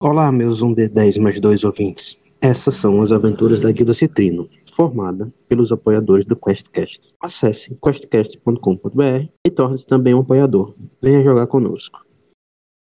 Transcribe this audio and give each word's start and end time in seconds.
Olá, 0.00 0.30
meus 0.30 0.62
1D10 0.62 1.20
mais 1.20 1.40
2 1.40 1.64
ouvintes. 1.64 2.20
Essas 2.40 2.76
são 2.76 3.02
as 3.02 3.10
aventuras 3.10 3.58
da 3.58 3.72
Guilda 3.72 3.92
Citrino, 3.92 4.48
formada 4.72 5.34
pelos 5.48 5.72
apoiadores 5.72 6.24
do 6.24 6.36
QuestCast. 6.36 7.12
Acesse 7.20 7.76
questcast.com.br 7.82 9.28
e 9.44 9.50
torne-se 9.50 9.84
também 9.84 10.14
um 10.14 10.20
apoiador. 10.20 10.76
Venha 11.02 11.24
jogar 11.24 11.48
conosco. 11.48 12.06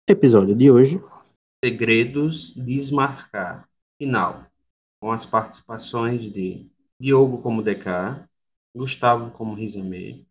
Episódio 0.08 0.54
de 0.54 0.70
hoje: 0.70 1.02
Segredos 1.66 2.54
Desmarcar. 2.56 3.68
Final. 4.00 4.46
Com 5.02 5.12
as 5.12 5.26
participações 5.26 6.22
de 6.22 6.68
Diogo 7.02 7.42
como 7.42 7.64
DK, 7.64 8.28
Gustavo 8.76 9.32
como 9.32 9.56
Rizame 9.56 10.24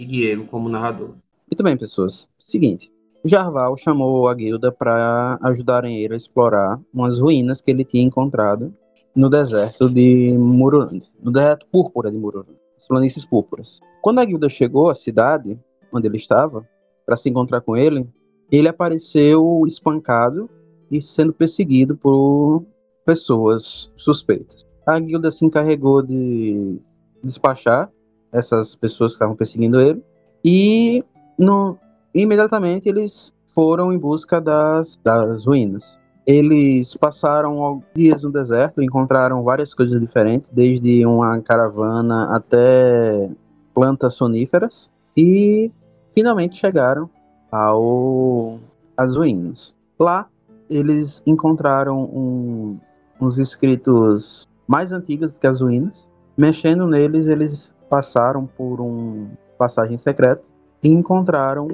e 0.00 0.06
Diego 0.06 0.46
como 0.46 0.68
narrador. 0.68 1.16
Muito 1.50 1.64
bem, 1.64 1.76
pessoas. 1.76 2.28
Seguinte, 2.38 2.92
Jarval 3.24 3.76
chamou 3.76 4.28
a 4.28 4.34
guilda 4.34 4.72
para 4.72 5.38
ajudarem 5.42 5.98
ele 5.98 6.14
a 6.14 6.16
explorar 6.16 6.80
umas 6.92 7.20
ruínas 7.20 7.60
que 7.60 7.70
ele 7.70 7.84
tinha 7.84 8.02
encontrado 8.02 8.74
no 9.14 9.28
deserto 9.28 9.88
de 9.88 10.36
Mururand, 10.36 11.02
no 11.22 11.30
deserto 11.30 11.66
púrpura 11.70 12.10
de 12.10 12.16
Mururand, 12.16 12.56
as 12.76 12.88
planícies 12.88 13.24
púrpuras. 13.24 13.80
Quando 14.00 14.18
a 14.18 14.24
guilda 14.24 14.48
chegou 14.48 14.90
à 14.90 14.94
cidade 14.94 15.58
onde 15.92 16.08
ele 16.08 16.16
estava 16.16 16.66
para 17.06 17.14
se 17.14 17.28
encontrar 17.28 17.60
com 17.60 17.76
ele, 17.76 18.08
ele 18.50 18.68
apareceu 18.68 19.62
espancado 19.66 20.50
e 20.90 21.00
sendo 21.00 21.32
perseguido 21.32 21.96
por 21.96 22.64
pessoas 23.04 23.90
suspeitas. 23.96 24.66
A 24.84 24.98
guilda 24.98 25.30
se 25.30 25.44
encarregou 25.44 26.02
de 26.02 26.80
despachar 27.22 27.90
essas 28.32 28.74
pessoas 28.74 29.12
que 29.12 29.16
estavam 29.16 29.36
perseguindo 29.36 29.80
ele 29.80 30.02
e 30.44 31.04
no, 31.38 31.78
imediatamente 32.14 32.88
eles 32.88 33.32
foram 33.54 33.92
em 33.92 33.98
busca 33.98 34.40
das, 34.40 34.98
das 35.02 35.44
ruínas. 35.44 35.98
Eles 36.26 36.94
passaram 36.96 37.82
dias 37.94 38.22
no 38.22 38.30
deserto, 38.30 38.82
encontraram 38.82 39.42
várias 39.42 39.74
coisas 39.74 40.00
diferentes, 40.00 40.50
desde 40.52 41.04
uma 41.04 41.40
caravana 41.40 42.34
até 42.36 43.28
plantas 43.74 44.14
soníferas, 44.14 44.90
e 45.16 45.70
finalmente 46.14 46.56
chegaram 46.56 47.10
ao 47.50 48.58
às 48.96 49.16
ruínas. 49.16 49.74
Lá 49.98 50.28
eles 50.70 51.22
encontraram 51.26 52.02
um, 52.02 52.78
uns 53.20 53.38
escritos 53.38 54.46
mais 54.66 54.92
antigos 54.92 55.36
que 55.36 55.46
as 55.46 55.60
ruínas. 55.60 56.08
Mexendo 56.36 56.86
neles, 56.86 57.26
eles 57.26 57.72
passaram 57.90 58.46
por 58.46 58.80
um 58.80 59.28
passagem 59.58 59.96
secreta 59.96 60.48
e 60.82 60.88
encontraram 60.88 61.68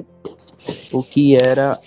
o 0.91 1.03
que 1.03 1.35
era 1.35 1.79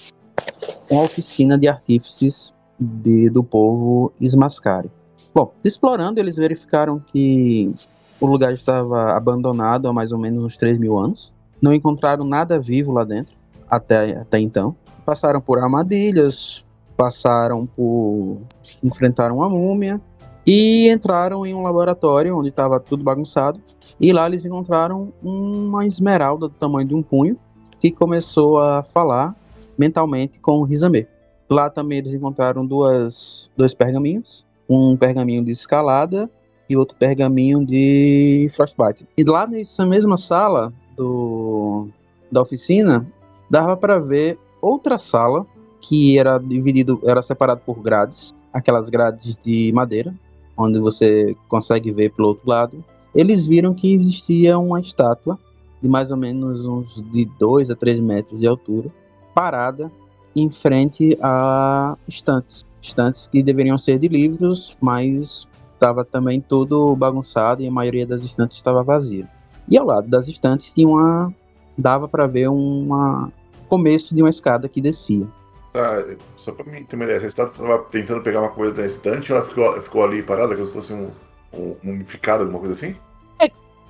uma 0.91 1.03
oficina 1.03 1.57
de 1.59 1.69
artífices 1.69 2.53
de, 2.79 3.31
do 3.31 3.43
povo 3.43 4.13
Ismascari. 4.21 4.91
Bom, 5.35 5.53
explorando, 5.65 6.21
eles 6.21 6.37
verificaram 6.37 6.99
que 6.99 7.73
o 8.21 8.27
lugar 8.27 8.53
estava 8.53 9.17
abandonado 9.17 9.89
há 9.89 9.93
mais 9.93 10.13
ou 10.13 10.19
menos 10.19 10.45
uns 10.45 10.57
3 10.57 10.79
mil 10.79 10.99
anos. 10.99 11.33
Não 11.61 11.73
encontraram 11.73 12.25
nada 12.25 12.59
vivo 12.59 12.93
lá 12.93 13.05
dentro, 13.05 13.35
até, 13.69 14.19
até 14.19 14.39
então. 14.39 14.77
Passaram 15.05 15.41
por 15.41 15.59
armadilhas, 15.59 16.65
passaram 16.97 17.67
por. 17.67 18.39
enfrentaram 18.83 19.37
uma 19.37 19.49
múmia 19.49 20.01
e 20.47 20.91
entraram 20.91 21.47
em 21.47 21.55
um 21.55 21.63
laboratório 21.63 22.37
onde 22.37 22.49
estava 22.49 22.79
tudo 22.79 23.03
bagunçado. 23.03 23.61
E 23.99 24.13
lá 24.13 24.27
eles 24.27 24.45
encontraram 24.45 25.13
uma 25.23 25.87
esmeralda 25.87 26.49
do 26.49 26.55
tamanho 26.55 26.89
de 26.89 26.95
um 26.95 27.03
punho 27.03 27.39
que 27.83 27.91
começou 27.91 28.61
a 28.61 28.85
falar 28.85 29.35
mentalmente 29.77 30.39
com 30.39 30.63
Rizame. 30.63 31.05
Lá 31.51 31.69
também 31.69 31.99
eles 31.99 32.15
encontraram 32.15 32.65
duas, 32.65 33.51
dois 33.57 33.75
pergaminhos, 33.75 34.47
um 34.69 34.97
pergaminho 34.97 35.45
de 35.45 35.51
escalada 35.51 36.31
e 36.71 36.77
outro 36.77 36.97
pergaminho 36.97 37.67
de 37.67 38.49
frostbite. 38.55 39.05
E 39.19 39.25
lá 39.25 39.49
nessa 39.49 39.85
mesma 39.85 40.17
sala 40.17 40.73
do, 40.97 41.89
da 42.31 42.41
oficina, 42.43 43.05
dava 43.51 43.77
para 43.77 43.99
ver 43.99 44.39
outra 44.61 44.97
sala 44.97 45.45
que 45.81 46.17
era 46.17 46.39
dividido, 46.39 47.01
era 47.05 47.21
separado 47.21 47.63
por 47.67 47.81
grades, 47.83 48.33
aquelas 48.53 48.89
grades 48.89 49.37
de 49.37 49.73
madeira, 49.73 50.15
onde 50.57 50.79
você 50.79 51.37
consegue 51.49 51.91
ver 51.91 52.13
pelo 52.13 52.29
outro 52.29 52.49
lado. 52.49 52.85
Eles 53.13 53.45
viram 53.45 53.75
que 53.75 53.93
existia 53.93 54.57
uma 54.57 54.79
estátua 54.79 55.37
de 55.83 55.89
mais 55.89 56.11
ou 56.11 56.17
menos 56.17 56.65
uns 56.65 57.03
de 57.11 57.25
2 57.39 57.71
a 57.71 57.75
3 57.75 58.01
metros 58.01 58.39
de 58.39 58.47
altura, 58.47 58.91
parada 59.35 59.91
em 60.35 60.51
frente 60.51 61.19
a 61.21 61.97
estantes. 62.07 62.65
Estantes 62.81 63.27
que 63.27 63.43
deveriam 63.43 63.79
ser 63.79 63.99
de 63.99 64.09
livros, 64.09 64.77
mas 64.81 65.47
estava 65.75 66.05
também 66.05 66.41
tudo 66.41 66.97
bagunçado 66.97 67.63
e 67.63 67.67
a 67.67 67.71
maioria 67.71 68.07
das 68.07 68.23
estantes 68.23 68.57
estava 68.57 68.83
vazia. 68.83 69.29
E 69.69 69.77
ao 69.77 69.87
lado 69.87 70.09
das 70.09 70.29
estantes 70.29 70.73
tinha 70.73 70.89
uma 70.89 71.33
dava 71.77 72.09
para 72.09 72.27
ver 72.27 72.49
uma 72.49 73.33
começo 73.69 74.15
de 74.15 74.23
uma 74.23 74.31
escada 74.31 74.69
que 74.69 74.81
descia. 74.81 75.27
Tá, 75.73 76.05
só 76.37 76.53
para 76.53 76.71
mim 76.71 76.87
ideia, 76.91 77.17
essa 77.17 77.27
estátua 77.27 77.53
estava 77.53 77.79
tentando 77.85 78.23
pegar 78.23 78.41
uma 78.41 78.51
coisa 78.51 78.75
da 78.75 78.85
estante, 78.85 79.33
ela 79.33 79.43
ficou, 79.43 79.81
ficou 79.81 80.05
ali 80.05 80.23
parada, 80.23 80.55
como 80.55 80.67
se 80.67 80.73
fosse 80.73 80.93
um, 80.93 81.11
um 81.55 81.75
mumificado, 81.83 82.43
alguma 82.43 82.59
coisa 82.59 82.75
assim? 82.75 82.95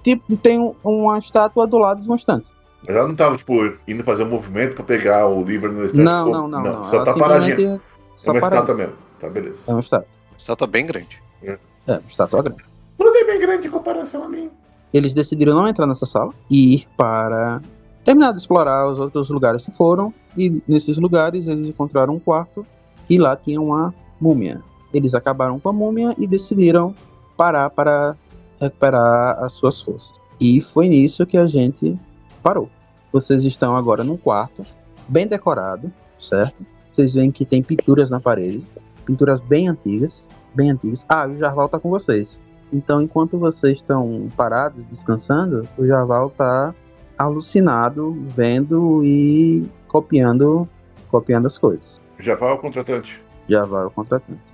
Tipo, 0.03 0.37
tem 0.37 0.75
uma 0.83 1.19
estátua 1.19 1.67
do 1.67 1.79
lado 1.79 2.03
de 2.03 2.09
uma 2.09 2.17
estante. 2.17 2.47
Mas 2.87 2.97
ela 2.97 3.07
não 3.07 3.15
tava, 3.15 3.37
tipo, 3.37 3.55
indo 3.87 4.03
fazer 4.03 4.25
um 4.25 4.29
movimento 4.29 4.75
pra 4.75 4.85
pegar 4.85 5.29
o 5.29 5.43
livro 5.43 5.73
na 5.73 5.85
estante? 5.85 6.05
Não, 6.05 6.29
não, 6.29 6.49
não, 6.49 6.63
não, 6.63 6.85
Só 6.85 6.97
ela 6.97 7.05
tá 7.05 7.15
paradinha. 7.15 7.81
Só 8.17 8.31
é 8.31 8.35
uma 8.35 8.41
estátua 8.41 8.75
mesmo. 8.75 8.95
Tá, 9.21 9.29
beleza. 9.29 9.59
É 9.69 9.71
uma 9.71 9.81
estátua. 9.81 10.09
Estátua 10.37 10.67
bem 10.67 10.87
grande. 10.87 11.23
É, 11.43 11.59
é 11.87 11.93
uma 11.93 12.03
estátua 12.09 12.43
grande. 12.43 12.65
Tudo 12.99 13.17
é 13.17 13.25
bem 13.25 13.41
grande 13.41 13.69
em 13.69 13.71
comparação 13.71 14.25
a 14.25 14.29
mim. 14.29 14.51
Eles 14.93 15.15
decidiram 15.15 15.55
não 15.55 15.67
entrar 15.69 15.87
nessa 15.87 16.05
sala 16.05 16.33
e 16.51 16.75
ir 16.75 16.89
para 16.97 17.63
terminar 18.05 18.33
de 18.33 18.39
explorar 18.39 18.89
os 18.89 18.99
outros 18.99 19.31
lugares 19.31 19.65
que 19.65 19.73
foram. 19.73 20.13
E 20.37 20.63
nesses 20.67 20.97
lugares 20.99 21.47
eles 21.47 21.69
encontraram 21.69 22.15
um 22.15 22.19
quarto 22.19 22.67
e 23.09 23.19
lá 23.19 23.37
tinha 23.37 23.61
uma 23.61 23.95
múmia. 24.21 24.61
Eles 24.93 25.15
acabaram 25.15 25.59
com 25.59 25.69
a 25.69 25.73
múmia 25.73 26.15
e 26.19 26.27
decidiram 26.27 26.95
parar 27.37 27.71
para 27.71 28.17
recuperar 28.63 29.43
as 29.43 29.53
suas 29.53 29.81
forças. 29.81 30.21
E 30.41 30.61
foi 30.61 30.89
nisso 30.89 31.27
que 31.27 31.37
a 31.37 31.47
gente 31.47 31.99
parou. 32.43 32.69
Vocês 33.13 33.45
estão 33.45 33.77
agora 33.77 34.03
num 34.03 34.17
quarto 34.17 34.65
bem 35.09 35.27
decorado, 35.27 35.93
certo? 36.19 36.65
Vocês 36.91 37.13
veem 37.13 37.31
que 37.31 37.45
tem 37.45 37.63
pinturas 37.63 38.11
na 38.11 38.21
parede, 38.21 38.67
pinturas 39.05 39.41
bem 39.41 39.69
antigas, 39.69 40.29
bem 40.55 40.71
antigas. 40.71 41.05
Ah, 41.09 41.27
o 41.27 41.37
Jarval 41.37 41.69
tá 41.69 41.79
com 41.79 41.91
vocês. 41.91 42.39
Então, 42.73 43.03
enquanto 43.03 43.39
vocês 43.39 43.79
estão 43.79 44.29
parados, 44.37 44.85
descansando, 44.87 45.69
o 45.77 45.87
Jarval 45.87 46.31
tá 46.31 46.75
alucinado, 47.19 48.17
vendo 48.35 49.05
e 49.05 49.69
copiando, 49.89 50.69
copiando 51.11 51.47
as 51.47 51.59
coisas. 51.59 52.01
Jarval 52.19 52.51
é 52.51 52.55
o 52.55 52.59
contratante. 52.59 53.23
Jarval 53.49 53.83
é 53.83 53.87
o 53.87 53.91
contratante. 53.91 54.52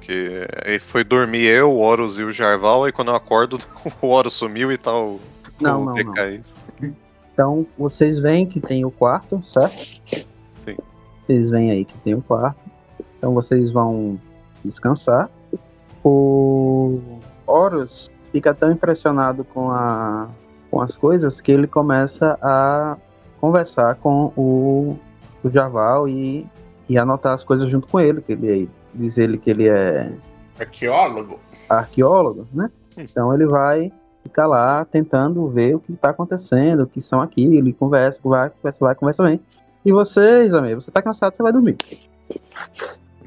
Que 0.00 0.46
aí 0.64 0.78
foi 0.78 1.04
dormir 1.04 1.44
eu, 1.44 1.72
o 1.72 1.78
Horus 1.78 2.18
e 2.18 2.22
o 2.22 2.30
Jarval, 2.30 2.88
e 2.88 2.92
quando 2.92 3.08
eu 3.08 3.14
acordo, 3.14 3.58
o 4.00 4.08
Horus 4.08 4.34
sumiu 4.34 4.70
e 4.70 4.78
tal. 4.78 5.18
Não, 5.60 5.82
o 5.82 5.84
não, 5.86 5.94
não. 5.94 6.14
Então, 7.32 7.66
vocês 7.76 8.18
veem 8.18 8.46
que 8.46 8.60
tem 8.60 8.84
o 8.84 8.90
quarto, 8.90 9.42
certo? 9.42 10.00
Sim. 10.58 10.76
Vocês 11.20 11.50
veem 11.50 11.70
aí 11.70 11.84
que 11.84 11.96
tem 11.98 12.14
o 12.14 12.22
quarto. 12.22 12.60
Então, 13.18 13.34
vocês 13.34 13.72
vão 13.72 14.20
descansar. 14.64 15.28
O 16.04 17.00
Horus 17.46 18.10
fica 18.30 18.54
tão 18.54 18.70
impressionado 18.70 19.42
com, 19.44 19.70
a, 19.70 20.28
com 20.70 20.80
as 20.80 20.96
coisas 20.96 21.40
que 21.40 21.50
ele 21.50 21.66
começa 21.66 22.38
a 22.42 22.96
conversar 23.40 23.96
com 23.96 24.32
o, 24.36 24.96
o 25.42 25.50
Jarval 25.50 26.08
e, 26.08 26.46
e 26.88 26.96
anotar 26.96 27.32
as 27.32 27.42
coisas 27.42 27.68
junto 27.68 27.88
com 27.88 27.98
ele, 27.98 28.20
que 28.20 28.32
ele 28.32 28.68
diz 28.94 29.18
ele 29.18 29.38
que 29.38 29.50
ele 29.50 29.68
é 29.68 30.12
arqueólogo. 30.58 31.38
Arqueólogo, 31.68 32.46
né? 32.52 32.70
Então 32.96 33.34
ele 33.34 33.46
vai 33.46 33.92
ficar 34.22 34.46
lá 34.46 34.84
tentando 34.84 35.46
ver 35.48 35.76
o 35.76 35.80
que 35.80 35.92
está 35.92 36.10
acontecendo, 36.10 36.82
o 36.82 36.86
que 36.86 37.00
são 37.00 37.20
aquilo, 37.20 37.54
ele 37.54 37.72
conversa, 37.72 38.20
vai, 38.24 38.50
conversa, 38.50 38.84
vai, 38.84 38.94
conversa 38.94 39.22
bem. 39.22 39.40
E 39.84 39.92
você, 39.92 40.44
Isame, 40.44 40.74
você 40.74 40.90
tá 40.90 41.02
cansado, 41.02 41.36
você 41.36 41.42
vai 41.42 41.52
dormir. 41.52 41.76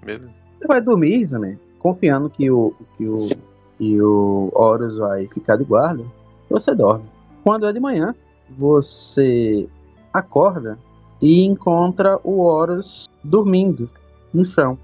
Beleza. 0.04 0.30
Você 0.58 0.68
vai 0.68 0.82
dormir, 0.82 1.22
Isame, 1.22 1.60
confiando 1.78 2.30
que 2.30 2.50
o, 2.50 2.74
que 2.98 3.08
o, 3.08 3.30
que 3.78 4.02
o 4.02 4.52
Horus 4.56 4.98
vai 4.98 5.28
ficar 5.28 5.56
de 5.56 5.66
guarda, 5.66 6.04
você 6.50 6.74
dorme. 6.74 7.06
Quando 7.44 7.68
é 7.68 7.72
de 7.72 7.80
manhã, 7.80 8.16
você 8.58 9.70
acorda 10.12 10.80
e 11.22 11.44
encontra 11.46 12.20
o 12.24 12.40
Horus 12.40 13.08
dormindo 13.24 13.90
no 14.34 14.44
chão. 14.44 14.78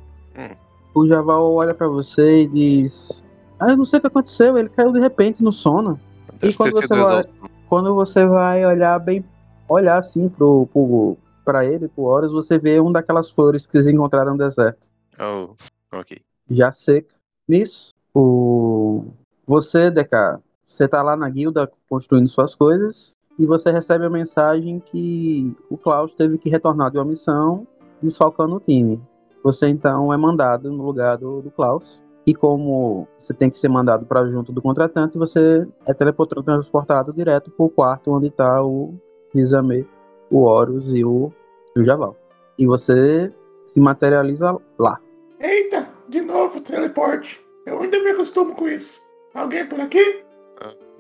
O 0.94 1.08
Javal 1.08 1.54
olha 1.54 1.74
para 1.74 1.88
você 1.88 2.44
e 2.44 2.48
diz: 2.48 3.24
Ah, 3.60 3.72
eu 3.72 3.78
não 3.78 3.86
sei 3.86 4.00
o 4.00 4.02
que 4.02 4.08
aconteceu, 4.08 4.58
ele 4.58 4.70
caiu 4.70 4.92
de 4.92 5.00
repente 5.00 5.44
no 5.44 5.52
sono. 5.52 6.00
Deve 6.40 6.54
e 6.54 6.56
quando 6.56 6.72
você, 6.74 6.88
vai, 6.88 7.24
quando 7.68 7.96
você 7.96 8.26
vai 8.26 8.66
olhar 8.66 9.00
bem, 9.00 9.26
olhar 9.68 9.98
assim 9.98 10.30
pro, 10.30 10.68
pro, 10.68 11.18
pra 11.44 11.66
ele, 11.66 11.88
pro 11.88 12.04
Horus, 12.04 12.32
você 12.32 12.60
vê 12.60 12.80
um 12.80 12.92
daquelas 12.92 13.30
flores 13.30 13.66
que 13.66 13.78
eles 13.78 13.88
encontraram 13.88 14.34
no 14.34 14.38
deserto. 14.38 14.88
Oh, 15.20 15.56
ok. 15.92 16.22
já 16.50 16.72
seca. 16.72 17.16
Nisso, 17.48 17.94
o... 18.14 19.06
você, 19.46 19.92
DK, 19.92 20.40
você 20.66 20.88
tá 20.88 21.02
lá 21.02 21.16
na 21.16 21.30
guilda 21.30 21.70
construindo 21.90 22.28
suas 22.28 22.56
coisas 22.56 23.16
e 23.38 23.46
você 23.46 23.72
recebe 23.72 24.06
a 24.06 24.10
mensagem 24.10 24.80
que 24.80 25.56
o 25.70 25.78
Klaus 25.78 26.14
teve 26.14 26.38
que 26.38 26.50
retornar 26.50 26.92
de 26.92 26.98
uma 26.98 27.06
missão 27.06 27.68
desfalcando 28.02 28.56
o 28.56 28.60
time. 28.60 29.02
Você 29.44 29.68
então 29.68 30.14
é 30.14 30.18
mandado 30.18 30.72
no 30.72 30.84
lugar 30.84 31.18
do, 31.18 31.42
do 31.42 31.52
Klaus. 31.52 32.04
E 32.26 32.34
como 32.34 33.06
você 33.18 33.34
tem 33.34 33.50
que 33.50 33.58
ser 33.58 33.68
mandado 33.68 34.06
para 34.06 34.26
junto 34.30 34.54
do 34.54 34.62
contratante, 34.62 35.18
você 35.18 35.68
é 35.86 35.94
teletransportado 35.94 37.12
direto 37.12 37.52
para 37.52 37.66
o 37.66 37.70
quarto 37.70 38.12
onde 38.12 38.28
está 38.28 38.64
o 38.64 38.96
Rizame, 39.34 39.86
o 40.32 40.44
Horus 40.44 40.94
e 40.94 41.04
o, 41.04 41.34
o 41.76 41.84
Javal. 41.84 42.16
E 42.58 42.66
você 42.66 43.34
se 43.66 43.80
materializa 43.82 44.58
lá. 44.80 45.02
Eita, 45.38 45.90
de 46.08 46.22
novo 46.22 46.62
teleporte. 46.62 47.44
Eu 47.66 47.82
ainda 47.82 48.02
me 48.02 48.12
acostumo 48.12 48.56
com 48.56 48.70
isso. 48.70 49.02
Alguém 49.34 49.68
por 49.68 49.82
aqui? 49.82 50.24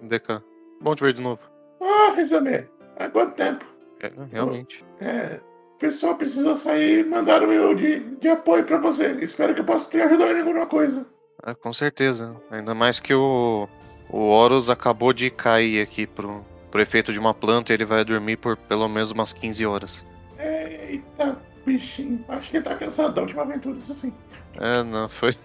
DK. 0.01 0.44
Bom 0.81 0.95
te 0.95 1.04
ver 1.04 1.13
de 1.13 1.22
novo. 1.22 1.40
Ah, 1.81 2.13
Rizame, 2.16 2.68
há 2.98 3.10
quanto 3.10 3.36
tempo? 3.36 3.66
É, 4.01 4.12
realmente. 4.30 4.86
É, 5.00 5.40
pessoal 5.83 6.15
precisou 6.15 6.56
sair 6.56 7.00
e 7.00 7.03
mandaram 7.03 7.51
eu 7.51 7.75
de, 7.75 8.00
de 8.00 8.30
apoio 8.30 8.63
pra 8.63 8.77
você. 8.77 9.18
Espero 9.19 9.53
que 9.53 9.59
eu 9.59 9.65
possa 9.65 9.89
te 9.89 10.00
ajudar 10.00 10.31
em 10.31 10.39
alguma 10.39 10.65
coisa. 10.65 11.06
Ah, 11.44 11.53
com 11.53 11.74
certeza. 11.74 12.33
Ainda 12.50 12.74
mais 12.74 13.01
que 13.01 13.13
o, 13.13 13.68
o 14.09 14.18
Horus 14.30 14.69
acabou 14.69 15.12
de 15.12 15.30
cair 15.30 15.81
aqui 15.81 16.07
pro, 16.07 16.41
pro 16.71 16.81
efeito 16.81 17.12
de 17.12 17.19
uma 17.19 17.33
planta 17.33 17.74
e 17.74 17.75
ele 17.75 17.83
vai 17.83 18.06
dormir 18.06 18.38
por 18.38 18.56
pelo 18.56 18.88
menos 18.88 19.12
umas 19.12 19.33
15 19.33 19.65
horas. 19.65 20.06
Eita, 20.39 21.35
bichinho. 21.65 22.24
Acho 22.30 22.51
que 22.51 22.57
ele 22.57 22.63
tá 22.63 22.75
cansado 22.77 23.13
da 23.13 23.21
última 23.21 23.41
aventura, 23.41 23.77
isso 23.77 23.94
sim. 23.94 24.13
É, 24.62 24.83
não, 24.83 25.09
foi. 25.09 25.35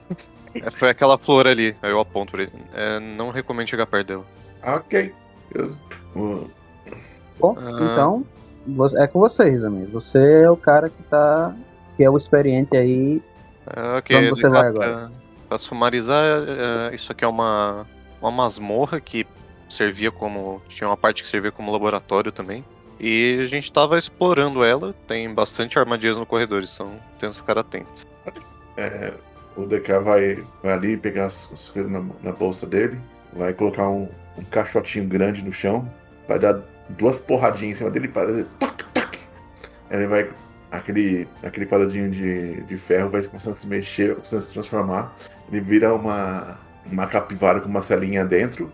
é, 0.55 0.70
foi 0.70 0.90
aquela 0.90 1.19
flor 1.19 1.49
ali. 1.49 1.75
Aí 1.82 1.90
eu 1.90 1.99
aponto 1.99 2.31
pra 2.31 2.43
ele. 2.44 2.52
É, 2.73 3.00
não 3.00 3.31
recomendo 3.32 3.69
chegar 3.69 3.87
perto 3.87 4.06
dela. 4.06 4.26
Ok. 4.62 5.12
Eu, 5.52 5.75
Bom, 7.40 7.56
Ah. 7.58 7.70
então 7.93 8.25
é 8.97 9.06
com 9.06 9.20
vocês, 9.20 9.65
amigos. 9.65 9.93
Você 9.93 10.43
é 10.43 10.50
o 10.50 10.56
cara 10.56 10.88
que 10.88 11.03
tá. 11.05 11.55
que 11.97 12.05
é 12.05 12.11
o 12.11 12.17
experiente 12.17 12.76
aí. 12.76 13.23
É, 13.67 13.99
ok, 13.99 14.17
onde 14.17 14.31
você 14.31 14.49
vai 14.49 14.67
agora? 14.67 14.93
Pra, 14.93 15.11
pra 15.49 15.59
sumarizar, 15.59 16.25
é, 16.91 16.94
isso 16.94 17.12
aqui 17.12 17.25
é 17.25 17.29
uma, 17.29 17.87
uma 18.20 18.31
masmorra 18.31 19.00
que 19.00 19.26
servia 19.69 20.11
como. 20.11 20.62
Tinha 20.69 20.88
uma 20.88 20.97
parte 20.97 21.23
que 21.23 21.29
servia 21.29 21.53
como 21.53 21.73
laboratório 21.73 22.32
também. 22.32 22.65
E 23.00 23.38
a 23.41 23.44
gente 23.44 23.70
tava 23.73 23.97
explorando 23.97 24.65
ela. 24.65 24.94
Tem 25.06 25.32
bastante 25.32 25.79
armadilhas 25.79 26.17
no 26.17 26.26
corredor, 26.26 26.62
então 26.62 26.93
temos 27.19 27.37
que 27.37 27.43
ficar 27.43 27.59
atento. 27.59 28.06
é, 28.76 29.12
o 29.56 29.67
DK 29.67 30.00
vai, 30.03 30.44
vai 30.62 30.73
ali 30.73 30.97
pegar 30.97 31.26
as, 31.26 31.49
as 31.53 31.69
coisas 31.69 31.91
na, 31.91 32.05
na 32.23 32.32
bolsa 32.32 32.67
dele, 32.67 32.99
vai 33.32 33.53
colocar 33.53 33.88
um, 33.88 34.09
um 34.37 34.44
caixotinho 34.44 35.06
grande 35.06 35.44
no 35.44 35.53
chão, 35.53 35.88
vai 36.26 36.38
dar 36.38 36.61
duas 36.88 37.20
porradinhas 37.20 37.76
em 37.76 37.79
cima 37.79 37.90
dele 37.90 38.08
e 38.08 38.12
fazer 38.12 38.44
toc, 38.58 38.82
toc. 38.94 39.19
Ele 39.90 40.06
vai. 40.06 40.31
Aquele, 40.70 41.26
aquele 41.43 41.64
quadradinho 41.64 42.11
de, 42.11 42.62
de 42.64 42.76
ferro 42.76 43.08
vai 43.08 43.23
começando 43.23 43.55
a 43.55 43.56
se 43.56 43.67
mexer, 43.67 44.14
começando 44.14 44.40
a 44.40 44.43
se 44.43 44.50
transformar. 44.50 45.17
Ele 45.50 45.62
vira 45.62 45.94
uma, 45.94 46.58
uma 46.85 47.06
capivara 47.06 47.61
com 47.61 47.69
uma 47.69 47.81
celinha 47.81 48.25
dentro. 48.25 48.70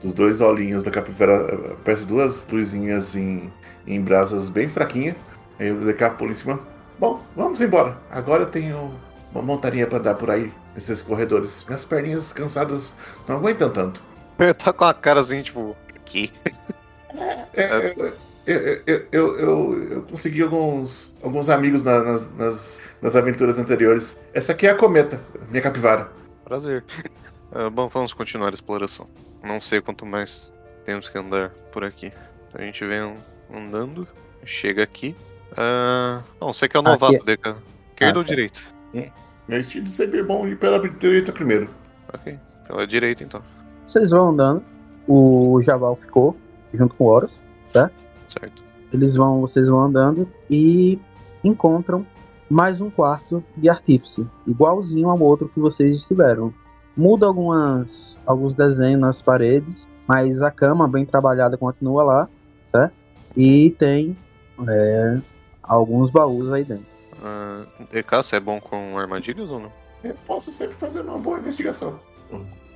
Dos 0.00 0.12
dois 0.12 0.40
olhinhos 0.40 0.82
da 0.82 0.90
capivara 0.90 1.72
aparecem 1.72 2.04
duas 2.04 2.46
luzinhas 2.46 3.16
em, 3.16 3.50
em 3.86 4.02
brasas 4.02 4.50
bem 4.50 4.68
fraquinhas. 4.68 5.16
Aí 5.58 5.70
o 5.70 5.80
DK 5.80 6.10
pula 6.18 6.32
em 6.32 6.34
cima. 6.34 6.60
Bom, 6.98 7.22
vamos 7.34 7.60
embora. 7.62 7.96
Agora 8.10 8.42
eu 8.42 8.50
tenho 8.50 8.92
uma 9.32 9.42
montaria 9.42 9.86
pra 9.86 9.98
dar 9.98 10.14
por 10.14 10.30
aí, 10.30 10.52
nesses 10.74 11.00
corredores. 11.00 11.64
Minhas 11.66 11.84
perninhas 11.84 12.32
cansadas 12.32 12.92
não 13.26 13.36
aguentam 13.36 13.70
tanto. 13.70 14.02
tá 14.58 14.72
com 14.72 14.84
a 14.84 14.92
cara 14.92 15.20
assim, 15.20 15.42
tipo. 15.42 15.76
Aqui. 15.94 16.32
É, 17.54 17.94
eu, 17.96 18.12
eu, 18.46 18.82
eu, 18.86 19.06
eu, 19.12 19.38
eu- 19.38 19.92
eu 19.92 20.02
consegui 20.02 20.42
alguns, 20.42 21.12
alguns 21.22 21.48
amigos 21.48 21.82
na- 21.82 22.02
nas, 22.02 22.30
nas, 22.36 22.82
nas 23.02 23.16
aventuras 23.16 23.58
anteriores. 23.58 24.16
Essa 24.32 24.52
aqui 24.52 24.66
é 24.66 24.70
a 24.70 24.74
cometa, 24.74 25.20
minha 25.50 25.62
capivara. 25.62 26.08
Prazer. 26.44 26.84
Ah, 27.52 27.68
bom, 27.70 27.88
vamos 27.88 28.12
continuar 28.12 28.50
a 28.50 28.54
exploração. 28.54 29.06
Não 29.42 29.60
sei 29.60 29.80
quanto 29.80 30.04
mais 30.06 30.52
temos 30.84 31.08
que 31.08 31.18
andar 31.18 31.50
por 31.72 31.84
aqui. 31.84 32.12
A 32.54 32.62
gente 32.62 32.84
vem 32.86 33.14
andando, 33.54 34.06
chega 34.44 34.82
aqui. 34.82 35.14
Ah, 35.56 36.20
não, 36.40 36.52
você 36.52 36.68
que 36.68 36.76
é 36.76 36.80
o 36.80 36.82
Aqui- 36.82 36.90
novato, 36.92 37.24
Deca. 37.24 37.56
Esquerda 37.92 38.18
Ah, 38.18 38.20
ou 38.20 38.24
tá. 38.24 38.28
direita? 38.28 38.60
Meu 39.48 39.60
estilo 39.60 39.86
sempre 39.86 40.20
é 40.20 40.22
bom 40.22 40.46
ir 40.46 40.56
pela 40.58 40.78
direita 40.88 41.32
primeiro. 41.32 41.68
Ok, 42.12 42.38
pela 42.66 42.86
direita 42.86 43.24
então. 43.24 43.42
Vocês 43.86 44.10
vão 44.10 44.30
andando. 44.30 44.62
O 45.06 45.60
Javal 45.62 45.96
ficou 45.96 46.36
junto 46.72 46.94
com 46.94 47.04
o 47.04 47.08
Horus. 47.08 47.30
Certo. 48.28 48.62
Eles 48.92 49.14
vão, 49.16 49.40
vocês 49.40 49.68
vão 49.68 49.80
andando 49.80 50.28
e 50.50 50.98
encontram 51.42 52.06
mais 52.48 52.80
um 52.80 52.90
quarto 52.90 53.44
de 53.56 53.68
artífice, 53.68 54.26
igualzinho 54.46 55.10
ao 55.10 55.20
outro 55.20 55.48
que 55.48 55.60
vocês 55.60 55.96
estiveram. 55.96 56.52
Muda 56.96 57.26
algumas, 57.26 58.16
alguns 58.26 58.54
desenhos 58.54 59.00
nas 59.00 59.22
paredes, 59.22 59.86
mas 60.06 60.40
a 60.42 60.50
cama 60.50 60.88
bem 60.88 61.04
trabalhada 61.04 61.56
continua 61.56 62.02
lá, 62.02 62.28
certo? 62.72 62.94
E 63.36 63.70
tem 63.78 64.16
é, 64.66 65.18
alguns 65.62 66.10
baús 66.10 66.50
aí 66.52 66.64
dentro. 66.64 66.86
Ah, 67.22 67.64
DK, 67.92 68.16
você 68.16 68.36
é 68.36 68.40
bom 68.40 68.60
com 68.60 68.98
armadilhas 68.98 69.50
ou 69.50 69.60
não? 69.60 69.72
Eu 70.02 70.14
posso 70.26 70.50
sempre 70.50 70.74
fazer 70.74 71.02
uma 71.02 71.18
boa 71.18 71.38
investigação. 71.38 72.00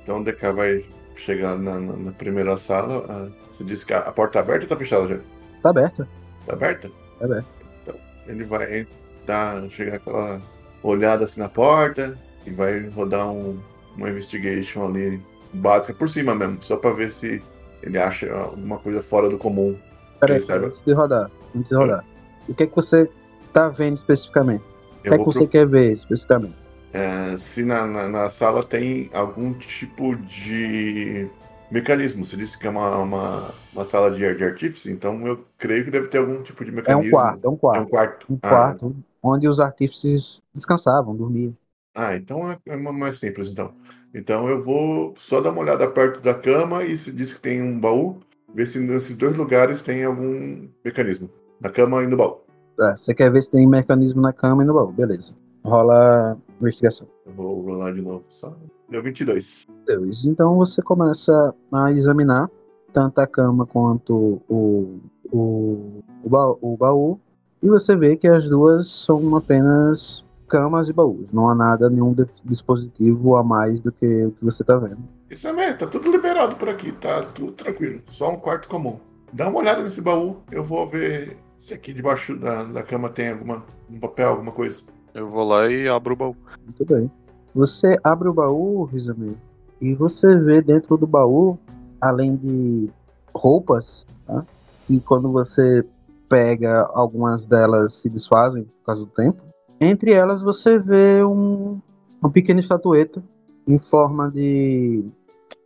Então 0.01 0.21
o 0.21 0.23
DK 0.23 0.51
vai 0.51 0.85
chegar 1.15 1.57
na, 1.57 1.79
na- 1.79 1.97
na 1.97 2.11
primeira 2.11 2.57
sala. 2.57 3.31
você 3.51 3.63
disse 3.63 3.85
que 3.85 3.93
a, 3.93 3.99
a 3.99 4.11
porta 4.11 4.33
tá 4.33 4.39
aberta 4.39 4.65
ou 4.65 4.69
tá 4.69 4.75
fechada 4.77 5.07
já? 5.07 5.19
Tá 5.61 5.69
aberto? 5.69 6.07
Tá 6.45 6.53
aberta? 6.53 6.89
Tá 7.19 7.25
aberto. 7.25 7.45
Então, 7.81 7.95
ele 8.27 8.43
vai 8.43 8.87
dar, 9.25 9.67
chegar 9.69 9.95
aquela 9.95 10.41
olhada 10.81 11.25
assim 11.25 11.39
na 11.39 11.49
porta 11.49 12.17
e 12.45 12.51
vai 12.51 12.87
rodar 12.89 13.29
um, 13.31 13.57
uma 13.95 14.09
investigation 14.09 14.85
ali 14.87 15.21
básica 15.53 15.93
por 15.93 16.09
cima 16.09 16.33
mesmo, 16.35 16.57
só 16.61 16.75
pra 16.77 16.91
ver 16.91 17.11
se 17.11 17.41
ele 17.81 17.97
acha 17.97 18.31
alguma 18.33 18.77
coisa 18.79 19.01
fora 19.03 19.29
do 19.29 19.37
comum. 19.37 19.77
Peraí, 20.19 20.37
antes 20.49 20.81
de 20.85 20.93
rodar. 20.93 21.29
Antes 21.55 21.69
de 21.69 21.75
rodar. 21.75 22.03
O 22.47 22.53
que 22.53 22.63
é 22.63 22.67
que 22.67 22.75
você 22.75 23.09
tá 23.53 23.69
vendo 23.69 23.95
especificamente? 23.95 24.63
O 24.99 25.01
que 25.03 25.09
Eu 25.09 25.13
é 25.13 25.17
que 25.17 25.23
vou 25.23 25.31
você 25.33 25.39
pro- 25.39 25.47
quer 25.49 25.67
ver 25.67 25.93
especificamente? 25.93 26.55
É, 26.93 27.37
se 27.37 27.63
na, 27.65 27.85
na, 27.87 28.09
na 28.09 28.29
sala 28.29 28.63
tem 28.63 29.09
algum 29.13 29.53
tipo 29.53 30.15
de 30.17 31.27
mecanismo. 31.71 32.25
Você 32.25 32.37
disse 32.37 32.57
que 32.57 32.67
é 32.67 32.69
uma, 32.69 32.97
uma, 32.97 33.53
uma 33.73 33.85
sala 33.85 34.11
de, 34.11 34.35
de 34.35 34.43
artífice, 34.43 34.91
então 34.91 35.25
eu 35.27 35.45
creio 35.57 35.85
que 35.85 35.91
deve 35.91 36.07
ter 36.07 36.19
algum 36.19 36.41
tipo 36.43 36.63
de 36.65 36.71
É 36.85 36.95
mecanismo. 36.95 36.95
um 36.95 37.03
quarto, 37.05 37.45
é 37.45 37.49
um 37.49 37.57
É 37.73 37.79
quarto. 37.81 37.81
um 37.81 37.85
quarto. 37.87 38.27
Um 38.29 38.37
Ah, 38.41 38.77
quarto 38.77 38.95
onde 39.21 39.47
os 39.47 39.59
artífices 39.59 40.41
descansavam, 40.53 41.15
dormiam. 41.15 41.55
Ah, 41.95 42.15
então 42.15 42.51
é, 42.51 42.57
é 42.67 42.75
mais 42.77 43.17
simples 43.19 43.49
então. 43.49 43.73
Então 44.13 44.47
eu 44.49 44.61
vou 44.61 45.13
só 45.17 45.41
dar 45.41 45.51
uma 45.51 45.61
olhada 45.61 45.89
perto 45.89 46.19
da 46.21 46.33
cama 46.33 46.83
e 46.83 46.97
se 46.97 47.11
diz 47.11 47.33
que 47.33 47.39
tem 47.39 47.61
um 47.61 47.79
baú, 47.79 48.19
ver 48.53 48.67
se 48.67 48.79
nesses 48.79 49.15
dois 49.15 49.35
lugares 49.37 49.81
tem 49.81 50.03
algum 50.03 50.67
mecanismo. 50.83 51.29
Na 51.59 51.69
cama 51.69 52.03
e 52.03 52.07
no 52.07 52.17
baú. 52.17 52.41
Tá, 52.77 52.95
você 52.97 53.13
quer 53.13 53.31
ver 53.31 53.41
se 53.43 53.51
tem 53.51 53.67
mecanismo 53.67 54.21
na 54.21 54.33
cama 54.33 54.63
e 54.63 54.65
no 54.65 54.73
baú, 54.73 54.91
beleza. 54.91 55.35
Rola 55.63 56.37
investigação. 56.59 57.07
Eu 57.25 57.33
vou 57.33 57.61
rolar 57.61 57.93
de 57.93 58.01
novo. 58.01 58.23
Só. 58.29 58.55
Deu 58.89 59.01
22. 59.01 59.65
Deus. 59.85 60.25
Então 60.25 60.55
você 60.57 60.81
começa 60.81 61.53
a 61.73 61.91
examinar 61.91 62.49
tanto 62.93 63.19
a 63.19 63.27
cama 63.27 63.65
quanto 63.65 64.41
o, 64.47 65.01
o, 65.31 66.03
o, 66.23 66.29
baú, 66.29 66.57
o 66.61 66.77
baú, 66.77 67.19
e 67.61 67.67
você 67.67 67.95
vê 67.95 68.15
que 68.15 68.27
as 68.27 68.47
duas 68.47 68.87
são 68.87 69.35
apenas 69.35 70.23
camas 70.47 70.87
e 70.87 70.93
baús. 70.93 71.31
Não 71.33 71.49
há 71.49 71.55
nada, 71.55 71.89
nenhum 71.89 72.15
dispositivo 72.45 73.35
a 73.35 73.43
mais 73.43 73.79
do 73.79 73.91
que 73.91 74.25
o 74.25 74.31
que 74.31 74.45
você 74.45 74.61
está 74.61 74.77
vendo. 74.77 74.99
Isso 75.29 75.47
é 75.47 75.53
mesmo, 75.53 75.79
tá 75.79 75.87
tudo 75.87 76.11
liberado 76.11 76.55
por 76.55 76.69
aqui, 76.69 76.91
tá 76.91 77.23
tudo 77.23 77.51
tranquilo. 77.53 78.01
Só 78.05 78.29
um 78.31 78.37
quarto 78.37 78.67
comum. 78.67 78.99
Dá 79.33 79.49
uma 79.49 79.59
olhada 79.59 79.81
nesse 79.81 79.99
baú, 79.99 80.37
eu 80.51 80.63
vou 80.63 80.87
ver 80.87 81.37
se 81.57 81.73
aqui 81.73 81.91
debaixo 81.91 82.37
da, 82.37 82.63
da 82.65 82.83
cama 82.83 83.09
tem 83.09 83.31
alguma, 83.31 83.65
um 83.89 83.99
papel, 83.99 84.29
alguma 84.29 84.51
coisa. 84.51 84.83
Eu 85.13 85.29
vou 85.29 85.43
lá 85.43 85.69
e 85.69 85.87
abro 85.87 86.13
o 86.13 86.17
baú. 86.17 86.35
Muito 86.63 86.85
bem. 86.85 87.11
Você 87.53 87.97
abre 88.03 88.27
o 88.27 88.33
baú, 88.33 88.83
Rizame, 88.85 89.37
e 89.79 89.93
você 89.93 90.37
vê 90.39 90.61
dentro 90.61 90.97
do 90.97 91.05
baú, 91.05 91.57
além 92.01 92.35
de 92.35 92.89
roupas, 93.33 94.07
tá? 94.25 94.43
e 94.89 94.99
quando 94.99 95.31
você 95.31 95.85
pega 96.27 96.89
algumas 96.93 97.45
delas 97.45 97.93
se 97.93 98.09
desfazem 98.09 98.63
por 98.63 98.85
causa 98.85 99.01
do 99.01 99.11
tempo. 99.11 99.41
Entre 99.79 100.13
elas 100.13 100.41
você 100.41 100.79
vê 100.79 101.23
um, 101.23 101.79
uma 102.21 102.31
pequena 102.31 102.59
estatueta 102.59 103.23
em 103.67 103.77
forma 103.77 104.31
de, 104.31 105.05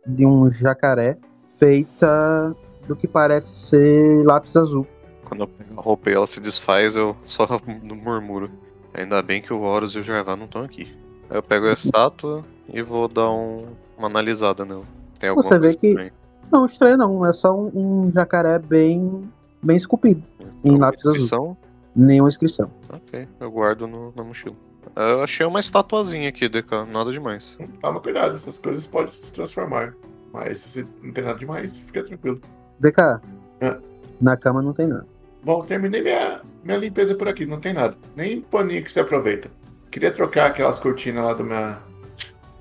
de 0.06 0.26
um 0.26 0.50
jacaré 0.50 1.16
feita 1.56 2.54
do 2.86 2.94
que 2.94 3.08
parece 3.08 3.48
ser 3.48 4.22
lápis 4.26 4.56
azul. 4.56 4.86
Quando 5.24 5.42
eu 5.42 5.48
pego 5.48 5.78
a 5.78 5.82
roupa 5.82 6.10
e 6.10 6.14
ela 6.14 6.26
se 6.26 6.40
desfaz, 6.40 6.96
eu 6.96 7.16
só 7.22 7.46
murmuro. 8.04 8.50
Ainda 8.98 9.22
bem 9.22 9.40
que 9.40 9.52
o 9.52 9.60
Horus 9.60 9.94
e 9.94 9.98
o 9.98 10.02
Jarvan 10.02 10.36
não 10.36 10.44
estão 10.46 10.62
aqui. 10.62 10.92
Aí 11.30 11.36
eu 11.36 11.42
pego 11.42 11.66
a 11.66 11.72
estátua 11.72 12.44
e 12.72 12.82
vou 12.82 13.06
dar 13.08 13.30
um- 13.30 13.66
uma 13.96 14.08
analisada 14.08 14.64
nela. 14.64 14.82
Tem 15.18 15.28
alguma 15.30 15.42
Você 15.42 15.54
vê 15.54 15.60
coisa 15.66 15.78
que- 15.78 15.86
estranha? 15.88 16.12
Não, 16.50 16.64
estranho 16.66 16.96
não. 16.96 17.26
É 17.26 17.32
só 17.32 17.54
um, 17.54 17.70
um 18.06 18.10
jacaré 18.12 18.58
bem, 18.58 19.30
bem 19.62 19.76
esculpido. 19.76 20.22
Em 20.64 20.70
Alguma 20.70 20.86
lápis 20.86 21.00
azul. 21.00 21.12
inscrição? 21.12 21.56
Nenhuma 21.94 22.28
inscrição. 22.28 22.70
Ok, 22.88 23.28
eu 23.40 23.50
guardo 23.50 23.86
no- 23.86 24.12
na 24.16 24.22
mochila. 24.24 24.54
Eu 24.96 25.22
achei 25.22 25.44
uma 25.44 25.60
estatuazinha 25.60 26.28
aqui, 26.28 26.48
DK, 26.48 26.84
nada 26.86 27.12
demais. 27.12 27.58
Toma 27.82 28.00
cuidado, 28.00 28.34
essas 28.34 28.58
coisas 28.58 28.86
podem 28.86 29.12
se 29.12 29.32
transformar. 29.32 29.94
Mas 30.32 30.60
se 30.60 30.86
não 31.02 31.12
tem 31.12 31.24
nada 31.24 31.38
demais, 31.38 31.78
fica 31.80 32.02
tranquilo. 32.02 32.40
DK, 32.80 33.20
É. 33.60 33.78
na 34.20 34.36
cama 34.36 34.62
não 34.62 34.72
tem 34.72 34.86
nada. 34.86 35.06
Bom, 35.42 35.64
terminei 35.64 36.02
minha, 36.02 36.40
minha 36.64 36.76
limpeza 36.76 37.14
por 37.14 37.28
aqui, 37.28 37.46
não 37.46 37.60
tem 37.60 37.72
nada. 37.72 37.96
Nem 38.16 38.40
paninho 38.40 38.82
que 38.82 38.92
se 38.92 39.00
aproveita. 39.00 39.50
Queria 39.90 40.10
trocar 40.10 40.46
aquelas 40.46 40.78
cortinas 40.78 41.24
lá 41.24 41.32
do 41.34 41.44
minha, 41.44 41.78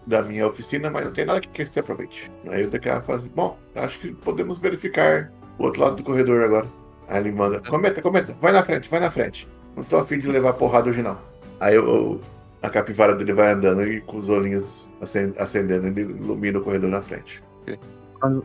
da 0.05 0.21
minha 0.21 0.47
oficina, 0.47 0.89
mas 0.89 1.05
não 1.05 1.11
tem 1.11 1.25
nada 1.25 1.41
que 1.41 1.65
se 1.65 1.79
aproveite. 1.79 2.31
Aí 2.49 2.63
o 2.65 2.69
DK 2.69 3.01
fala 3.01 3.19
assim, 3.19 3.31
bom, 3.35 3.57
acho 3.75 3.99
que 3.99 4.13
podemos 4.13 4.59
verificar 4.59 5.31
o 5.59 5.63
outro 5.65 5.81
lado 5.81 5.95
do 5.97 6.03
corredor 6.03 6.41
agora. 6.43 6.67
Aí 7.09 7.19
ele 7.21 7.31
manda, 7.31 7.61
cometa, 7.61 8.01
cometa, 8.01 8.35
vai 8.39 8.51
na 8.51 8.63
frente, 8.63 8.89
vai 8.89 8.99
na 8.99 9.11
frente. 9.11 9.47
Não 9.75 9.83
tô 9.83 9.97
afim 9.97 10.19
de 10.19 10.27
levar 10.27 10.53
porrada 10.53 10.89
hoje 10.89 11.01
não. 11.01 11.17
Aí 11.59 11.75
eu- 11.75 12.21
a 12.61 12.69
capivara 12.69 13.13
dele 13.15 13.33
vai 13.33 13.51
andando 13.53 13.83
e 13.83 14.01
com 14.01 14.17
os 14.17 14.29
olhinhos 14.29 14.89
acen- 15.01 15.33
acendendo, 15.37 15.87
ele 15.87 16.01
ilumina 16.01 16.59
o 16.59 16.63
corredor 16.63 16.89
na 16.89 17.01
frente. 17.01 17.43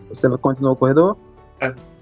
Você 0.08 0.28
continua 0.38 0.72
o 0.72 0.76
corredor? 0.76 1.16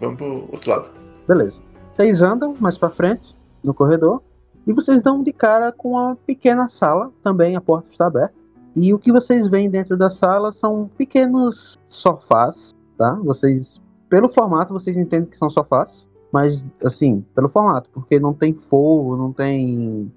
Vamos 0.00 0.16
pro 0.16 0.48
outro 0.50 0.70
lado. 0.70 0.90
Beleza. 1.28 1.60
Vocês 1.84 2.22
andam 2.22 2.56
mais 2.58 2.78
pra 2.78 2.90
frente 2.90 3.36
no 3.62 3.74
corredor 3.74 4.22
e 4.66 4.72
vocês 4.72 5.00
dão 5.00 5.22
de 5.22 5.32
cara 5.32 5.72
com 5.72 5.92
uma 5.92 6.16
pequena 6.26 6.68
sala, 6.68 7.10
também 7.22 7.56
a 7.56 7.60
porta 7.60 7.90
está 7.90 8.06
aberta. 8.06 8.34
E 8.76 8.94
o 8.94 8.98
que 8.98 9.10
vocês 9.10 9.46
veem 9.46 9.68
dentro 9.68 9.96
da 9.96 10.08
sala 10.08 10.52
são 10.52 10.88
pequenos 10.96 11.76
sofás, 11.88 12.72
tá? 12.96 13.14
Vocês, 13.24 13.80
pelo 14.08 14.28
formato, 14.28 14.72
vocês 14.72 14.96
entendem 14.96 15.28
que 15.28 15.36
são 15.36 15.50
sofás, 15.50 16.06
mas 16.32 16.64
assim, 16.84 17.24
pelo 17.34 17.48
formato, 17.48 17.90
porque 17.90 18.20
não 18.20 18.32
tem 18.32 18.52
forro, 18.54 19.16
não 19.16 19.32
tem 19.32 20.12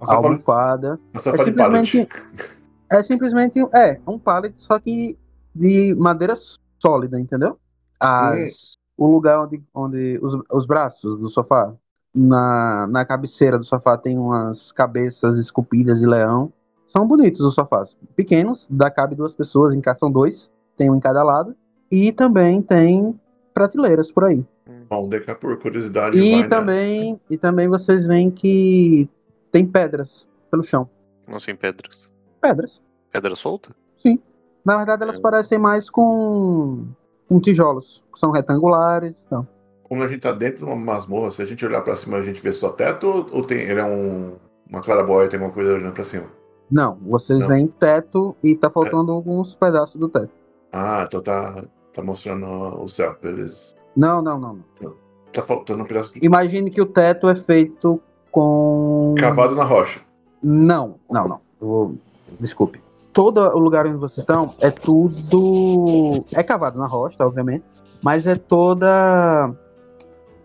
Nossa, 0.00 0.14
fala, 0.14 0.26
almofada. 0.28 1.00
nossa, 1.12 1.30
É 1.30 1.44
simplesmente, 1.44 2.08
é 2.90 3.02
simplesmente 3.02 3.58
é 3.74 4.00
um 4.06 4.18
pallet, 4.18 4.58
só 4.58 4.78
que 4.78 5.18
de 5.54 5.94
madeira 5.98 6.34
sólida, 6.78 7.20
entendeu? 7.20 7.58
As, 8.00 8.72
O 8.96 9.06
lugar 9.06 9.44
onde, 9.44 9.62
onde 9.74 10.18
os, 10.22 10.42
os 10.50 10.66
braços 10.66 11.18
do 11.18 11.28
sofá, 11.28 11.74
na, 12.14 12.86
na 12.88 13.04
cabeceira 13.04 13.58
do 13.58 13.64
sofá 13.64 13.96
tem 13.96 14.18
umas 14.18 14.72
cabeças 14.72 15.38
esculpidas 15.38 16.00
de 16.00 16.06
leão. 16.06 16.52
São 16.86 17.06
bonitos 17.06 17.40
os 17.40 17.54
sofás. 17.54 17.96
Pequenos, 18.14 18.66
dá 18.70 18.90
cabe 18.90 19.14
duas 19.16 19.34
pessoas, 19.34 19.74
encaixam 19.74 20.10
dois, 20.10 20.50
tem 20.76 20.90
um 20.90 20.96
em 20.96 21.00
cada 21.00 21.22
lado. 21.22 21.54
E 21.90 22.12
também 22.12 22.60
tem 22.62 23.18
prateleiras 23.54 24.10
por 24.10 24.24
aí. 24.24 24.44
Bom, 24.88 25.08
DK 25.08 25.34
por 25.36 25.58
curiosidade 25.58 26.18
E 26.18 26.32
vai 26.32 26.42
na- 26.42 26.48
também, 26.48 27.20
e 27.30 27.36
também 27.38 27.68
vocês 27.68 28.06
veem 28.06 28.30
que 28.30 29.08
tem 29.50 29.66
pedras 29.66 30.28
pelo 30.50 30.62
chão. 30.62 30.88
Como 31.24 31.36
assim, 31.36 31.54
pedras? 31.54 32.12
Pedras. 32.40 32.80
Pedra 33.10 33.34
solta? 33.36 33.74
Na 34.64 34.76
verdade, 34.76 35.02
elas 35.02 35.16
É. 35.16 35.20
parecem 35.20 35.58
mais 35.58 35.90
com, 35.90 36.84
com 37.28 37.40
tijolos, 37.40 38.00
que 38.12 38.20
são 38.20 38.30
retangulares. 38.30 39.16
Então. 39.26 39.46
Como 39.92 40.02
a 40.04 40.08
gente 40.08 40.20
tá 40.22 40.32
dentro 40.32 40.60
de 40.60 40.64
uma 40.64 40.74
masmorra, 40.74 41.30
se 41.30 41.42
a 41.42 41.44
gente 41.44 41.66
olhar 41.66 41.82
pra 41.82 41.94
cima 41.94 42.16
a 42.16 42.22
gente 42.22 42.40
vê 42.40 42.50
só 42.50 42.70
teto 42.70 43.06
ou, 43.06 43.26
ou 43.30 43.44
tem, 43.44 43.58
ele 43.58 43.78
é 43.78 43.84
um, 43.84 44.36
uma 44.66 44.80
clarabóia, 44.80 45.28
tem 45.28 45.38
uma 45.38 45.50
coisa 45.50 45.74
olhando 45.74 45.92
pra 45.92 46.02
cima? 46.02 46.24
Não, 46.70 46.96
vocês 47.02 47.40
Não. 47.40 47.48
veem 47.48 47.66
teto 47.66 48.34
e 48.42 48.56
tá 48.56 48.70
faltando 48.70 49.12
alguns 49.12 49.54
pedaços 49.54 49.96
do 50.00 50.08
teto. 50.08 50.30
Ah, 50.72 51.04
então 51.06 51.20
tá, 51.20 51.62
tá 51.92 52.02
mostrando 52.02 52.46
o 52.82 52.88
céu, 52.88 53.14
beleza. 53.20 53.74
Não, 53.94 54.22
não, 54.22 54.40
não. 54.40 54.58
não. 54.80 54.94
Tá 55.30 55.42
faltando 55.42 55.82
um 55.82 55.86
pedaço 55.86 56.10
de 56.14 56.24
Imagine 56.24 56.70
que 56.70 56.80
o 56.80 56.86
teto 56.86 57.28
é 57.28 57.36
feito 57.36 58.00
com. 58.30 59.14
cavado 59.18 59.54
na 59.54 59.64
rocha. 59.64 60.00
Não, 60.42 60.94
não, 61.10 61.28
não. 61.28 61.40
Vou- 61.60 61.94
Desculpe. 62.40 62.80
Todo 63.12 63.42
o 63.42 63.58
lugar 63.58 63.86
onde 63.86 63.98
vocês 63.98 64.20
estão 64.20 64.54
é 64.58 64.70
tudo. 64.70 66.24
É 66.32 66.42
cavado 66.42 66.78
na 66.78 66.86
rocha, 66.86 67.16
obviamente. 67.20 67.62
Mas 68.02 68.26
é 68.26 68.36
toda. 68.36 69.54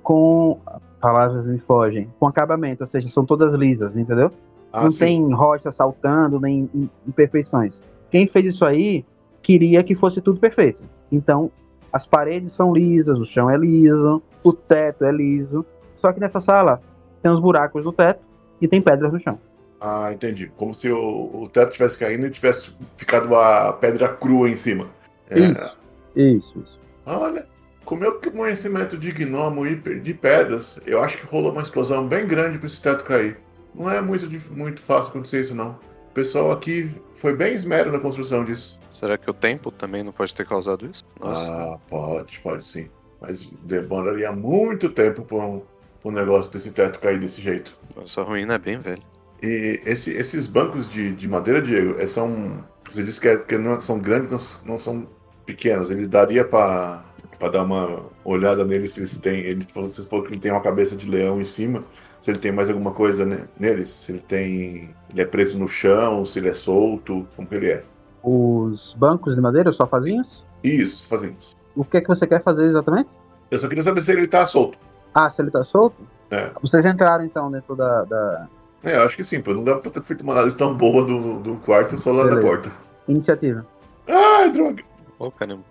Com. 0.07 0.57
Palavras 1.01 1.45
me 1.45 1.57
fogem. 1.57 2.09
Com 2.17 2.27
acabamento, 2.27 2.81
ou 2.83 2.87
seja, 2.87 3.09
são 3.09 3.25
todas 3.25 3.53
lisas, 3.53 3.97
entendeu? 3.97 4.31
Ah, 4.71 4.83
não 4.83 4.89
sim. 4.89 4.99
tem 4.99 5.33
rocha 5.33 5.69
saltando, 5.69 6.39
nem 6.39 6.69
im- 6.73 6.89
imperfeições. 7.05 7.83
Quem 8.09 8.25
fez 8.25 8.45
isso 8.47 8.63
aí 8.63 9.05
queria 9.41 9.83
que 9.83 9.93
fosse 9.93 10.21
tudo 10.21 10.39
perfeito. 10.39 10.81
Então, 11.11 11.51
as 11.91 12.05
paredes 12.05 12.53
são 12.53 12.73
lisas, 12.73 13.19
o 13.19 13.25
chão 13.25 13.49
é 13.49 13.57
liso, 13.57 14.21
o 14.45 14.53
teto 14.53 15.03
é 15.03 15.11
liso. 15.11 15.65
Só 15.97 16.13
que 16.13 16.21
nessa 16.21 16.39
sala 16.39 16.81
tem 17.21 17.29
uns 17.29 17.39
buracos 17.41 17.83
no 17.83 17.91
teto 17.91 18.21
e 18.61 18.67
tem 18.67 18.81
pedras 18.81 19.11
no 19.11 19.19
chão. 19.19 19.37
Ah, 19.81 20.09
entendi. 20.13 20.49
Como 20.55 20.73
se 20.73 20.89
o, 20.89 21.43
o 21.43 21.49
teto 21.49 21.73
tivesse 21.73 21.97
caindo 21.99 22.25
e 22.27 22.29
tivesse 22.31 22.73
ficado 22.95 23.35
a 23.35 23.73
pedra 23.73 24.07
crua 24.07 24.49
em 24.49 24.55
cima. 24.55 24.87
É, 25.29 25.37
Isso. 25.37 25.77
Isso, 26.15 26.59
isso. 26.59 26.79
Olha, 27.05 27.45
com 27.88 27.96
o 27.96 27.98
meu 27.98 28.20
conhecimento 28.20 28.98
de 28.98 29.12
gnomo 29.13 29.65
e 29.65 29.75
de 29.75 30.13
pedras, 30.13 30.77
eu 30.86 31.01
acho 31.01 31.17
que 31.17 31.25
rolou 31.25 31.53
uma 31.53 31.62
explosão 31.62 32.06
bem 32.06 32.27
grande 32.27 32.58
pra 32.58 32.67
esse 32.67 32.82
teto 32.82 33.06
cair. 33.06 33.38
Não 33.74 33.89
é 33.89 34.01
muito, 34.01 34.27
muito 34.51 34.82
fácil 34.82 35.10
acontecer 35.12 35.39
isso, 35.39 35.56
não. 35.56 35.79
O 36.10 36.13
pessoal 36.13 36.51
aqui 36.51 36.91
foi 37.13 37.34
bem 37.34 37.53
esmero 37.53 37.89
na 37.91 38.00
construção 38.00 38.44
disso. 38.44 38.77
Será 38.91 39.17
que 39.17 39.29
o 39.29 39.34
tempo 39.34 39.72
também 39.72 40.03
não 40.03 40.12
pode 40.12 40.36
ter 40.36 40.46
causado 40.46 40.86
isso? 40.86 41.06
Nossa. 41.17 41.50
Ah, 41.50 41.77
pode, 41.88 42.39
pode 42.41 42.65
sim. 42.65 42.89
Mas 43.22 43.46
demoraria 43.63 44.32
muito 44.34 44.89
tempo 44.89 45.22
pra 45.24 45.38
um, 45.38 45.62
um 46.03 46.12
negócio 46.12 46.51
desse 46.51 46.72
teto 46.72 47.00
cair 47.00 47.20
desse 47.20 47.39
jeito. 47.41 47.77
Essa 48.03 48.22
ruína 48.22 48.56
é 48.56 48.58
bem 48.58 48.77
velha. 48.79 49.01
E 49.41 49.79
esse- 49.86 50.12
esses 50.12 50.46
bancos 50.46 50.89
de, 50.89 51.13
de 51.15 51.27
madeira, 51.27 51.62
Diego, 51.62 52.00
é, 52.01 52.06
são. 52.08 52.63
Você 52.89 53.01
disse 53.03 53.22
que, 53.22 53.27
é- 53.29 53.38
que 53.38 53.58
não 53.58 53.79
são 53.79 53.98
grandes, 54.00 54.29
não, 54.32 54.74
não 54.74 54.79
são 54.79 55.08
pequenos. 55.46 55.89
Eles 55.91 56.08
daria 56.08 56.44
pra, 56.44 57.06
pra 57.38 57.50
dar 57.50 57.63
uma 57.63 58.01
olhada 58.24 58.65
neles 58.65 58.91
se 58.91 59.00
eles 59.00 59.17
têm. 59.20 59.39
Ele 59.39 59.63
falou, 59.72 59.89
vocês 59.89 60.08
falaram 60.08 60.27
que 60.27 60.34
ele 60.34 60.41
tem 60.41 60.51
uma 60.51 60.62
cabeça 60.62 60.96
de 60.96 61.10
leão 61.10 61.39
em 61.39 61.44
cima. 61.44 61.84
Se 62.20 62.32
ele 62.32 62.39
tem 62.39 62.51
mais 62.51 62.70
alguma 62.70 62.91
coisa 62.91 63.50
neles. 63.60 63.89
Se 63.89 64.12
ele 64.12 64.20
tem. 64.20 64.89
Ele 65.10 65.22
é 65.22 65.25
preso 65.25 65.58
no 65.58 65.67
chão, 65.67 66.25
se 66.25 66.39
ele 66.39 66.50
é 66.50 66.53
solto, 66.53 67.27
como 67.36 67.48
que 67.48 67.56
ele 67.56 67.72
é. 67.72 67.84
Os 68.24 68.94
bancos 68.94 69.36
de 69.36 69.41
madeira, 69.41 69.70
os 69.70 69.75
sofazinhos. 69.75 70.46
Isso, 70.63 71.08
fazendo 71.08 71.36
isso. 71.39 71.56
O 71.75 71.86
que 71.86 71.98
é 71.98 72.01
que 72.01 72.08
você 72.08 72.25
quer 72.25 72.41
fazer 72.41 72.65
exatamente? 72.65 73.10
Eu 73.50 73.60
só 73.60 73.67
queria 73.67 73.84
saber 73.84 74.01
se 74.01 74.12
ele 74.12 74.27
tá 74.27 74.46
solto. 74.46 74.77
Ah, 75.13 75.29
se 75.29 75.41
ele 75.41 75.51
tá 75.51 75.63
solto? 75.63 75.96
É. 76.29 76.51
Vocês 76.62 76.86
entraram 76.86 77.24
então 77.24 77.50
dentro 77.50 77.75
da. 77.75 78.03
da... 78.03 78.48
É, 78.84 78.98
eu 78.98 79.03
acho 79.03 79.15
que 79.15 79.24
sim, 79.24 79.41
pô. 79.41 79.53
Não 79.53 79.63
dá 79.63 79.75
pra 79.75 79.91
ter 79.91 80.01
feito 80.01 80.22
uma 80.22 80.34
análise 80.34 80.58
tão 80.58 80.75
boa 80.75 81.03
do, 81.06 81.39
do 81.39 81.56
quarto 81.58 81.98
só 81.98 82.12
lá 82.12 82.24
na 82.24 82.29
Beleza. 82.32 82.48
porta. 82.48 82.72
Iniciativa. 83.08 83.65
Ai, 84.08 84.51
droga. 84.51 84.84
Ô, 85.17 85.32
caramba. 85.32 85.63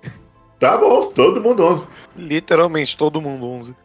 Tá 0.58 0.78
bom, 0.78 1.10
todo 1.10 1.40
mundo 1.40 1.64
11. 1.64 1.88
Literalmente 2.16 2.96
todo 2.96 3.20
mundo 3.20 3.46
11. 3.46 3.76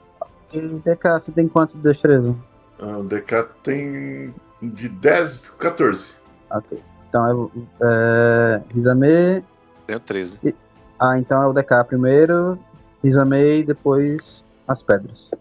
E 0.53 0.59
DK, 0.59 1.09
você 1.13 1.31
tem 1.31 1.47
quanto 1.47 1.75
de 1.75 1.83
destreza? 1.83 2.35
Ah, 2.79 2.97
o 2.97 3.03
DK 3.03 3.49
tem 3.63 4.33
de 4.61 4.89
10, 4.89 5.51
14. 5.51 6.13
Ok. 6.49 6.81
Então 7.09 7.51
é. 7.81 8.61
é 8.61 8.61
Rizame. 8.73 9.43
Tenho 9.85 9.99
13. 9.99 10.55
Ah, 10.99 11.17
então 11.17 11.41
é 11.43 11.47
o 11.47 11.53
DK 11.53 11.83
primeiro, 11.87 12.57
Rizame 13.03 13.59
e 13.59 13.63
depois 13.63 14.45
as 14.67 14.81
pedras. 14.81 15.31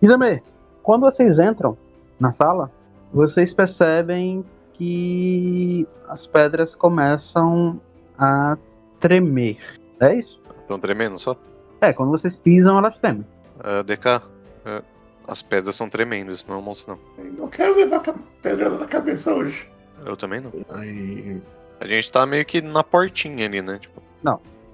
Rizame, 0.00 0.42
quando 0.82 1.02
vocês 1.02 1.38
entram 1.38 1.76
na 2.18 2.30
sala, 2.30 2.70
vocês 3.12 3.52
percebem 3.52 4.44
que 4.72 5.86
as 6.08 6.26
pedras 6.26 6.74
começam 6.74 7.80
a 8.18 8.56
tremer. 8.98 9.58
É 10.00 10.14
isso? 10.14 10.39
Estão 10.70 10.78
tremendo 10.78 11.18
só? 11.18 11.36
É, 11.80 11.92
quando 11.92 12.10
vocês 12.10 12.36
pisam, 12.36 12.78
elas 12.78 12.96
tremem. 12.96 13.26
Ah, 13.58 13.82
DK, 13.82 14.22
ah, 14.64 14.82
as 15.26 15.42
pedras 15.42 15.74
estão 15.74 15.88
tremendo, 15.88 16.30
isso 16.30 16.44
não 16.48 16.54
é 16.54 16.58
um 16.58 16.62
monstro 16.62 16.96
não. 17.18 17.24
Não 17.32 17.48
quero 17.48 17.74
levar 17.74 18.00
pedrada 18.40 18.78
na 18.78 18.86
cabeça 18.86 19.34
hoje. 19.34 19.68
Eu 20.06 20.16
também 20.16 20.40
não. 20.40 20.52
Aí. 20.70 21.42
A 21.80 21.88
gente 21.88 22.12
tá 22.12 22.24
meio 22.24 22.44
que 22.44 22.62
na 22.62 22.84
portinha 22.84 23.46
ali, 23.46 23.60
né? 23.60 23.78
Tipo, 23.80 24.00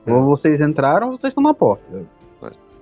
Ou 0.07 0.23
vocês 0.27 0.61
entraram 0.61 1.13
ou 1.13 1.19
vocês 1.19 1.31
estão 1.31 1.43
na 1.43 1.55
porta. 1.55 1.83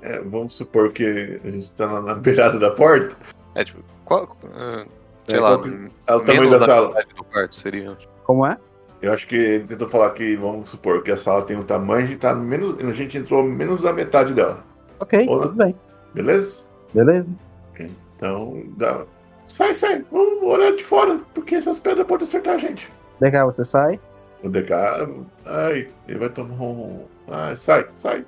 é, 0.03 0.19
vamos 0.19 0.55
supor 0.57 0.91
que 0.93 1.41
a 1.45 1.51
gente 1.53 1.73
tá 1.77 1.87
na, 1.87 2.01
na 2.01 2.15
beirada 2.15 2.59
da 2.59 2.73
porta. 2.73 3.17
é 3.55 3.63
tipo, 3.65 3.81
qual, 4.05 4.37
ah, 4.53 4.85
sei 5.29 5.39
É, 5.39 5.41
lá, 5.41 5.51
qual 5.57 5.63
que- 5.63 5.91
É 6.09 6.15
o 6.17 6.21
tamanho 6.21 6.41
menos 6.51 6.59
da 6.61 6.67
sala. 6.67 7.05
quarto 7.31 7.55
seria. 7.55 7.97
Como 8.25 8.45
é? 8.45 8.59
Eu 9.05 9.13
acho 9.13 9.27
que 9.27 9.37
ele 9.37 9.65
tentou 9.65 9.87
falar 9.87 10.11
que, 10.11 10.35
vamos 10.35 10.71
supor, 10.71 11.03
que 11.03 11.11
a 11.11 11.17
sala 11.19 11.43
tem 11.43 11.59
um 11.59 11.63
tamanho, 11.63 12.05
a 12.05 12.07
gente, 12.07 12.19
tá 12.21 12.35
menos, 12.35 12.79
a 12.79 12.93
gente 12.95 13.19
entrou 13.19 13.45
menos 13.45 13.83
da 13.83 13.93
metade 13.93 14.33
dela. 14.33 14.65
Ok, 14.99 15.29
Olá. 15.29 15.43
tudo 15.43 15.57
bem. 15.57 15.75
Beleza? 16.15 16.65
Beleza? 16.95 17.31
Então, 18.17 18.63
dá. 18.79 19.05
Sai, 19.45 19.75
sai, 19.75 20.03
vamos 20.11 20.43
olhar 20.43 20.75
de 20.75 20.83
fora, 20.83 21.21
porque 21.35 21.57
essas 21.57 21.79
pedras 21.79 22.07
podem 22.07 22.27
acertar 22.27 22.55
a 22.55 22.59
gente. 22.59 22.91
DK, 23.21 23.45
você 23.45 23.63
sai. 23.63 24.01
O 24.43 24.49
DK. 24.49 24.73
Ai, 25.45 25.89
ele 26.09 26.19
vai 26.19 26.31
tomar 26.31 26.63
um. 26.63 27.05
Ai, 27.29 27.57
sai, 27.57 27.87
sai. 27.95 28.25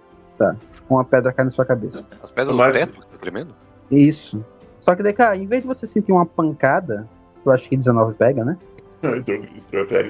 Uma 0.90 1.06
pedra 1.06 1.33
cai 1.33 1.47
na 1.47 1.50
sua 1.50 1.64
cabeça. 1.64 2.06
As 2.23 2.30
pedras 2.30 2.54
do 2.54 2.73
teto 2.73 2.92
que 2.92 3.12
tá 3.12 3.18
tremendo? 3.18 3.54
Isso. 3.90 4.45
Só 4.76 4.95
que, 4.95 5.02
DK, 5.02 5.37
em 5.37 5.47
vez 5.47 5.62
de 5.62 5.68
você 5.68 5.87
sentir 5.87 6.12
uma 6.12 6.26
pancada, 6.26 7.09
eu 7.47 7.50
acho 7.50 7.66
que 7.66 7.76
19 7.78 8.12
pega, 8.14 8.45
né? 8.45 8.59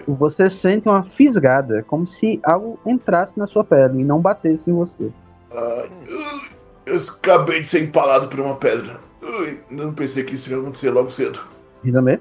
Você 0.06 0.48
sente 0.48 0.88
uma 0.88 1.02
fisgada, 1.02 1.82
como 1.82 2.06
se 2.06 2.40
algo 2.44 2.78
entrasse 2.86 3.38
na 3.38 3.46
sua 3.46 3.64
pele 3.64 4.00
e 4.00 4.04
não 4.04 4.20
batesse 4.20 4.70
em 4.70 4.74
você. 4.74 5.04
Ui, 5.04 6.50
eu 6.86 6.96
acabei 6.96 7.60
de 7.60 7.66
ser 7.66 7.82
empalado 7.82 8.28
por 8.28 8.40
uma 8.40 8.56
pedra. 8.56 9.00
Ui, 9.22 9.60
não 9.70 9.92
pensei 9.92 10.22
que 10.24 10.34
isso 10.34 10.50
ia 10.50 10.58
acontecer 10.58 10.90
logo 10.90 11.10
cedo. 11.10 11.40
Rizame? 11.82 12.20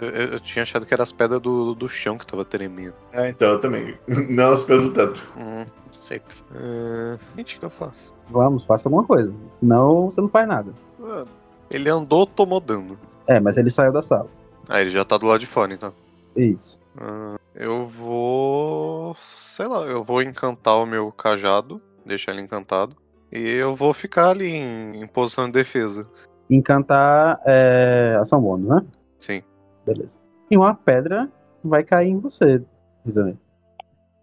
Eu, 0.00 0.08
eu- 0.08 0.28
eu 0.34 0.40
tinha 0.40 0.62
achado 0.62 0.86
que 0.86 0.94
era 0.94 1.02
as 1.02 1.12
pedras 1.12 1.40
do, 1.40 1.74
do 1.74 1.88
chão 1.88 2.16
que 2.16 2.26
tava 2.26 2.44
tremendo. 2.44 2.94
É, 3.12 3.28
então 3.28 3.48
eu 3.52 3.60
também. 3.60 3.94
Não 4.30 4.52
as 4.52 4.62
pedras 4.64 4.86
do 4.86 4.92
teto. 4.92 5.26
Hum, 5.36 5.64
não 5.86 5.94
sei. 5.94 6.18
Uh, 6.50 7.18
gente, 7.36 7.56
o 7.56 7.60
que 7.60 7.64
eu 7.66 7.70
faço? 7.70 8.14
Vamos, 8.30 8.64
faça 8.64 8.88
alguma 8.88 9.04
coisa. 9.04 9.32
Senão 9.60 10.06
você 10.10 10.20
não 10.20 10.28
faz 10.28 10.48
nada. 10.48 10.72
Ah, 11.02 11.24
Ele 11.70 11.88
andou, 11.90 12.26
tomou 12.26 12.60
dano. 12.60 12.98
É, 13.26 13.38
mas 13.40 13.56
ele 13.58 13.68
saiu 13.70 13.92
da 13.92 14.02
sala. 14.02 14.28
Ah, 14.68 14.80
ele 14.80 14.90
já 14.90 15.04
tá 15.04 15.18
do 15.18 15.26
lado 15.26 15.40
de 15.40 15.46
fora, 15.46 15.72
então. 15.74 15.92
Isso. 16.36 16.78
Ah, 16.96 17.36
eu 17.54 17.86
vou. 17.86 19.14
Sei 19.14 19.66
lá, 19.66 19.82
eu 19.82 20.02
vou 20.02 20.22
encantar 20.22 20.76
o 20.76 20.86
meu 20.86 21.10
cajado, 21.12 21.80
deixar 22.04 22.32
ele 22.32 22.42
encantado. 22.42 22.96
E 23.30 23.38
eu 23.38 23.74
vou 23.74 23.94
ficar 23.94 24.30
ali 24.30 24.48
em, 24.48 25.02
em 25.02 25.06
posição 25.06 25.46
de 25.46 25.52
defesa. 25.52 26.06
Encantar 26.50 27.40
é 27.46 28.16
ação 28.20 28.40
bônus, 28.40 28.68
né? 28.68 28.86
Sim. 29.18 29.42
Beleza. 29.86 30.18
E 30.50 30.56
uma 30.56 30.74
pedra 30.74 31.30
vai 31.64 31.82
cair 31.82 32.08
em 32.10 32.18
você, 32.18 32.62
Rizame. 33.04 33.38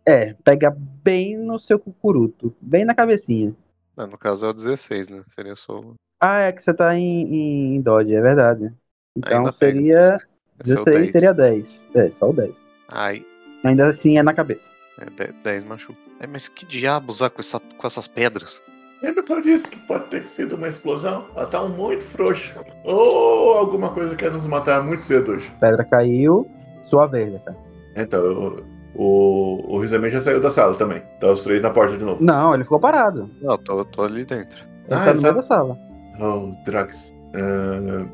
É, 0.06 0.34
pega 0.44 0.76
bem 1.04 1.38
no 1.38 1.60
seu 1.60 1.80
cucuruto, 1.80 2.56
bem 2.62 2.86
na 2.86 2.96
cabecinha. 2.96 3.56
Ah, 3.98 4.08
no 4.08 4.18
caso 4.18 4.46
é 4.46 4.50
o 4.50 4.54
16, 4.54 5.10
né? 5.10 5.24
Seria 5.36 5.56
só. 5.56 5.82
Ah, 6.20 6.40
é 6.40 6.52
que 6.52 6.62
você 6.62 6.74
tá 6.74 6.96
em, 6.96 7.76
em 7.76 7.82
Dodge, 7.82 8.14
é 8.14 8.22
verdade. 8.22 8.74
Então 9.16 9.38
Ainda 9.38 9.54
pega. 9.54 9.74
seria 9.74 10.18
o 10.18 10.39
16, 10.64 10.86
10. 10.86 11.12
seria 11.12 11.34
10. 11.34 11.86
É, 11.96 12.10
só 12.10 12.30
o 12.30 12.34
10. 12.34 12.56
Ai, 12.92 13.26
Ainda 13.64 13.88
assim 13.88 14.18
é 14.18 14.24
na 14.24 14.34
cabeça. 14.34 14.72
é 15.00 15.06
10, 15.10 15.34
10 15.44 15.64
machuca. 15.66 16.00
É, 16.20 16.28
mas 16.28 16.48
que 16.48 16.66
diabo 16.66 17.12
usar 17.12 17.30
com, 17.30 17.40
essa, 17.42 17.60
com 17.60 17.88
essas 17.88 18.08
pedras? 18.08 18.62
Lembra 19.02 19.24
que 19.24 19.32
eu 19.32 19.42
disse 19.42 19.70
que 19.70 19.78
pode 19.88 20.06
ter 20.06 20.28
sido 20.28 20.56
uma 20.56 20.68
explosão? 20.68 21.26
Ela 21.36 21.46
tá 21.46 21.64
muito 21.66 22.04
frouxa. 22.04 22.54
Ou 22.84 23.54
alguma 23.58 23.90
coisa 23.92 24.16
que 24.16 24.26
ia 24.26 24.32
nos 24.32 24.46
matar 24.46 24.84
muito 24.84 25.02
cedo 25.04 25.32
hoje. 25.32 25.50
Pedra 25.60 25.86
caiu, 25.86 26.50
sua 26.86 27.08
verde, 27.08 27.40
cara. 27.46 27.58
Então, 27.96 28.20
eu- 28.22 28.66
o, 28.96 29.76
o 29.76 29.80
Rizame 29.80 30.10
já 30.10 30.20
saiu 30.20 30.42
da 30.42 30.52
sala 30.52 30.76
também. 30.76 31.02
Tá 31.22 31.32
os 31.32 31.44
três 31.44 31.62
na 31.62 31.70
porta 31.70 31.98
de 31.98 32.04
novo. 32.04 32.22
Não, 32.22 32.54
ele 32.54 32.64
ficou 32.64 32.80
parado. 32.80 33.30
Não, 33.42 33.52
eu 33.54 33.58
tô, 33.58 33.80
eu 33.80 33.86
tô 33.86 34.04
ali 34.04 34.26
dentro. 34.26 34.60
Ele 34.90 34.96
Ah, 35.00 35.06
tá 35.06 35.14
no 35.14 35.22
tá- 35.22 35.28
meio 35.32 35.36
da 35.36 35.42
sala. 35.44 35.78
Oh, 36.20 36.52
Drax. 36.66 37.14
Ah, 37.36 38.06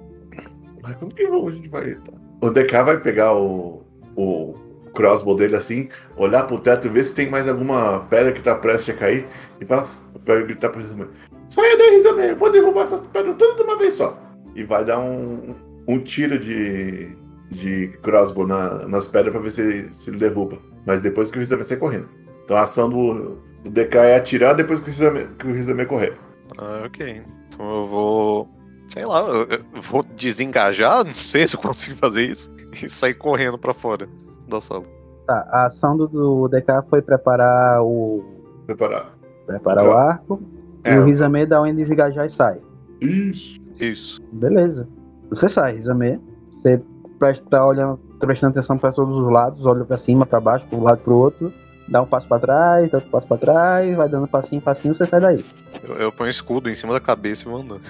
Mas 0.84 0.96
como 0.98 1.12
que 1.14 1.24
a 1.26 1.50
gente 1.50 1.70
vai. 1.70 1.98
O 2.46 2.52
DK 2.52 2.84
vai 2.84 3.00
pegar 3.00 3.34
o, 3.34 3.82
o 4.16 4.54
crossbow 4.94 5.36
dele 5.36 5.56
assim, 5.56 5.90
olhar 6.16 6.44
pro 6.46 6.60
teto 6.60 6.86
e 6.86 6.90
ver 6.92 7.04
se 7.04 7.16
tem 7.16 7.28
mais 7.28 7.50
alguma 7.50 8.02
pedra 8.02 8.32
que 8.32 8.42
tá 8.42 8.54
prestes 8.54 8.94
a 8.94 8.98
cair 8.98 9.26
e 9.60 9.66
vai, 9.66 9.84
vai 10.24 10.44
gritar 10.44 10.70
pro 10.70 10.80
Rizame: 10.80 11.08
Saia 11.48 11.76
daí, 11.76 11.90
Rizame, 11.90 12.28
eu 12.28 12.36
vou 12.36 12.52
derrubar 12.52 12.84
essas 12.84 13.02
pedras 13.02 13.36
todas 13.36 13.56
de 13.56 13.64
uma 13.64 13.78
vez 13.80 13.96
só. 13.96 14.20
E 14.56 14.64
vai 14.64 14.86
dar 14.86 15.00
um, 15.00 15.56
um 15.88 16.00
tiro 16.00 16.38
de, 16.38 17.10
de 17.50 17.88
crossbow 18.04 18.46
na- 18.46 18.88
nas 18.88 19.08
pedras 19.08 19.34
pra 19.34 19.42
ver 19.42 19.50
se, 19.50 19.92
se 19.92 20.12
ele 20.12 20.18
derruba. 20.20 20.60
Mas 20.86 21.02
depois 21.02 21.32
que 21.32 21.38
o 21.38 21.40
Rizame 21.40 21.64
sair 21.64 21.78
correndo. 21.78 22.08
Então 22.44 22.56
a 22.56 22.62
ação 22.62 22.88
do, 22.88 23.40
do 23.64 23.72
DK 23.72 23.98
é 23.98 24.16
atirar 24.18 24.54
depois 24.54 24.80
que 24.80 24.92
o 24.92 25.28
que 25.40 25.48
o 25.48 25.52
Rizame 25.52 25.86
correr. 25.88 26.16
Ah, 26.60 26.84
ok. 26.86 27.24
Então 27.50 27.66
eu 27.76 27.88
vou. 27.88 28.55
Sei 28.88 29.06
lá, 29.06 29.20
eu, 29.22 29.48
eu 29.50 29.82
vou 29.82 30.04
desengajar, 30.16 31.04
não 31.04 31.14
sei 31.14 31.48
se 31.48 31.56
eu 31.56 31.62
consigo 31.62 31.98
fazer 31.98 32.24
isso, 32.24 32.52
e 32.84 32.90
sair 32.90 33.14
correndo 33.14 33.58
pra 33.58 33.74
fora 33.74 34.08
da 34.48 34.62
sala. 34.62 34.84
Tá, 35.26 35.46
a 35.50 35.66
ação 35.66 35.98
do, 35.98 36.08
do 36.08 36.48
DK 36.48 36.88
foi 36.90 37.02
preparar 37.02 37.82
o. 37.82 38.24
Preparar. 38.66 39.10
Preparar 39.48 39.86
o 39.86 39.92
arco. 39.92 40.42
É, 40.84 40.96
e 40.96 41.00
o 41.00 41.06
Rizame 41.06 41.46
dá 41.46 41.62
um 41.62 41.74
desengajar 41.74 42.26
e 42.26 42.30
sai. 42.30 42.62
Isso. 43.02 43.60
Isso. 43.80 44.22
Beleza. 44.32 44.88
Você 45.30 45.50
sai, 45.50 45.76
Rizame. 45.76 46.22
Você 46.52 46.80
presta, 47.18 47.46
tá 47.50 47.66
olhando, 47.66 47.98
tá 48.20 48.28
prestando 48.28 48.52
atenção 48.52 48.78
para 48.78 48.92
todos 48.92 49.18
os 49.18 49.32
lados, 49.32 49.66
olha 49.66 49.84
pra 49.84 49.98
cima, 49.98 50.26
pra 50.26 50.40
baixo, 50.40 50.68
pra 50.68 50.78
um 50.78 50.84
lado 50.84 51.00
pro 51.00 51.16
outro. 51.16 51.52
Dá 51.88 52.02
um 52.02 52.08
passo 52.08 52.28
pra 52.28 52.40
trás, 52.40 52.90
dá 52.90 52.98
outro 52.98 53.12
passo 53.12 53.28
pra 53.28 53.38
trás, 53.38 53.96
vai 53.96 54.10
dando 54.10 54.28
passinho, 54.28 54.62
passinho, 54.62 54.96
você 54.96 55.06
sai 55.06 55.20
daí. 55.20 55.46
Eu, 55.84 55.96
eu 55.96 56.12
ponho 56.12 56.28
o 56.28 56.32
escudo 56.32 56.70
em 56.70 56.76
cima 56.76 56.94
da 56.94 57.00
cabeça 57.00 57.44
e 57.44 57.52
vou 57.52 57.62
andando. 57.62 57.82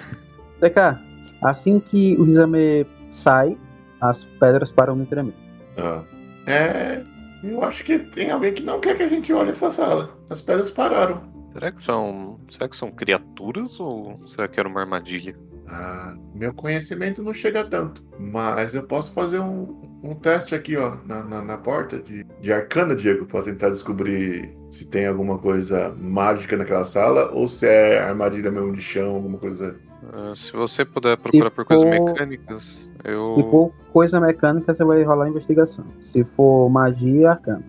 DK, 0.60 0.98
assim 1.42 1.80
que 1.80 2.16
o 2.16 2.24
Rizame 2.24 2.86
sai, 3.10 3.56
as 4.00 4.24
pedras 4.38 4.70
param 4.70 4.98
de 4.98 5.06
tremer. 5.06 5.34
Ah. 5.76 6.02
É. 6.46 7.02
Eu 7.42 7.62
acho 7.62 7.84
que 7.84 7.98
tem 7.98 8.30
alguém 8.30 8.52
que 8.52 8.62
não 8.62 8.80
quer 8.80 8.96
que 8.96 9.02
a 9.02 9.08
gente 9.08 9.32
olhe 9.32 9.50
essa 9.50 9.70
sala. 9.70 10.16
As 10.30 10.40
pedras 10.40 10.70
pararam. 10.70 11.22
Será 11.52 11.72
que 11.72 11.84
são. 11.84 12.40
Será 12.50 12.68
que 12.68 12.76
são 12.76 12.90
criaturas 12.90 13.78
ou 13.78 14.18
será 14.26 14.48
que 14.48 14.58
era 14.58 14.68
uma 14.68 14.80
armadilha? 14.80 15.36
Ah, 15.68 16.16
meu 16.34 16.52
conhecimento 16.54 17.22
não 17.22 17.34
chega 17.34 17.64
tanto. 17.64 18.04
Mas 18.18 18.74
eu 18.74 18.82
posso 18.84 19.12
fazer 19.12 19.40
um, 19.40 19.80
um 20.02 20.14
teste 20.14 20.54
aqui, 20.54 20.76
ó, 20.76 20.96
na, 21.04 21.24
na, 21.24 21.42
na 21.42 21.58
porta 21.58 21.98
de, 21.98 22.24
de 22.40 22.52
arcana, 22.52 22.94
Diego, 22.94 23.26
pra 23.26 23.42
tentar 23.42 23.70
descobrir 23.70 24.56
se 24.70 24.84
tem 24.84 25.06
alguma 25.06 25.38
coisa 25.38 25.94
mágica 25.98 26.56
naquela 26.56 26.84
sala 26.84 27.32
ou 27.32 27.48
se 27.48 27.66
é 27.66 27.98
armadilha 27.98 28.50
mesmo 28.50 28.72
de 28.72 28.82
chão, 28.82 29.14
alguma 29.14 29.38
coisa. 29.38 29.78
Ah, 30.12 30.32
se 30.34 30.52
você 30.52 30.84
puder 30.84 31.16
procurar 31.18 31.50
por 31.50 31.64
coisas 31.64 31.88
for- 31.88 32.04
mecânicas, 32.04 32.92
eu. 33.04 33.34
Se 33.34 33.42
for 33.42 33.72
coisa 33.92 34.20
mecânica, 34.20 34.74
você 34.74 34.84
vai 34.84 35.02
rolar 35.02 35.26
a 35.26 35.28
investigação. 35.28 35.84
Se 36.12 36.22
for 36.24 36.68
magia, 36.68 37.30
arcana. 37.30 37.64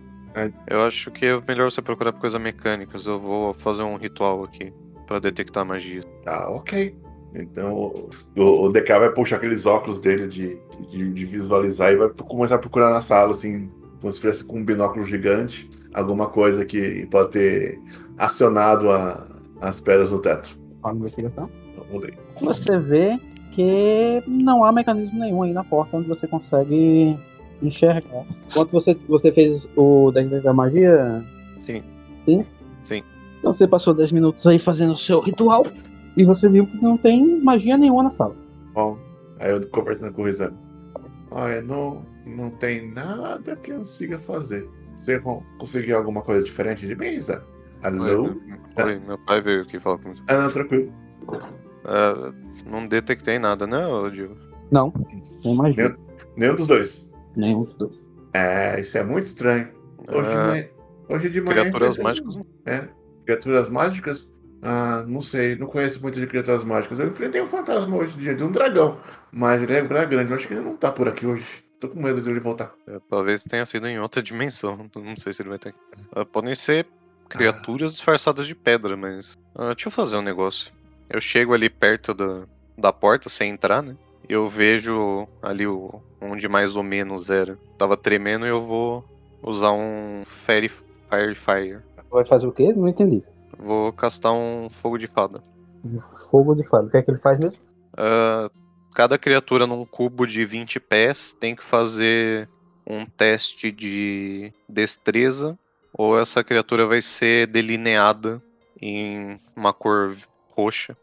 Eu 0.68 0.82
acho 0.82 1.10
que 1.10 1.26
é 1.26 1.42
melhor 1.48 1.72
você 1.72 1.82
procurar 1.82 2.14
por 2.14 2.22
coisas 2.22 2.40
mecânicas. 2.40 3.08
Eu 3.08 3.20
vou 3.20 3.54
fazer 3.56 3.82
um 3.82 3.96
ritual 3.96 4.44
aqui 4.44 4.72
pra 5.08 5.18
detectar 5.18 5.66
magia. 5.66 6.04
Tá, 6.24 6.48
ok. 6.52 6.96
Então 7.34 7.74
o, 8.36 8.66
o 8.66 8.70
DK 8.72 9.00
vai 9.00 9.10
puxar 9.12 9.38
aqueles 9.38 9.66
óculos 9.66 10.00
dele 10.00 10.28
de, 10.28 10.58
de, 10.90 11.12
de 11.12 11.26
visualizar 11.26 11.92
e 11.92 11.96
vai 11.96 12.10
começar 12.10 12.56
a 12.56 12.60
procurar 12.60 12.92
na 12.92 13.02
sala, 13.02 13.32
assim, 13.32 13.70
como 14.00 14.14
se 14.14 14.22
fosse 14.22 14.44
com 14.44 14.60
um 14.60 14.64
binóculo 14.66 15.04
gigante, 15.06 15.68
alguma 15.94 16.28
coisa 16.30 16.64
que 16.66 17.06
pode 17.08 17.32
ter 17.32 17.80
acionado 18.18 18.92
a- 18.92 19.28
as 19.60 19.82
pedras 19.82 20.12
no 20.12 20.20
teto. 20.20 20.60
Rola 20.84 20.94
a 20.94 20.98
investigação. 20.98 21.50
Você 22.42 22.78
vê 22.80 23.20
que 23.52 24.22
não 24.28 24.64
há 24.64 24.72
mecanismo 24.72 25.20
nenhum 25.20 25.42
aí 25.44 25.54
na 25.54 25.64
porta 25.64 25.98
onde 25.98 26.08
você 26.08 26.28
consegue 26.28 27.18
enxergar. 27.62 28.26
Quanto 28.54 28.72
você, 28.72 28.96
você 29.08 29.32
fez 29.32 29.68
o 29.76 30.12
10 30.12 30.44
da 30.44 30.54
magia? 30.54 31.24
Sim. 31.60 31.84
Sim? 32.18 32.46
Sim. 32.84 33.04
Então 33.40 33.54
você 33.54 33.68
passou 33.68 33.94
10 33.94 34.12
minutos 34.12 34.46
aí 34.46 34.60
fazendo 34.60 34.94
o 34.94 34.98
seu 34.98 35.20
ritual 35.20 35.66
e 36.16 36.24
você 36.24 36.48
viu 36.50 36.68
que 36.68 36.78
não 36.82 36.98
tem 36.98 37.42
magia 37.42 37.78
nenhuma 37.78 38.04
na 38.04 38.12
sala. 38.12 38.36
Bom, 38.74 38.98
aí 39.40 39.52
eu 39.52 39.68
conversando 39.70 40.14
com 40.14 40.22
o 40.22 40.26
Rizano. 40.26 40.58
Olha, 41.32 41.62
não, 41.62 42.06
não 42.26 42.50
tem 42.52 42.92
nada 42.92 43.56
que 43.56 43.72
eu 43.72 43.80
consiga 43.80 44.20
fazer. 44.20 44.70
Você 44.96 45.20
con- 45.20 45.44
conseguiu 45.60 45.98
alguma 45.98 46.22
coisa 46.22 46.44
diferente 46.44 46.86
de 46.88 46.96
mim, 46.96 47.08
Rizano? 47.08 47.44
Alô? 47.84 48.24
Oi, 48.24 48.84
oi, 48.84 49.00
meu 49.00 49.18
pai 49.20 49.42
veio 49.42 49.62
aqui 49.62 49.80
falar 49.80 49.98
comigo. 50.00 50.22
Ah, 50.28 50.38
não, 50.44 50.50
tranquilo. 50.52 50.92
Ah, 51.88 52.34
não 52.66 52.86
detectei 52.88 53.40
nada, 53.40 53.66
né, 53.66 53.80
Diego? 54.12 54.36
Não, 54.72 54.94
sem 55.42 55.56
magia. 55.56 55.96
Nenhum 56.36 56.56
dos 56.56 56.68
dois. 56.68 57.10
Nenhum 57.36 57.64
dos 57.64 57.74
dois. 57.76 58.00
É, 58.34 58.80
isso 58.80 58.98
é 58.98 59.04
muito 59.04 59.26
estranho. 59.26 59.70
Hoje 60.10 60.30
de 60.30 60.36
Ah, 60.36 60.48
manhã. 60.48 60.68
Hoje 61.10 61.30
de 61.30 61.42
manhã. 61.42 61.62
criaturas 61.62 61.98
mágicas. 61.98 62.38
É. 62.66 62.88
Criaturas 63.26 63.70
mágicas? 63.70 64.34
Ah, 64.62 65.04
não 65.08 65.22
sei, 65.22 65.56
não 65.56 65.68
conheço 65.68 66.02
muito 66.02 66.20
de 66.20 66.28
criaturas 66.28 66.64
mágicas. 66.64 67.00
Eu 67.00 67.08
enfrentei 67.08 67.42
um 67.42 67.48
fantasma 67.48 67.96
hoje 67.96 68.18
de, 68.18 68.36
de 68.36 68.44
um 68.44 68.52
dragão. 68.52 68.98
Mas 69.32 69.62
ele 69.62 69.74
é 69.74 69.82
grande. 69.82 70.32
Eu 70.32 70.36
acho 70.36 70.48
que 70.48 70.54
ele 70.54 70.64
não 70.64 70.76
tá 70.76 70.92
por 70.92 71.08
aqui 71.08 71.26
hoje. 71.26 71.64
Tô 71.80 71.88
com 71.88 72.02
medo 72.02 72.20
de 72.22 72.30
ele 72.30 72.40
voltar. 72.40 72.74
É, 72.88 73.00
talvez 73.10 73.44
tenha 73.44 73.66
sido 73.66 73.88
em 73.88 74.00
outra 74.00 74.22
dimensão. 74.22 74.90
Não 74.96 75.16
sei 75.16 75.32
se 75.32 75.44
ele 75.44 75.50
vai 75.50 75.60
ter. 75.60 75.76
Ah, 76.12 76.26
podem 76.26 76.56
ser 76.56 76.88
criaturas 77.30 77.92
disfarçadas 77.94 78.48
de 78.48 78.56
pedra, 78.56 78.98
mas. 78.98 79.38
Ah, 79.56 79.74
deixa 79.74 79.88
eu 79.88 79.92
fazer 79.92 80.18
um 80.18 80.24
negócio. 80.24 80.72
Eu 81.10 81.22
chego 81.22 81.54
ali 81.54 81.70
perto 81.70 82.14
da, 82.14 82.44
da 82.78 82.94
porta, 82.94 83.30
sem 83.30 83.52
entrar, 83.52 83.82
né? 83.82 83.96
Eu 84.28 84.50
vejo 84.50 85.28
ali 85.42 85.66
o, 85.66 86.02
onde 86.22 86.48
mais 86.48 86.76
ou 86.76 86.84
menos 86.84 87.30
era. 87.30 87.58
Tava 87.78 87.96
tremendo 87.96 88.46
e 88.46 88.50
eu 88.50 88.60
vou 88.60 89.06
usar 89.42 89.72
um 89.72 90.24
Fairy 90.26 90.70
Fire 90.70 91.36
Fire. 91.36 91.80
Vai 92.12 92.26
fazer 92.26 92.48
o 92.48 92.52
quê? 92.52 92.74
Não 92.74 92.88
entendi. 92.88 93.24
Vou 93.58 93.92
castar 93.94 94.34
um 94.34 94.70
fogo 94.70 94.98
de 94.98 95.08
fada. 95.08 95.42
Fogo 96.30 96.56
de 96.56 96.68
fada. 96.68 96.88
O 96.88 96.90
que 96.90 96.98
é 96.98 97.02
que 97.02 97.12
ele 97.12 97.20
faz 97.20 97.40
mesmo? 97.40 97.58
Ah, 97.96 98.50
cada 98.94 99.18
criatura 99.18 99.66
num 99.66 99.86
cubo 99.86 100.26
de 100.26 100.46
20 100.46 100.80
pés 100.80 101.34
tem 101.34 101.56
que 101.56 101.64
fazer 101.64 102.50
um 102.86 103.06
teste 103.06 103.72
de 103.72 104.52
destreza 104.68 105.58
ou 105.94 106.20
essa 106.20 106.44
criatura 106.44 106.86
vai 106.86 107.02
ser 107.02 107.48
delineada 107.48 108.42
em 108.82 109.40
uma 109.56 109.74
cor 109.74 110.16
roxa. 110.58 110.98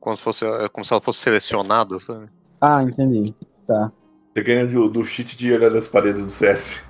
Como 0.00 0.16
se, 0.16 0.22
fosse, 0.22 0.44
como 0.72 0.84
se 0.84 0.92
ela 0.92 1.00
fosse 1.00 1.20
selecionada, 1.20 1.98
sabe? 1.98 2.28
Ah, 2.60 2.82
entendi. 2.82 3.34
Tá. 3.66 3.92
Você 4.32 4.42
ganha 4.42 4.66
do, 4.66 4.88
do 4.88 5.04
cheat 5.04 5.36
de 5.36 5.52
olhar 5.52 5.70
das 5.70 5.88
paredes 5.88 6.24
do 6.24 6.30
CS. 6.30 6.84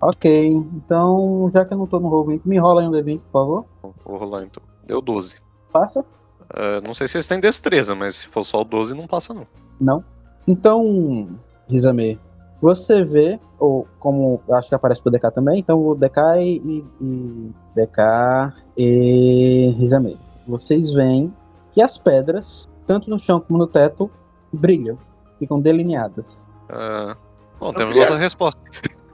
Ok, 0.00 0.46
então, 0.46 1.50
já 1.52 1.64
que 1.64 1.72
eu 1.72 1.78
não 1.78 1.86
tô 1.86 1.98
no 1.98 2.08
roll 2.08 2.40
me 2.44 2.58
rola 2.58 2.82
aí 2.82 2.88
um 2.88 2.90
D20, 2.90 3.20
por 3.20 3.32
favor. 3.32 3.64
Vou 4.04 4.18
rolar 4.18 4.42
então. 4.42 4.62
Deu 4.86 5.00
12. 5.00 5.38
Passa? 5.72 6.00
Uh, 6.00 6.86
não 6.86 6.92
sei 6.92 7.08
se 7.08 7.16
eles 7.16 7.26
têm 7.26 7.40
destreza, 7.40 7.94
mas 7.94 8.16
se 8.16 8.28
for 8.28 8.44
só 8.44 8.60
o 8.60 8.64
12, 8.64 8.94
não 8.94 9.06
passa 9.06 9.32
não. 9.32 9.46
Não. 9.80 10.04
Então, 10.46 11.28
Rizame, 11.68 12.20
você 12.60 13.02
vê, 13.02 13.40
ou 13.58 13.86
como 13.98 14.42
acho 14.52 14.68
que 14.68 14.74
aparece 14.74 15.02
pro 15.02 15.10
DK 15.10 15.30
também, 15.30 15.60
então 15.60 15.78
o 15.78 15.94
DK 15.94 16.20
e, 16.38 16.84
e 17.00 17.52
DK 17.74 18.54
e 18.76 19.74
Rizame. 19.78 20.18
Vocês 20.46 20.90
veem 20.92 21.34
que 21.72 21.82
as 21.82 21.98
pedras, 21.98 22.68
tanto 22.86 23.10
no 23.10 23.18
chão 23.18 23.40
como 23.40 23.58
no 23.58 23.66
teto, 23.66 24.10
brilham, 24.52 24.98
ficam 25.38 25.60
delineadas. 25.60 26.48
Uh, 26.68 27.16
bom, 27.58 27.72
temos 27.72 27.96
nossa 27.96 28.16
resposta. 28.16 28.60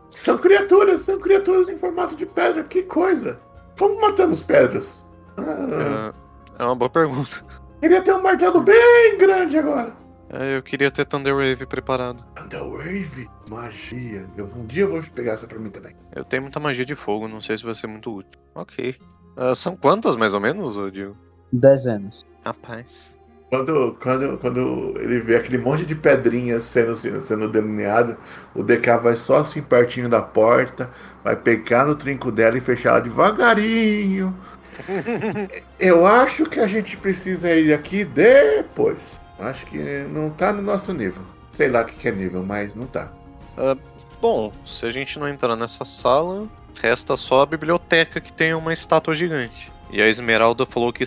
São 0.08 0.36
criaturas, 0.36 1.02
são 1.02 1.18
criaturas 1.18 1.68
em 1.68 1.78
formato 1.78 2.16
de 2.16 2.26
pedra, 2.26 2.64
que 2.64 2.82
coisa! 2.82 3.40
Como 3.78 4.00
matamos 4.00 4.42
pedras? 4.42 5.08
Ah, 5.36 6.12
é, 6.58 6.62
é 6.62 6.64
uma 6.64 6.74
boa 6.74 6.90
pergunta. 6.90 7.44
Queria 7.80 8.02
ter 8.02 8.12
um 8.12 8.22
martelo 8.22 8.60
bem 8.60 9.16
grande 9.16 9.56
agora. 9.56 9.94
É, 10.28 10.56
eu 10.56 10.62
queria 10.62 10.90
ter 10.90 11.04
Thunder 11.06 11.34
Wave 11.34 11.66
preparado. 11.66 12.24
Thunder 12.34 12.62
Wave? 12.62 13.28
Magia. 13.48 14.28
Eu, 14.36 14.46
um 14.54 14.66
dia 14.66 14.84
eu 14.84 14.90
vou 14.90 15.02
pegar 15.12 15.32
essa 15.32 15.46
pra 15.46 15.58
mim 15.58 15.70
também. 15.70 15.96
Eu 16.14 16.24
tenho 16.24 16.42
muita 16.42 16.60
magia 16.60 16.84
de 16.84 16.94
fogo, 16.94 17.26
não 17.26 17.40
sei 17.40 17.56
se 17.56 17.64
vai 17.64 17.74
ser 17.74 17.86
muito 17.86 18.14
útil. 18.14 18.40
Ok. 18.54 18.96
Uh, 19.40 19.54
são 19.54 19.74
quantas 19.74 20.16
mais 20.16 20.34
ou 20.34 20.40
menos, 20.40 20.76
Dio? 20.92 21.16
Dezenas. 21.50 22.26
Rapaz. 22.44 23.18
Quando, 23.48 23.96
quando, 24.00 24.38
quando 24.38 24.94
ele 25.00 25.18
vê 25.20 25.36
aquele 25.36 25.56
monte 25.56 25.84
de 25.84 25.94
pedrinhas 25.94 26.62
sendo, 26.64 26.94
sendo 26.94 27.48
delineado, 27.48 28.16
o 28.54 28.62
DK 28.62 28.98
vai 29.02 29.16
só 29.16 29.38
assim 29.38 29.62
pertinho 29.62 30.08
da 30.08 30.22
porta, 30.22 30.90
vai 31.24 31.34
pegar 31.34 31.86
no 31.86 31.96
trinco 31.96 32.30
dela 32.30 32.58
e 32.58 32.60
fechar 32.60 32.90
ela 32.90 33.00
devagarinho. 33.00 34.36
Eu 35.80 36.06
acho 36.06 36.44
que 36.44 36.60
a 36.60 36.66
gente 36.66 36.96
precisa 36.98 37.50
ir 37.52 37.72
aqui 37.72 38.04
depois. 38.04 39.20
Acho 39.38 39.66
que 39.66 39.78
não 40.10 40.30
tá 40.30 40.52
no 40.52 40.62
nosso 40.62 40.92
nível. 40.92 41.22
Sei 41.48 41.68
lá 41.68 41.82
o 41.82 41.86
que 41.86 42.08
é 42.08 42.12
nível, 42.12 42.44
mas 42.44 42.76
não 42.76 42.86
tá. 42.86 43.10
Uh, 43.58 43.76
bom, 44.20 44.52
se 44.64 44.86
a 44.86 44.90
gente 44.90 45.18
não 45.18 45.26
entrar 45.26 45.56
nessa 45.56 45.84
sala, 45.84 46.46
resta 46.80 47.16
só 47.16 47.42
a 47.42 47.46
biblioteca 47.46 48.20
que 48.20 48.32
tem 48.32 48.54
uma 48.54 48.72
estátua 48.72 49.14
gigante. 49.14 49.72
E 49.90 50.00
a 50.00 50.06
Esmeralda 50.06 50.64
falou 50.64 50.92
que 50.92 51.04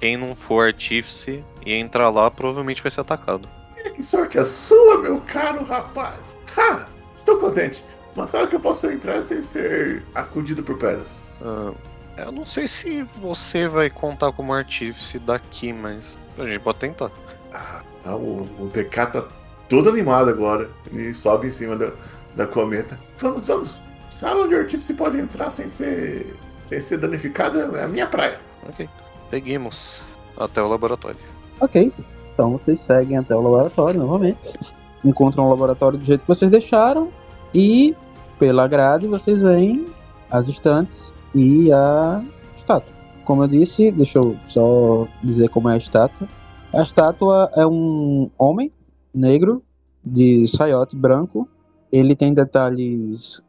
quem 0.00 0.16
não 0.16 0.34
for 0.34 0.66
artífice 0.66 1.44
e 1.64 1.74
entrar 1.74 2.10
lá 2.10 2.30
provavelmente 2.30 2.82
vai 2.82 2.90
ser 2.90 3.00
atacado. 3.00 3.48
Que 3.94 4.02
sorte 4.02 4.38
a 4.38 4.44
sua, 4.44 4.98
meu 4.98 5.20
caro 5.22 5.64
rapaz! 5.64 6.36
Ha! 6.56 6.86
Estou 7.14 7.38
contente. 7.38 7.82
Mas 8.14 8.30
sabe 8.30 8.48
que 8.48 8.56
eu 8.56 8.60
posso 8.60 8.86
entrar 8.86 9.22
sem 9.22 9.42
ser 9.42 10.02
acudido 10.14 10.62
por 10.62 10.78
pedras? 10.78 11.22
Uh, 11.40 11.74
eu 12.16 12.32
não 12.32 12.46
sei 12.46 12.66
se 12.66 13.02
você 13.20 13.68
vai 13.68 13.90
contar 13.90 14.32
como 14.32 14.52
artífice 14.52 15.18
daqui, 15.18 15.72
mas 15.72 16.18
a 16.38 16.44
gente 16.44 16.60
pode 16.60 16.78
tentar. 16.78 17.10
Ah, 17.52 17.82
o, 18.06 18.48
o 18.58 18.68
DK 18.72 19.06
tá 19.06 19.24
todo 19.68 19.88
animado 19.88 20.30
agora. 20.30 20.70
Ele 20.86 21.12
sobe 21.12 21.48
em 21.48 21.50
cima 21.50 21.76
da, 21.76 21.92
da 22.34 22.46
cometa. 22.46 22.98
Vamos, 23.18 23.46
vamos! 23.46 23.82
Sala 24.16 24.44
onde 24.44 24.54
o 24.54 24.58
artífice 24.58 24.94
pode 24.94 25.18
entrar 25.18 25.50
sem 25.50 25.68
ser, 25.68 26.34
sem 26.64 26.80
ser 26.80 26.96
danificado 26.96 27.76
é 27.76 27.84
a 27.84 27.86
minha 27.86 28.06
praia. 28.06 28.40
Ok. 28.66 28.88
Seguimos 29.28 30.02
até 30.38 30.62
o 30.62 30.68
laboratório. 30.68 31.18
Ok. 31.60 31.92
Então 32.32 32.52
vocês 32.52 32.80
seguem 32.80 33.18
até 33.18 33.36
o 33.36 33.42
laboratório 33.42 34.00
novamente. 34.00 34.58
Encontram 35.04 35.44
o 35.44 35.50
laboratório 35.50 35.98
do 35.98 36.04
jeito 36.06 36.22
que 36.22 36.28
vocês 36.28 36.50
deixaram. 36.50 37.12
E 37.54 37.94
pela 38.38 38.66
grade 38.66 39.06
vocês 39.06 39.42
veem 39.42 39.86
as 40.30 40.48
estantes 40.48 41.12
e 41.34 41.70
a 41.70 42.24
estátua. 42.56 42.94
Como 43.22 43.44
eu 43.44 43.48
disse, 43.48 43.90
deixa 43.90 44.18
eu 44.18 44.34
só 44.48 45.06
dizer 45.22 45.50
como 45.50 45.68
é 45.68 45.74
a 45.74 45.76
estátua. 45.76 46.26
A 46.72 46.80
estátua 46.80 47.50
é 47.54 47.66
um 47.66 48.30
homem 48.38 48.72
negro 49.12 49.62
de 50.02 50.46
saiote 50.48 50.96
branco. 50.96 51.46
Ele 51.92 52.16
tem 52.16 52.32
detalhes 52.32 53.44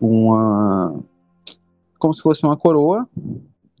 uma 0.00 0.98
como 1.98 2.14
se 2.14 2.22
fosse 2.22 2.44
uma 2.44 2.56
coroa 2.56 3.08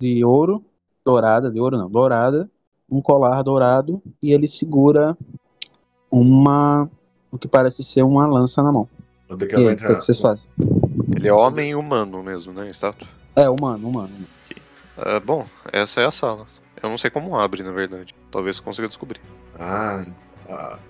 de 0.00 0.24
ouro 0.24 0.64
dourada, 1.04 1.50
de 1.50 1.60
ouro 1.60 1.76
não, 1.76 1.90
dourada, 1.90 2.50
um 2.90 3.00
colar 3.00 3.42
dourado 3.42 4.02
e 4.22 4.32
ele 4.32 4.46
segura 4.46 5.16
uma 6.10 6.90
o 7.30 7.38
que 7.38 7.46
parece 7.46 7.82
ser 7.82 8.02
uma 8.02 8.26
lança 8.26 8.62
na 8.62 8.72
mão. 8.72 8.88
O 9.28 9.36
que, 9.36 9.44
e, 9.44 9.76
que 9.76 9.94
vocês 9.94 10.20
fazem? 10.20 10.48
Ele 11.14 11.28
é 11.28 11.32
homem 11.32 11.74
humano 11.74 12.22
mesmo, 12.22 12.52
né, 12.52 12.68
estátua? 12.68 13.08
É, 13.34 13.48
humano, 13.48 13.88
humano. 13.88 14.12
Uh, 14.96 15.20
bom, 15.24 15.44
essa 15.72 16.00
é 16.00 16.06
a 16.06 16.10
sala. 16.10 16.46
Eu 16.82 16.88
não 16.88 16.96
sei 16.96 17.10
como 17.10 17.36
abre, 17.36 17.62
na 17.62 17.72
verdade. 17.72 18.14
Talvez 18.30 18.60
consiga 18.60 18.88
descobrir. 18.88 19.20
Ah, 19.58 20.04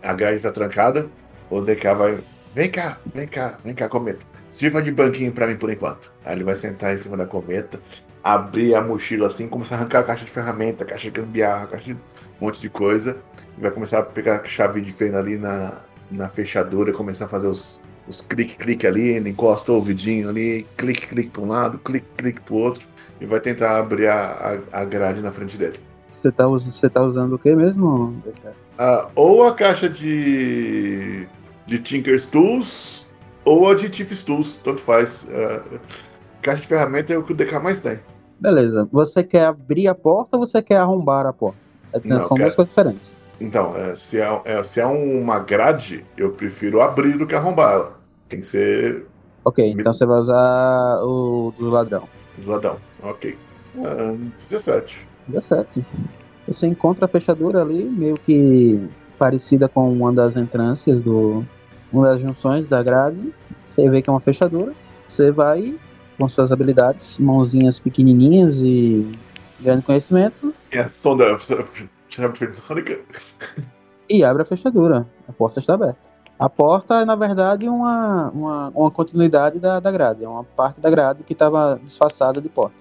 a 0.02 0.12
grade 0.12 0.36
está 0.36 0.52
trancada. 0.52 1.08
O 1.50 1.60
DK 1.60 1.94
vai. 1.94 2.24
Vem 2.56 2.70
cá, 2.70 2.96
vem 3.14 3.28
cá, 3.28 3.58
vem 3.62 3.74
cá, 3.74 3.86
cometa. 3.86 4.24
Sirva 4.48 4.80
de 4.80 4.90
banquinho 4.90 5.30
para 5.30 5.46
mim 5.46 5.56
por 5.56 5.70
enquanto. 5.70 6.10
Aí 6.24 6.34
ele 6.34 6.42
vai 6.42 6.54
sentar 6.54 6.94
em 6.94 6.96
cima 6.96 7.14
da 7.14 7.26
cometa, 7.26 7.78
abrir 8.24 8.74
a 8.74 8.80
mochila 8.80 9.26
assim, 9.26 9.46
começar 9.46 9.74
a 9.74 9.80
arrancar 9.80 9.98
a 9.98 10.04
caixa 10.04 10.24
de 10.24 10.30
ferramenta, 10.30 10.82
caixa 10.82 11.10
de 11.10 11.20
gambiarra, 11.20 11.66
caixa 11.66 11.84
de 11.84 11.92
um 11.92 11.98
monte 12.40 12.58
de 12.58 12.70
coisa. 12.70 13.18
E 13.58 13.60
vai 13.60 13.70
começar 13.70 13.98
a 13.98 14.02
pegar 14.02 14.40
a 14.40 14.44
chave 14.44 14.80
de 14.80 14.90
fenda 14.90 15.18
ali 15.18 15.36
na, 15.36 15.82
na 16.10 16.30
fechadura, 16.30 16.94
começar 16.94 17.26
a 17.26 17.28
fazer 17.28 17.46
os, 17.46 17.78
os 18.08 18.22
clique-clique 18.22 18.86
ali, 18.86 19.10
ele 19.10 19.28
encosta 19.28 19.70
o 19.70 19.74
ouvidinho 19.74 20.30
ali, 20.30 20.66
clique-clique 20.78 21.28
para 21.28 21.42
um 21.42 21.48
lado, 21.48 21.78
clique-clique 21.78 22.40
para 22.40 22.54
o 22.54 22.56
outro, 22.56 22.88
e 23.20 23.26
vai 23.26 23.38
tentar 23.38 23.76
abrir 23.76 24.06
a, 24.06 24.60
a, 24.72 24.80
a 24.80 24.84
grade 24.86 25.20
na 25.20 25.30
frente 25.30 25.58
dele. 25.58 25.76
Você 26.10 26.32
tá, 26.32 26.46
você 26.46 26.88
tá 26.88 27.02
usando 27.02 27.34
o 27.34 27.38
que 27.38 27.54
mesmo? 27.54 28.16
Ah, 28.78 29.08
ou 29.14 29.44
a 29.44 29.54
caixa 29.54 29.90
de, 29.90 31.28
de 31.66 31.78
Tinker's 31.78 32.24
Tools, 32.24 33.06
ou 33.44 33.68
a 33.68 33.74
de 33.74 33.88
Tiff's 33.88 34.22
Tools, 34.22 34.56
tanto 34.56 34.80
faz. 34.80 35.24
Uh, 35.24 35.78
caixa 36.40 36.62
de 36.62 36.68
ferramenta 36.68 37.12
é 37.12 37.18
o 37.18 37.22
que 37.22 37.32
o 37.32 37.36
DK 37.36 37.58
mais 37.58 37.80
tem. 37.80 37.98
Beleza. 38.38 38.88
Você 38.92 39.24
quer 39.24 39.46
abrir 39.46 39.88
a 39.88 39.94
porta 39.94 40.36
ou 40.36 40.46
você 40.46 40.62
quer 40.62 40.76
arrombar 40.76 41.26
a 41.26 41.32
porta? 41.32 41.58
É, 41.92 42.00
Não, 42.04 42.26
são 42.26 42.36
duas 42.36 42.54
coisas 42.54 42.74
diferentes. 42.74 43.16
Então, 43.40 43.76
é, 43.76 43.94
se, 43.94 44.20
é, 44.20 44.42
é, 44.44 44.62
se 44.62 44.80
é 44.80 44.86
uma 44.86 45.38
grade, 45.38 46.04
eu 46.16 46.32
prefiro 46.32 46.80
abrir 46.80 47.18
do 47.18 47.26
que 47.26 47.34
arrombar 47.34 47.72
ela. 47.72 48.00
Tem 48.28 48.40
que 48.40 48.46
ser. 48.46 49.06
Ok, 49.44 49.64
então 49.68 49.92
você 49.92 50.04
vai 50.04 50.18
usar 50.18 50.98
o 51.02 51.52
do 51.58 51.70
ladrão. 51.70 52.08
Do 52.38 52.50
ladrão, 52.50 52.76
ok. 53.02 53.36
Uh, 53.76 54.30
17. 54.48 55.06
17. 55.28 55.84
Você 56.46 56.66
encontra 56.66 57.04
a 57.04 57.08
fechadura 57.08 57.62
ali, 57.62 57.84
meio 57.84 58.14
que 58.14 58.88
parecida 59.18 59.68
com 59.68 59.92
uma 59.92 60.12
das 60.12 60.36
entrâncias 60.36 61.00
do. 61.00 61.44
Uma 61.96 62.08
das 62.08 62.20
junções 62.20 62.66
da 62.66 62.82
grade. 62.82 63.32
Você 63.64 63.88
vê 63.88 64.02
que 64.02 64.10
é 64.10 64.12
uma 64.12 64.20
fechadura. 64.20 64.72
Você 65.06 65.30
vai 65.30 65.78
com 66.18 66.28
suas 66.28 66.50
habilidades, 66.50 67.18
mãozinhas 67.18 67.78
pequenininhas 67.78 68.60
e 68.60 69.10
grande 69.60 69.82
conhecimento. 69.82 70.54
E 70.72 70.78
a 70.78 70.88
som 70.88 71.16
da 71.16 71.36
chave 72.08 72.46
de 72.46 72.52
sônica. 72.52 73.00
E 74.08 74.24
abre 74.24 74.42
a 74.42 74.44
fechadura. 74.44 75.06
A 75.28 75.32
porta 75.32 75.58
está 75.58 75.74
aberta. 75.74 76.16
A 76.38 76.48
porta 76.48 77.00
é, 77.00 77.04
na 77.04 77.16
verdade, 77.16 77.68
uma, 77.68 78.30
uma, 78.30 78.68
uma 78.74 78.90
continuidade 78.90 79.58
da, 79.58 79.80
da 79.80 79.90
grade. 79.90 80.22
É 80.22 80.28
uma 80.28 80.44
parte 80.44 80.80
da 80.80 80.90
grade 80.90 81.22
que 81.22 81.32
estava 81.32 81.80
disfarçada 81.82 82.40
de 82.40 82.48
porta. 82.48 82.76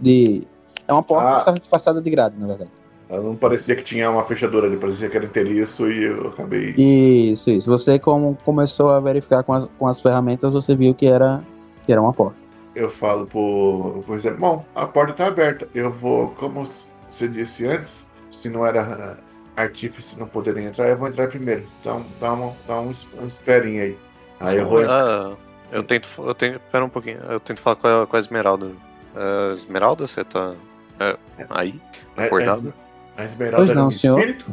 De... 0.00 0.46
É 0.88 0.92
uma 0.92 1.02
porta 1.02 1.28
ah. 1.28 1.32
que 1.34 1.38
estava 1.40 1.58
disfarçada 1.58 2.00
de 2.00 2.10
grade, 2.10 2.36
na 2.38 2.46
verdade. 2.46 2.70
Ela 3.08 3.22
não 3.22 3.36
parecia 3.36 3.76
que 3.76 3.82
tinha 3.82 4.10
uma 4.10 4.24
fechadura 4.24 4.66
ali, 4.66 4.76
parecia 4.76 5.10
que 5.10 5.16
era 5.16 5.26
inteiriço 5.26 5.90
e 5.90 6.04
eu 6.04 6.28
acabei. 6.28 6.74
Isso, 6.76 7.50
isso. 7.50 7.70
Você, 7.70 7.98
como 7.98 8.36
começou 8.44 8.90
a 8.90 9.00
verificar 9.00 9.42
com 9.42 9.52
as, 9.52 9.68
com 9.78 9.86
as 9.86 10.00
ferramentas, 10.00 10.52
você 10.52 10.74
viu 10.74 10.94
que 10.94 11.06
era, 11.06 11.44
que 11.84 11.92
era 11.92 12.00
uma 12.00 12.12
porta 12.12 12.44
eu 12.74 12.90
falo 12.90 13.26
por, 13.26 14.02
por 14.04 14.16
exemplo, 14.16 14.40
bom, 14.40 14.64
a 14.74 14.86
porta 14.86 15.12
está 15.12 15.26
aberta. 15.26 15.68
Eu 15.74 15.90
vou, 15.92 16.30
como 16.30 16.64
você 17.06 17.28
disse 17.28 17.66
antes, 17.66 18.10
se 18.30 18.48
não 18.48 18.66
era 18.66 19.18
artífice 19.56 20.18
não 20.18 20.26
poderem 20.26 20.66
entrar, 20.66 20.88
eu 20.88 20.96
vou 20.96 21.08
entrar 21.08 21.28
primeiro. 21.28 21.64
Então 21.80 22.04
dá, 22.20 22.32
uma, 22.32 22.52
dá 22.66 22.80
um, 22.80 22.92
um 23.20 23.26
esperinho 23.26 23.82
aí. 23.82 23.98
Aí 24.40 24.58
eu 24.58 24.66
vou 24.66 24.82
entrar. 24.82 25.04
Ah, 25.04 25.36
eu 25.70 25.82
tento, 25.82 26.08
eu 26.18 26.34
tento, 26.34 26.56
espera 26.56 26.84
um 26.84 26.88
pouquinho, 26.88 27.18
eu 27.28 27.40
tento 27.40 27.60
falar 27.60 27.76
com 27.76 27.86
a, 27.86 28.06
com 28.06 28.16
a 28.16 28.18
Esmeralda. 28.18 28.66
Uh, 28.66 29.52
Esmeralda, 29.54 30.06
você 30.06 30.24
tá 30.24 30.50
uh, 30.50 31.18
aí, 31.50 31.80
é, 32.16 32.24
acordado? 32.24 32.74
A 33.16 33.24
Esmeralda 33.24 33.70
era 33.72 33.80
não, 33.80 33.86
um 33.86 33.90
espírito? 33.90 34.46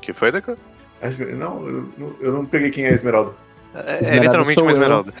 que 0.00 0.12
foi, 0.12 0.32
Deca? 0.32 0.56
Não, 1.36 1.68
eu, 1.68 2.16
eu 2.20 2.32
não 2.32 2.44
peguei 2.46 2.70
quem 2.70 2.84
é 2.84 2.88
a 2.90 2.92
Esmeralda. 2.92 3.32
É, 3.74 4.04
é 4.04 4.18
literalmente 4.18 4.60
uma 4.60 4.70
eu. 4.70 4.74
esmeralda. 4.74 5.12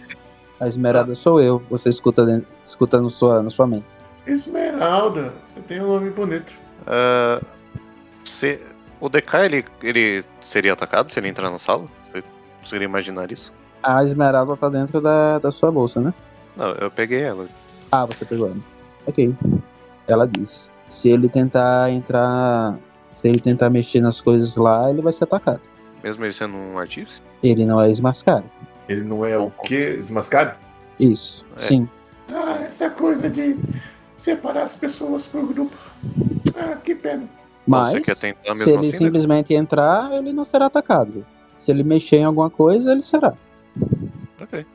A 0.60 0.68
esmeralda 0.68 1.14
sou 1.14 1.40
eu. 1.40 1.62
Você 1.70 1.88
escuta, 1.88 2.24
dentro, 2.24 2.46
escuta 2.62 3.00
no 3.00 3.10
sua, 3.10 3.42
na 3.42 3.50
sua 3.50 3.66
mente. 3.66 3.84
Esmeralda, 4.26 5.34
você 5.42 5.60
tem 5.60 5.80
um 5.82 5.86
nome 5.88 6.10
bonito. 6.10 6.54
Ah, 6.86 7.40
se- 8.22 8.60
o 9.00 9.08
DK 9.08 9.34
ele, 9.44 9.64
ele 9.82 10.24
seria 10.40 10.72
atacado 10.72 11.10
se 11.10 11.18
ele 11.18 11.28
entrar 11.28 11.50
na 11.50 11.58
sala? 11.58 11.84
Você 12.10 12.22
conseguiria 12.60 12.86
imaginar 12.88 13.30
isso? 13.30 13.52
A 13.82 14.02
esmeralda 14.02 14.56
tá 14.56 14.68
dentro 14.68 15.00
da, 15.00 15.38
da 15.38 15.52
sua 15.52 15.70
bolsa, 15.70 16.00
né? 16.00 16.14
Não, 16.56 16.70
eu 16.72 16.90
peguei 16.90 17.20
ela. 17.22 17.46
Ah, 17.92 18.06
você 18.06 18.24
pegou 18.24 18.46
ela. 18.46 18.56
Ok. 19.06 19.34
Ela 20.08 20.26
diz: 20.26 20.70
se 20.88 21.08
ele 21.08 21.28
tentar 21.28 21.90
entrar. 21.90 22.78
Se 23.10 23.28
ele 23.28 23.40
tentar 23.40 23.70
mexer 23.70 24.00
nas 24.00 24.20
coisas 24.20 24.54
lá, 24.56 24.90
ele 24.90 25.00
vai 25.00 25.12
ser 25.12 25.24
atacado. 25.24 25.60
Mesmo 26.02 26.24
ele 26.24 26.32
sendo 26.34 26.56
um 26.56 26.78
artífice? 26.78 27.22
Ele 27.42 27.64
não 27.64 27.80
é 27.80 27.90
esmascaro. 27.90 28.44
Ele 28.88 29.02
não 29.02 29.24
é 29.24 29.38
o 29.38 29.50
quê? 29.50 29.94
Desmascado? 29.96 30.56
Isso, 31.00 31.44
É. 31.56 31.60
sim. 31.60 31.88
Ah, 32.30 32.58
essa 32.62 32.90
coisa 32.90 33.30
de 33.30 33.56
separar 34.16 34.64
as 34.64 34.76
pessoas 34.76 35.26
por 35.26 35.46
grupo. 35.46 35.76
Ah, 36.54 36.76
que 36.76 36.94
pena. 36.94 37.24
Mas, 37.66 37.92
Você 37.92 38.00
quer 38.02 38.16
tentar 38.16 38.54
se 38.56 38.62
ele 38.62 38.78
assim? 38.78 38.92
né? 38.92 38.98
simplesmente 38.98 39.54
entrar, 39.54 40.12
ele 40.12 40.32
não 40.32 40.44
será 40.44 40.66
atacado. 40.66 41.24
Se 41.58 41.70
ele 41.70 41.82
mexer 41.82 42.16
em 42.16 42.24
alguma 42.24 42.50
coisa, 42.50 42.92
ele 42.92 43.00
será. 43.02 43.32
Ok. 44.40 44.66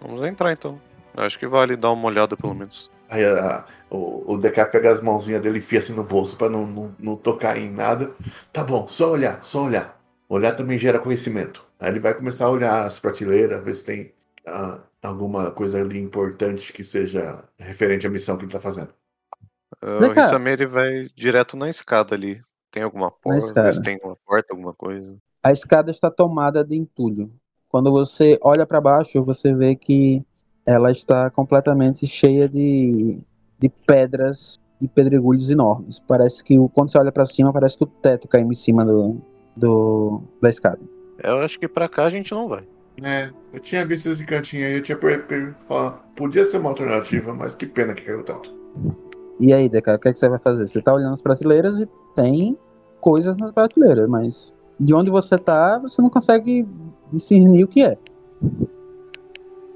Vamos 0.00 0.22
entrar 0.22 0.50
então. 0.52 0.78
Acho 1.16 1.38
que 1.38 1.46
vale 1.46 1.76
dar 1.76 1.90
uma 1.92 2.06
olhada 2.08 2.36
pelo 2.36 2.54
menos. 2.54 2.90
Aí 3.08 3.24
a- 3.24 3.64
o, 3.90 4.32
o 4.34 4.38
DK 4.38 4.66
pega 4.66 4.90
as 4.92 5.00
mãozinhas 5.02 5.42
dele 5.42 5.56
e 5.56 5.58
enfia 5.58 5.78
assim 5.78 5.92
no 5.94 6.02
bolso 6.04 6.36
pra 6.36 6.48
não, 6.48 6.66
não, 6.66 6.94
não 6.98 7.16
tocar 7.16 7.58
em 7.58 7.70
nada. 7.70 8.10
Tá 8.52 8.64
bom, 8.64 8.88
só 8.88 9.10
olhar, 9.10 9.42
só 9.42 9.64
olhar. 9.64 10.00
Olhar 10.28 10.56
também 10.56 10.78
gera 10.78 10.98
conhecimento. 10.98 11.64
Aí 11.78 11.90
ele 11.90 12.00
vai 12.00 12.14
começar 12.14 12.46
a 12.46 12.50
olhar 12.50 12.86
as 12.86 12.98
prateleiras, 12.98 13.62
ver 13.62 13.74
se 13.74 13.84
tem 13.84 14.12
ah, 14.46 14.80
alguma 15.02 15.50
coisa 15.50 15.80
ali 15.80 16.00
importante 16.00 16.72
que 16.72 16.82
seja 16.82 17.44
referente 17.58 18.06
à 18.06 18.10
missão 18.10 18.36
que 18.38 18.44
ele 18.44 18.52
tá 18.52 18.60
fazendo. 18.60 18.94
Ah, 19.82 20.06
o. 20.08 20.12
Risame 20.12 20.50
ele 20.50 20.66
vai 20.66 21.08
direto 21.14 21.56
na 21.56 21.68
escada 21.68 22.14
ali. 22.14 22.42
Tem 22.70 22.82
alguma 22.82 23.10
porta? 23.10 23.70
se 23.70 23.82
tem 23.82 23.98
uma 24.02 24.16
porta, 24.24 24.54
alguma 24.54 24.72
coisa. 24.72 25.16
A 25.42 25.52
escada 25.52 25.90
está 25.90 26.10
tomada 26.10 26.64
de 26.64 26.76
entulho. 26.76 27.30
Quando 27.68 27.90
você 27.90 28.38
olha 28.42 28.66
para 28.66 28.80
baixo, 28.80 29.22
você 29.24 29.54
vê 29.54 29.74
que 29.74 30.24
ela 30.66 30.90
está 30.90 31.30
completamente 31.30 32.06
cheia 32.06 32.48
de, 32.48 33.18
de 33.58 33.68
pedras 33.86 34.58
e 34.80 34.88
pedregulhos 34.88 35.50
enormes. 35.50 36.00
Parece 36.00 36.42
que 36.42 36.58
o- 36.58 36.68
quando 36.68 36.90
você 36.90 36.98
olha 36.98 37.12
para 37.12 37.24
cima, 37.24 37.52
parece 37.52 37.76
que 37.78 37.84
o 37.84 37.86
teto 37.86 38.28
caiu 38.28 38.48
em 38.50 38.54
cima 38.54 38.84
do, 38.84 39.16
do- 39.56 40.22
da 40.40 40.48
escada. 40.48 40.80
Eu 41.22 41.38
acho 41.38 41.58
que 41.58 41.68
pra 41.68 41.88
cá 41.88 42.04
a 42.06 42.08
gente 42.10 42.32
não 42.32 42.48
vai. 42.48 42.66
É, 43.02 43.30
eu 43.52 43.60
tinha 43.60 43.84
visto 43.86 44.08
esse 44.10 44.24
cantinho 44.26 44.66
aí, 44.66 44.74
eu 44.74 44.82
tinha 44.82 44.96
per, 44.98 45.26
podia 46.14 46.44
ser 46.44 46.58
uma 46.58 46.68
alternativa, 46.70 47.32
mas 47.32 47.54
que 47.54 47.66
pena 47.66 47.94
que 47.94 48.02
caiu 48.02 48.22
tanto. 48.22 48.54
E 49.40 49.52
aí, 49.52 49.68
Deca, 49.68 49.94
o 49.94 49.98
que, 49.98 50.08
é 50.08 50.12
que 50.12 50.18
você 50.18 50.28
vai 50.28 50.38
fazer? 50.38 50.66
Você 50.66 50.80
tá 50.82 50.92
olhando 50.94 51.14
as 51.14 51.22
prateleiras 51.22 51.80
e 51.80 51.88
tem 52.14 52.56
coisas 53.00 53.36
nas 53.38 53.50
prateleiras, 53.50 54.08
mas 54.08 54.52
de 54.78 54.94
onde 54.94 55.10
você 55.10 55.38
tá, 55.38 55.78
você 55.78 56.00
não 56.02 56.10
consegue 56.10 56.68
discernir 57.10 57.64
o 57.64 57.68
que 57.68 57.82
é. 57.82 57.96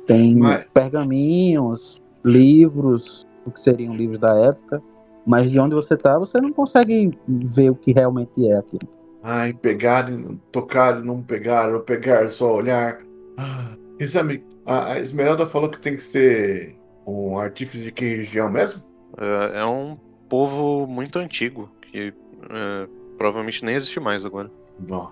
Tem 0.06 0.36
Mas- 0.36 0.64
pergaminhos, 0.72 2.00
livros, 2.24 3.26
o 3.44 3.50
que 3.50 3.60
seriam 3.60 3.94
livros 3.94 4.18
da 4.18 4.34
época, 4.36 4.82
mas 5.26 5.50
de 5.50 5.58
onde 5.58 5.74
você 5.74 5.96
tá, 5.96 6.18
você 6.18 6.40
não 6.40 6.52
consegue 6.52 7.16
ver 7.26 7.70
o 7.70 7.74
que 7.74 7.92
realmente 7.92 8.48
é 8.48 8.56
aquilo. 8.56 8.88
Ai, 9.22 9.52
pegar 9.52 10.08
e 10.10 10.16
não 10.16 10.36
tocar 10.52 11.00
e 11.00 11.04
não 11.04 11.20
pegar, 11.22 11.72
ou 11.72 11.80
pegar 11.80 12.30
só 12.30 12.54
olhar. 12.54 12.98
Ah, 13.36 13.74
exame, 13.98 14.44
a, 14.64 14.92
a 14.92 14.98
Esmeralda 15.00 15.46
falou 15.46 15.68
que 15.68 15.80
tem 15.80 15.96
que 15.96 16.02
ser 16.02 16.76
um 17.04 17.36
artífice 17.38 17.82
de 17.82 17.90
que 17.90 18.04
região 18.04 18.48
mesmo? 18.50 18.82
É, 19.18 19.60
é 19.60 19.64
um 19.64 19.96
povo 20.28 20.86
muito 20.86 21.18
antigo, 21.18 21.68
que 21.90 22.14
é, 22.50 22.88
provavelmente 23.18 23.64
nem 23.64 23.74
existe 23.74 23.98
mais 23.98 24.24
agora. 24.24 24.48
Bom. 24.78 25.10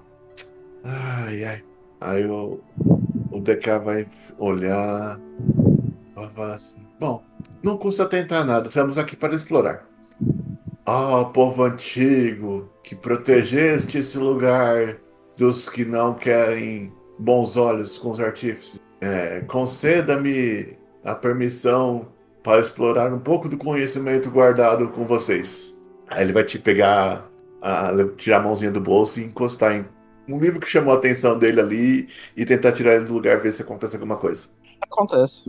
Ai, 0.85 1.45
ai. 1.45 1.63
Aí 2.01 2.25
o, 2.27 2.61
o 3.35 3.41
DK 3.41 3.79
vai 3.85 4.07
olhar. 4.39 5.19
Vai 6.15 6.29
falar 6.31 6.55
assim: 6.55 6.77
Bom, 6.99 7.23
não 7.63 7.77
custa 7.77 8.07
tentar 8.07 8.45
nada, 8.45 8.69
estamos 8.69 8.97
aqui 8.97 9.17
para 9.17 9.35
explorar. 9.35 9.87
Ah, 10.87 11.25
povo 11.33 11.65
antigo, 11.65 12.69
que 12.83 12.95
protegeste 12.95 13.99
esse 13.99 14.19
lugar 14.19 14.97
dos 15.37 15.69
que 15.69 15.85
não 15.85 16.15
querem 16.15 16.93
bons 17.19 17.57
olhos 17.57 17.99
com 17.99 18.11
os 18.11 18.21
artífices. 18.21 18.79
É, 19.01 19.41
Conceda-me 19.41 20.77
a 21.05 21.15
permissão 21.15 22.07
para 22.43 22.61
explorar 22.61 23.13
um 23.13 23.19
pouco 23.19 23.49
do 23.49 23.57
conhecimento 23.57 24.31
guardado 24.31 24.89
com 24.89 25.05
vocês. 25.07 25.75
Aí 26.09 26.23
ele 26.23 26.33
vai 26.33 26.45
te 26.45 26.59
pegar, 26.59 27.27
a- 27.63 27.91
tirar 28.17 28.37
a 28.39 28.43
mãozinha 28.43 28.71
do 28.71 28.81
bolso 28.81 29.19
e 29.21 29.25
encostar 29.25 29.75
em 29.75 29.87
um 30.29 30.39
livro 30.39 30.61
que 30.61 30.67
chamou 30.69 30.93
a 30.95 30.97
atenção 30.97 31.39
dele 31.39 31.61
ali 31.61 32.09
e 32.37 32.45
tentar 32.45 32.73
tirar 32.73 32.95
ele 32.95 33.05
do 33.05 33.13
lugar, 33.15 33.39
ver 33.41 33.53
se 33.53 33.63
acontece 33.63 33.95
alguma 33.97 34.17
coisa. 34.17 34.49
Acontece. 34.81 35.45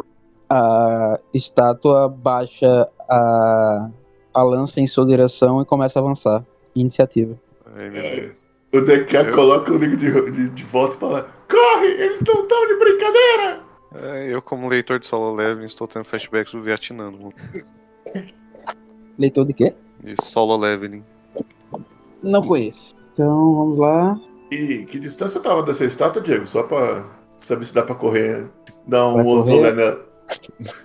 A 0.50 1.20
estátua 1.34 2.08
baixa 2.08 2.88
a, 3.10 3.90
a 4.34 4.44
lança 4.44 4.80
em 4.80 4.88
sua 4.88 5.06
direção 5.06 5.62
e 5.62 5.66
começa 5.66 6.00
a 6.00 6.02
avançar. 6.02 6.46
Iniciativa. 6.76 7.40
Ai, 7.76 7.90
meu 7.90 8.02
Deus. 8.02 8.48
O 8.74 8.82
DK 8.82 9.16
Eu- 9.16 9.32
coloca 9.34 9.72
o 9.72 9.78
livro 9.78 9.96
de, 9.98 10.32
de, 10.32 10.50
de 10.50 10.64
volta 10.66 10.96
e 10.96 11.00
fala: 11.00 11.30
Corre, 11.50 11.88
eles 11.88 12.20
estão 12.20 12.46
tão 12.48 12.68
de 12.68 12.76
brincadeira! 12.78 13.62
É, 13.96 14.28
eu, 14.34 14.42
como 14.42 14.68
leitor 14.68 15.00
de 15.00 15.08
solo 15.08 15.34
leve, 15.34 15.64
estou 15.66 15.88
tendo 15.88 16.04
flashbacks 16.04 16.52
do 16.52 16.62
Vietnã. 16.62 17.14
Leitor 19.18 19.46
de 19.46 19.54
quê? 19.54 19.74
De 20.04 20.16
solo 20.22 20.58
leveling. 20.58 21.04
Não 22.22 22.46
conheço. 22.46 22.96
Então 23.14 23.56
vamos 23.56 23.78
lá. 23.80 24.20
E 24.56 24.86
que 24.86 25.00
distância 25.00 25.40
tava 25.42 25.64
dessa 25.64 25.86
estátua, 25.86 26.22
Diego? 26.22 26.48
Só 26.48 26.64
pra 26.64 27.06
saber 27.40 27.66
se 27.66 27.74
dá 27.74 27.84
pra 27.84 27.96
correr, 27.96 28.48
dar 28.88 29.08
um 29.10 29.26
osolé 29.28 29.74
nela. 29.74 30.06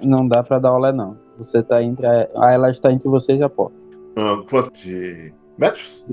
Não 0.02 0.26
dá 0.26 0.42
pra 0.42 0.58
dar 0.58 0.72
olé, 0.74 0.92
não. 0.92 1.16
Você 1.38 1.62
tá 1.62 1.82
entre 1.82 2.06
a... 2.06 2.28
ah, 2.36 2.52
ela 2.52 2.70
está 2.70 2.92
entre 2.92 3.08
vocês 3.08 3.40
e 3.40 3.42
a 3.42 3.48
porta. 3.48 3.76
Ah, 4.16 4.42
quanto 4.48 4.72
de 4.72 5.32
metros? 5.56 6.04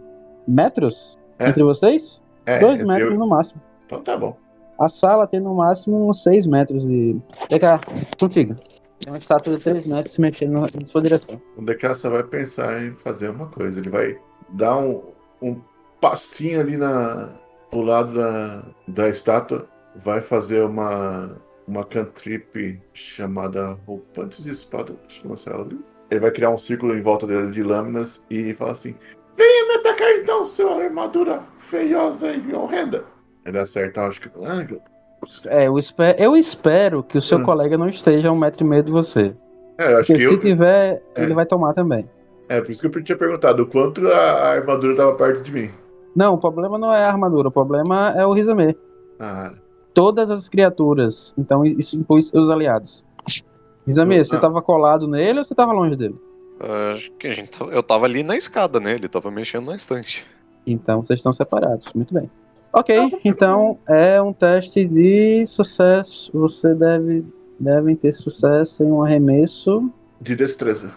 Metros? 0.48 1.18
É. 1.40 1.50
Entre 1.50 1.64
vocês? 1.64 2.22
É, 2.46 2.60
Dois 2.60 2.80
metros 2.86 3.12
eu- 3.12 3.20
no 3.20 3.28
máximo. 3.28 3.62
Então 3.86 4.02
tá 4.02 4.16
bom. 4.16 4.38
A 4.80 4.88
sala 4.90 5.26
tem 5.26 5.40
no 5.40 5.56
máximo 5.56 6.08
uns 6.08 6.22
seis 6.24 6.46
metros 6.46 6.88
de. 6.88 7.20
Vem 7.50 7.60
cá, 7.60 7.80
contigo. 8.20 8.56
Tem 9.00 9.12
uma 9.12 9.18
estátua 9.18 9.56
de 9.58 9.64
três 9.64 9.86
metros 9.86 10.14
se 10.14 10.22
mexendo 10.22 10.52
na 10.54 10.62
na 10.62 10.68
sua 10.86 11.02
direção. 11.02 11.42
O 11.58 11.62
DK 11.64 11.96
só 11.96 12.10
vai 12.12 12.24
pensar 12.24 12.84
em 12.84 12.94
fazer 12.94 13.30
uma 13.30 13.48
coisa. 13.48 13.80
Ele 13.80 13.90
vai 13.90 14.18
dar 14.50 14.78
um, 14.78 15.02
um 15.42 15.60
passinho 16.00 16.60
ali 16.62 16.78
na, 16.78 17.30
pro 17.70 17.82
lado 17.82 18.14
da, 18.14 18.64
da 18.88 19.08
estátua. 19.10 19.68
Vai 19.96 20.22
fazer 20.22 20.64
uma, 20.64 21.38
uma 21.68 21.84
cantrip 21.84 22.80
chamada 22.94 23.78
Roupantes 23.86 24.44
de 24.44 24.52
Espada. 24.52 24.94
Deixa 25.08 25.26
eu 25.26 25.30
lançar 25.32 25.52
ela 25.54 25.64
ali. 25.64 25.80
Ele 26.10 26.20
vai 26.22 26.32
criar 26.32 26.52
um 26.52 26.58
círculo 26.58 26.96
em 26.96 27.02
volta 27.02 27.26
dela 27.28 27.50
de 27.52 27.64
lâminas 27.64 28.26
e 28.30 28.54
falar 28.54 28.72
assim: 28.74 28.96
Venha 29.36 29.68
me 29.68 29.76
atacar 29.76 30.12
então, 30.14 30.46
sua 30.46 30.84
armadura 30.84 31.42
feiosa 31.58 32.32
e 32.32 32.54
horrenda. 32.54 33.04
Ele 33.46 33.58
acerta, 33.58 34.02
acho 34.08 34.22
que. 34.22 34.30
Ah, 34.44 34.66
É, 35.48 35.68
eu 35.68 35.78
espero, 35.78 36.22
eu 36.22 36.36
espero 36.36 37.04
que 37.04 37.18
o 37.18 37.22
seu 37.22 37.40
Hum. 37.40 37.44
colega 37.44 37.78
não 37.78 37.90
esteja 37.90 38.30
a 38.30 38.32
um 38.32 38.38
metro 38.38 38.66
e 38.66 38.70
meio 38.70 38.84
de 38.84 38.92
você. 38.92 39.34
É, 39.78 39.94
eu 39.94 39.98
acho 39.98 40.08
Porque 40.08 40.14
que 40.14 40.20
se 40.20 40.26
eu. 40.26 40.40
tiver, 40.40 41.02
é. 41.16 41.24
ele 41.24 41.34
vai 41.34 41.46
tomar 41.46 41.74
também. 41.74 42.08
É, 42.50 42.62
por 42.62 42.72
isso 42.72 42.82
que 42.90 42.98
eu 42.98 43.04
tinha 43.04 43.18
perguntado 43.18 43.64
o 43.64 43.68
quanto 43.68 44.08
a, 44.08 44.18
a 44.18 44.50
armadura 44.54 44.96
tava 44.96 45.14
perto 45.16 45.42
de 45.42 45.52
mim. 45.52 45.72
Não, 46.16 46.34
o 46.34 46.38
problema 46.38 46.78
não 46.78 46.94
é 46.94 47.04
a 47.04 47.08
armadura, 47.10 47.48
o 47.50 47.52
problema 47.52 48.12
é 48.16 48.26
o 48.26 48.34
Rizame. 48.34 48.76
Ah, 49.20 49.54
Todas 49.94 50.30
as 50.30 50.48
criaturas. 50.48 51.34
Então 51.38 51.66
isso 51.66 51.96
inclui 51.98 52.20
os 52.34 52.50
aliados. 52.50 53.04
Rizame, 53.86 54.20
Ah. 54.20 54.24
você 54.26 54.38
tava 54.40 54.62
colado 54.62 55.08
nele 55.08 55.40
ou 55.40 55.46
você 55.46 55.56
tava 55.56 55.72
longe 55.72 55.96
dele? 55.96 56.16
Ah, 56.60 56.92
Acho 56.92 57.12
que 57.14 57.28
a 57.28 57.32
gente, 57.34 57.50
tá- 57.50 57.66
eu 57.66 57.82
tava 57.82 58.06
ali 58.06 58.22
na 58.24 58.36
escada, 58.36 58.80
né? 58.80 58.94
Ele 58.96 59.08
tava 59.08 59.32
mexendo 59.32 59.66
na 59.66 59.76
estante. 59.76 60.26
Então 60.66 61.04
vocês 61.04 61.20
estão 61.20 61.32
separados. 61.32 61.92
Muito 61.94 62.14
bem. 62.14 62.30
Ok, 62.74 63.20
então 63.24 63.80
é 63.88 64.22
um 64.22 64.34
teste 64.34 64.86
de 64.86 65.46
sucesso. 65.48 66.30
Você 66.34 66.76
deve 66.76 67.26
devem 67.60 67.96
ter 67.96 68.14
sucesso 68.14 68.84
em 68.84 68.92
um 68.92 69.02
arremesso. 69.04 69.90
de 70.22 70.36
destreza. 70.36 70.92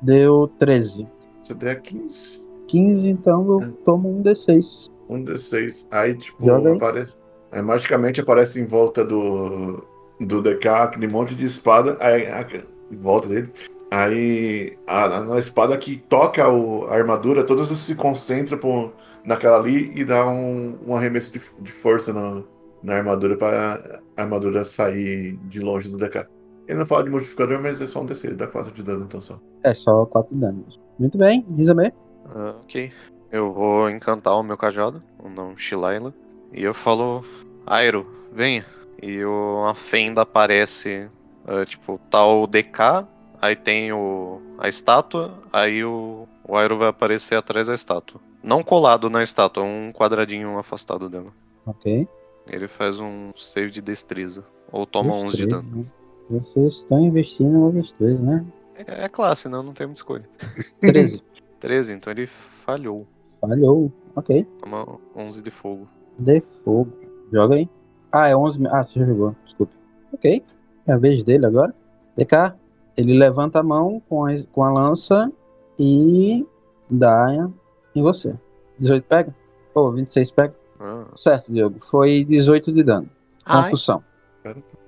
Deu 0.00 0.48
13. 0.58 1.06
Se 1.42 1.52
der 1.54 1.80
15, 1.82 2.45
15, 2.68 3.08
então 3.08 3.60
eu 3.62 3.72
tomo 3.84 4.08
um 4.18 4.22
D6. 4.22 4.86
um 5.08 5.22
D6. 5.24 5.86
Aí, 5.90 6.14
tipo, 6.14 6.50
aí. 6.50 6.72
aparece. 6.76 7.16
Aí 7.52 7.62
magicamente 7.62 8.20
aparece 8.20 8.60
em 8.60 8.66
volta 8.66 9.04
do. 9.04 9.84
Do 10.18 10.40
DK 10.40 10.66
aquele 10.68 11.08
monte 11.12 11.34
de 11.34 11.44
espada. 11.44 11.96
Aí, 12.00 12.26
a- 12.26 12.46
em 12.90 12.96
volta 12.96 13.28
dele. 13.28 13.52
Aí 13.90 14.76
a, 14.86 15.20
na 15.20 15.38
espada 15.38 15.76
que 15.76 15.96
toca 16.08 16.48
o- 16.48 16.86
a 16.86 16.94
armadura, 16.94 17.44
todas 17.44 17.68
se 17.68 17.94
concentram 17.94 18.58
pro- 18.58 18.92
naquela 19.24 19.58
ali 19.58 19.92
e 19.94 20.04
dá 20.04 20.26
um, 20.28 20.76
um 20.86 20.96
arremesso 20.96 21.32
de, 21.32 21.40
de 21.60 21.72
força 21.72 22.12
no, 22.12 22.44
na 22.82 22.94
armadura 22.94 23.36
pra 23.36 24.00
a 24.16 24.22
armadura 24.22 24.64
sair 24.64 25.36
de 25.48 25.60
longe 25.60 25.88
do 25.90 25.96
DK. 25.98 26.24
Ele 26.66 26.78
não 26.78 26.86
fala 26.86 27.04
de 27.04 27.10
modificador, 27.10 27.60
mas 27.60 27.80
é 27.80 27.86
só 27.86 28.00
um 28.02 28.06
D6, 28.06 28.34
dá 28.34 28.46
4 28.46 28.72
de 28.72 28.82
dano 28.82 29.04
então 29.04 29.20
só. 29.20 29.38
É 29.62 29.72
só 29.72 30.04
4 30.06 30.34
danos. 30.34 30.80
Muito 30.98 31.16
bem, 31.18 31.46
Rizame. 31.56 31.92
Ah, 32.34 32.54
ok. 32.62 32.92
Eu 33.30 33.52
vou 33.52 33.90
encantar 33.90 34.38
o 34.38 34.42
meu 34.42 34.56
cajado, 34.56 35.02
o 35.18 35.28
não 35.28 35.56
Shilaila. 35.56 36.14
E 36.52 36.62
eu 36.62 36.72
falo, 36.72 37.24
Airo, 37.66 38.06
venha. 38.32 38.64
E 39.02 39.24
o, 39.24 39.64
a 39.66 39.74
fenda 39.74 40.22
aparece, 40.22 41.08
ah, 41.46 41.64
tipo, 41.64 42.00
tá 42.10 42.24
o 42.26 42.46
DK, 42.46 43.06
aí 43.40 43.54
tem 43.56 43.92
o, 43.92 44.40
a 44.58 44.68
estátua, 44.68 45.34
aí 45.52 45.84
o, 45.84 46.26
o 46.46 46.56
Airo 46.56 46.76
vai 46.76 46.88
aparecer 46.88 47.34
atrás 47.34 47.66
da 47.66 47.74
estátua. 47.74 48.20
Não 48.42 48.62
colado 48.62 49.10
na 49.10 49.22
estátua, 49.22 49.64
um 49.64 49.92
quadradinho 49.92 50.58
afastado 50.58 51.10
dela. 51.10 51.32
Ok. 51.66 52.06
Ele 52.48 52.68
faz 52.68 53.00
um 53.00 53.32
save 53.36 53.70
de 53.70 53.82
destreza. 53.82 54.46
Ou 54.70 54.86
toma 54.86 55.14
11 55.14 55.36
de 55.36 55.46
Destreza, 55.46 55.62
dano. 55.62 55.92
Vocês 56.30 56.74
estão 56.74 57.00
investindo 57.00 57.58
na 57.58 57.70
destreza, 57.70 58.22
né? 58.22 58.46
É, 58.74 59.04
é 59.04 59.08
classe, 59.08 59.48
não, 59.48 59.62
não 59.62 59.72
tem 59.72 59.86
muita 59.86 59.98
escolha. 59.98 60.28
13. 60.80 61.22
13, 61.66 61.94
então 61.94 62.12
ele 62.12 62.26
falhou. 62.28 63.04
Falhou. 63.40 63.90
Ok. 64.14 64.44
Toma 64.60 64.86
11 65.16 65.42
de 65.42 65.50
fogo. 65.50 65.88
De 66.16 66.40
fogo. 66.64 66.92
Joga 67.32 67.56
aí. 67.56 67.68
Ah, 68.12 68.28
é 68.28 68.36
11. 68.36 68.60
mi- 68.60 68.68
Ah, 68.70 68.84
você 68.84 69.00
já 69.00 69.04
jogou. 69.06 69.34
Desculpa. 69.44 69.72
Ok. 70.12 70.44
É 70.86 70.92
a 70.92 70.96
vez 70.96 71.24
dele 71.24 71.44
agora. 71.44 71.74
DK. 72.16 72.54
Ele 72.96 73.18
levanta 73.18 73.58
a 73.58 73.62
mão 73.64 74.00
com 74.08 74.24
a, 74.24 74.30
com 74.52 74.62
a 74.62 74.72
lança 74.72 75.30
e 75.76 76.46
dá 76.88 77.26
em 77.96 78.00
você. 78.02 78.32
18 78.78 79.04
pega? 79.04 79.34
Ou 79.74 79.92
26 79.92 80.30
pega? 80.30 80.54
Ah, 80.78 81.04
Certo, 81.16 81.52
Diogo. 81.52 81.80
Foi 81.80 82.24
18 82.24 82.72
de 82.72 82.84
dano. 82.84 83.10
Concussão. 83.44 84.04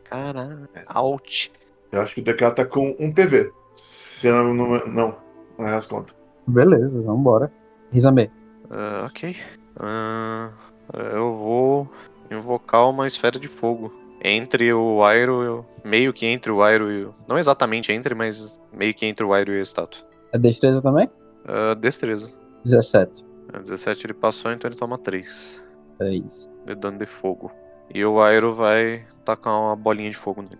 caralho. 0.05 0.69
Ouch. 0.95 1.51
Eu 1.91 2.01
acho 2.03 2.15
que 2.15 2.21
o 2.21 2.25
DK 2.25 2.51
tá 2.53 2.65
com 2.65 2.95
um 3.01 3.13
PV. 3.13 3.51
Se 3.75 4.29
eu 4.29 4.37
não, 4.45 4.55
não, 4.55 4.87
não, 4.87 5.17
não 5.59 5.67
é 5.67 5.75
as 5.75 5.87
contas. 5.87 6.17
Beleza, 6.49 7.01
vambora. 7.03 7.53
Rizame. 7.93 8.31
Ah, 8.71 9.07
ok. 9.07 9.37
Ah, 9.79 10.51
eu 10.95 11.37
vou 11.37 11.89
invocar 12.31 12.89
uma 12.89 13.07
esfera 13.07 13.39
de 13.39 13.49
fogo. 13.49 13.93
Entre 14.23 14.73
o 14.73 15.05
Airo, 15.05 15.65
meio 15.85 16.13
que 16.13 16.27
entre 16.27 16.51
o 16.51 16.63
Airo 16.63 16.91
e 16.91 17.05
o. 17.05 17.15
Não 17.29 17.39
exatamente 17.39 17.93
entre, 17.93 18.15
mas 18.15 18.61
meio 18.73 18.93
que 18.93 19.07
entre 19.07 19.25
o 19.25 19.33
Airo 19.33 19.53
e 19.53 19.61
a 19.61 19.63
estátua. 19.63 20.03
É 20.33 20.39
destreza 20.39 20.83
também? 20.83 21.09
Ah, 21.47 21.75
destreza. 21.75 22.33
17. 22.65 23.25
Ah, 23.53 23.61
17 23.61 24.07
ele 24.07 24.15
passou, 24.15 24.51
então 24.51 24.69
ele 24.69 24.77
toma 24.77 24.99
3 24.99 25.65
3. 25.99 26.51
de 26.67 26.75
dano 26.75 26.99
de 26.99 27.07
fogo. 27.07 27.51
E 27.95 28.05
o 28.05 28.21
Airo 28.21 28.53
vai 28.55 29.07
tacar 29.25 29.59
uma 29.59 29.77
bolinha 29.77 30.11
de 30.11 30.17
fogo 30.17 30.43
nele. 30.43 30.59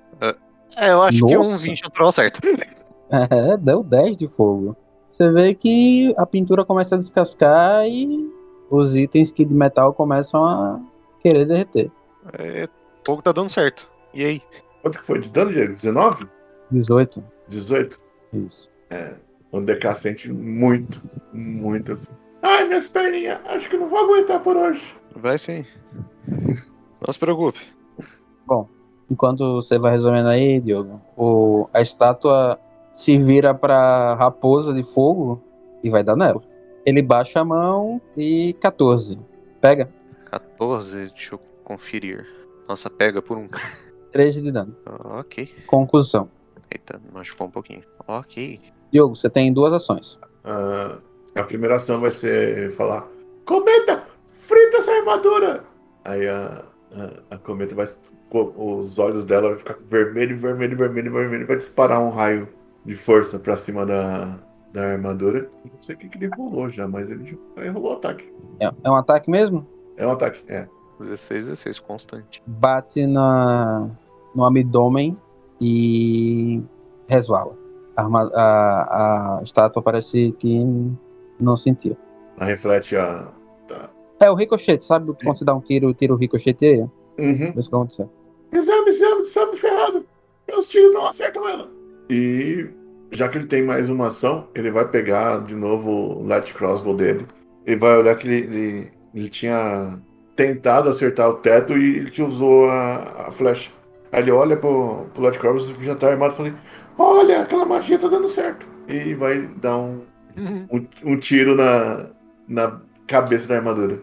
É, 0.77 0.93
eu 0.93 1.03
acho 1.03 1.19
que 1.27 1.37
um 1.37 1.39
Nossa. 1.39 1.59
20 1.59 1.83
natural 1.83 2.13
certo. 2.13 2.41
É, 3.11 3.57
deu 3.57 3.83
10 3.83 4.19
de 4.19 4.29
fogo. 4.29 4.77
Você 5.19 5.33
vê 5.33 5.53
que 5.53 6.15
a 6.17 6.25
pintura 6.25 6.65
começa 6.65 6.95
a 6.95 6.99
descascar 6.99 7.85
e 7.89 8.33
os 8.71 8.95
itens 8.95 9.33
que 9.33 9.45
de 9.45 9.53
metal 9.53 9.93
começam 9.93 10.47
a 10.47 10.81
querer 11.21 11.45
derreter. 11.45 11.91
É, 12.35 12.69
fogo 13.05 13.21
tá 13.21 13.33
dando 13.33 13.51
certo. 13.51 13.91
E 14.15 14.25
aí? 14.25 14.43
Quanto 14.81 14.97
que 14.97 15.05
foi 15.05 15.19
de 15.19 15.29
dano, 15.29 15.53
Diego? 15.53 15.73
19? 15.73 16.29
18. 16.71 17.25
18? 17.49 18.01
Isso. 18.33 18.71
O 19.51 19.61
DK 19.61 19.93
sente 19.97 20.33
muito, 20.33 21.03
muito 21.33 21.95
assim. 21.95 22.13
Ai, 22.41 22.69
minhas 22.69 22.89
perninhas, 22.89 23.41
acho 23.47 23.69
que 23.69 23.77
não 23.77 23.89
vou 23.89 23.99
aguentar 23.99 24.41
por 24.41 24.57
hoje. 24.57 24.95
Vai 25.17 25.37
sim. 25.37 25.65
Não 27.05 27.13
se 27.13 27.19
preocupe. 27.19 27.59
Enquanto 29.11 29.55
você 29.55 29.81
vai 29.81 29.91
resolvendo 29.91 30.29
aí, 30.29 30.61
Diogo, 30.61 31.03
o, 31.17 31.69
a 31.75 31.81
estátua 31.81 32.57
se 32.99 33.17
vira 33.17 33.55
pra 33.55 34.17
raposa 34.17 34.75
de 34.75 34.83
fogo 34.83 35.41
e 35.85 35.89
vai 35.89 36.03
dar 36.03 36.17
nela. 36.17 36.43
Ele 36.85 37.01
baixa 37.01 37.39
a 37.39 37.45
mão 37.45 38.03
e 38.17 38.55
14. 38.55 39.21
Pega. 39.61 39.89
14, 40.25 41.07
deixa 41.07 41.37
eu 41.37 41.41
conferir. 41.63 42.27
Nossa, 42.69 42.91
pega 42.91 43.23
por 43.23 43.39
um. 43.39 43.49
13 44.11 44.43
de 44.43 44.51
dano. 44.51 44.75
ok. 45.05 45.49
Conclusão. 45.69 46.29
Eita, 46.69 47.01
machucou 47.13 47.47
um 47.47 47.51
pouquinho. 47.51 47.85
Ok. 48.09 48.61
Diogo, 48.93 49.15
você 49.15 49.31
tem 49.31 49.53
duas 49.53 49.73
ações. 49.73 50.19
Ah, 50.43 50.99
a 51.37 51.45
primeira 51.45 51.77
ação 51.77 52.01
vai 52.01 52.11
ser 52.11 52.73
falar: 52.73 53.07
Cometa, 53.45 54.03
frita 54.27 54.79
essa 54.79 54.91
armadura! 54.91 55.63
Aí 56.05 56.27
a, 56.27 56.65
a, 56.93 57.35
a 57.37 57.39
cometa 57.39 57.77
vai. 57.77 57.87
Os 58.33 58.99
olhos 58.99 59.25
dela 59.25 59.51
vai 59.51 59.59
ficar 59.59 59.77
vermelho, 59.89 60.37
vermelho, 60.37 60.77
vermelho, 60.77 61.13
vermelho. 61.13 61.47
Vai 61.47 61.57
disparar 61.57 62.01
um 62.01 62.11
raio 62.11 62.58
de 62.89 62.97
força 62.97 63.39
pra 63.39 63.55
cima 63.55 63.85
da, 63.85 64.39
da 64.73 64.93
armadura. 64.93 65.51
Não 65.63 65.83
sei 65.83 65.95
o 65.95 65.99
que, 65.99 66.09
que 66.09 66.17
ele 66.17 66.35
rolou 66.35 66.71
já, 66.71 66.89
mas 66.89 67.11
ele 67.11 67.39
já 67.59 67.71
rolou 67.71 67.93
o 67.93 67.97
ataque. 67.97 68.33
É, 68.59 68.71
é 68.83 68.91
um 68.91 68.95
ataque 68.95 69.31
mesmo? 69.31 69.67
É 69.99 70.07
um 70.07 70.11
ataque, 70.11 70.43
é. 70.49 70.67
16, 70.99 71.49
16, 71.49 71.79
constante. 71.81 72.43
Bate 72.47 73.07
na, 73.07 73.91
no 74.35 74.43
abdômen 74.43 75.17
e 75.61 76.63
resvala. 77.07 77.57
A, 77.95 78.07
a, 78.07 79.39
a 79.39 79.43
estátua 79.43 79.83
parece 79.83 80.33
que 80.39 80.65
não 81.39 81.59
sentiu. 81.59 81.95
Ela 82.39 82.47
reflete 82.47 82.97
a. 82.97 83.29
Tá. 83.69 83.91
É 84.19 84.31
o 84.31 84.35
ricochete, 84.35 84.85
sabe 84.85 85.13
quando 85.23 85.37
você 85.37 85.45
dá 85.45 85.55
um 85.55 85.61
tiro, 85.61 85.89
o 85.89 85.95
tiro 85.95 86.17
ricocheteia? 86.17 86.91
Uhum. 87.19 87.53
Isso 87.55 87.69
que 87.69 87.77
aconteceu. 87.77 88.11
Exame, 88.51 88.89
exame, 88.89 89.21
exame 89.21 89.57
ferrado. 89.57 90.07
Meus 90.49 90.69
tiros 90.69 90.93
não 90.95 91.07
acertam 91.07 91.47
ela. 91.47 91.69
E 92.09 92.71
já 93.11 93.29
que 93.29 93.39
ele 93.39 93.47
tem 93.47 93.65
mais 93.65 93.89
uma 93.89 94.09
ação, 94.09 94.49
ele 94.55 94.71
vai 94.71 94.87
pegar 94.87 95.45
de 95.45 95.55
novo 95.55 95.91
o 95.91 96.27
light 96.27 96.53
crossbow 96.55 96.95
dele. 96.95 97.27
Ele 97.67 97.77
vai 97.77 97.97
olhar 97.97 98.15
que 98.17 98.27
ele, 98.27 98.37
ele, 98.37 98.93
ele 99.15 99.29
tinha 99.29 99.99
tentado 100.37 100.89
acertar 100.89 101.29
o 101.29 101.35
teto 101.35 101.77
e 101.77 101.97
ele 101.97 102.11
te 102.11 102.23
usou 102.23 102.69
a, 102.69 103.27
a 103.29 103.33
flecha. 103.33 103.71
Aí 104.13 104.23
ele 104.23 104.31
olha 104.31 104.57
pro, 104.57 105.07
pro 105.13 105.23
light 105.23 105.39
crossbow 105.39 105.75
já 105.83 105.95
tá 105.95 106.09
armado 106.11 106.35
e 106.35 106.37
fala: 106.37 106.55
Olha, 106.99 107.43
aquela 107.43 107.65
magia 107.65 107.99
tá 107.99 108.09
dando 108.09 108.29
certo. 108.29 108.67
E 108.89 109.15
vai 109.15 109.47
dar 109.61 109.77
um, 109.77 110.03
um, 110.71 110.81
um 111.05 111.17
tiro 111.19 111.55
na, 111.55 112.11
na 112.47 112.81
cabeça 113.07 113.47
da 113.49 113.57
armadura. 113.57 114.03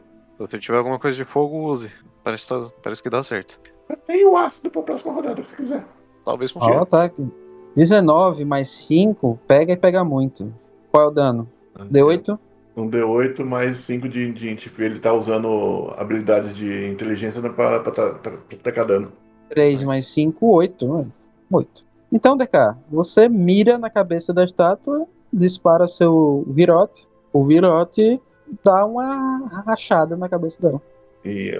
Se 0.51 0.59
tiver 0.59 0.77
alguma 0.77 0.99
coisa 0.99 1.17
de 1.17 1.25
fogo, 1.25 1.73
use. 1.73 1.89
Parece, 2.23 2.49
tá- 2.49 2.69
parece 2.83 3.01
que 3.01 3.09
dá 3.09 3.23
certo. 3.23 3.59
Eu 3.89 3.97
tenho 3.97 4.31
o 4.31 4.37
ácido 4.37 4.69
pra 4.69 4.81
próxima 4.81 5.13
rodada, 5.13 5.43
se 5.45 5.55
quiser. 5.55 5.85
Talvez 6.25 6.51
funcione. 6.51 6.75
ataque. 6.77 7.27
19 7.75 8.45
mais 8.45 8.69
5, 8.69 9.39
pega 9.47 9.73
e 9.73 9.77
pega 9.77 10.03
muito. 10.03 10.53
Qual 10.91 11.03
é 11.05 11.07
o 11.07 11.11
dano? 11.11 11.49
D8? 11.91 12.39
Um 12.77 12.89
D8 12.89 13.43
mais 13.45 13.77
5 13.79 14.07
de, 14.09 14.31
de 14.31 14.55
tipo, 14.55 14.81
ele 14.81 14.99
tá 14.99 15.13
usando 15.13 15.93
habilidades 15.97 16.55
de 16.55 16.87
inteligência 16.87 17.41
né, 17.41 17.49
pra, 17.49 17.79
pra, 17.79 17.91
tá- 17.91 18.09
pra, 18.11 18.31
pra 18.31 18.57
tacar 18.63 18.85
dano. 18.85 19.11
3 19.49 19.83
mais 19.83 20.07
5, 20.07 20.45
8. 20.55 20.87
mano. 20.87 21.13
8. 21.51 21.85
Então, 22.11 22.37
DK, 22.37 22.75
você 22.89 23.27
mira 23.27 23.77
na 23.77 23.89
cabeça 23.89 24.33
da 24.33 24.43
estátua, 24.43 25.05
dispara 25.31 25.87
seu 25.87 26.45
virote. 26.47 27.07
O 27.33 27.45
virote 27.45 28.21
dá 28.63 28.85
uma 28.85 29.45
rachada 29.65 30.15
na 30.15 30.29
cabeça 30.29 30.61
dela. 30.61 30.81
E 31.23 31.59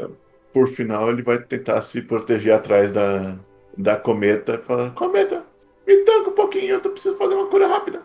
por 0.53 0.67
final 0.67 1.09
ele 1.09 1.21
vai 1.21 1.37
tentar 1.41 1.81
se 1.81 2.01
proteger 2.01 2.53
atrás 2.53 2.91
da, 2.91 3.35
da 3.77 3.95
cometa. 3.97 4.57
Fala, 4.59 4.91
cometa, 4.91 5.43
me 5.87 5.97
tanca 6.03 6.29
um 6.29 6.33
pouquinho, 6.33 6.71
eu 6.75 6.81
tô 6.81 6.89
preciso 6.89 7.17
fazer 7.17 7.35
uma 7.35 7.47
cura 7.47 7.67
rápida. 7.67 8.01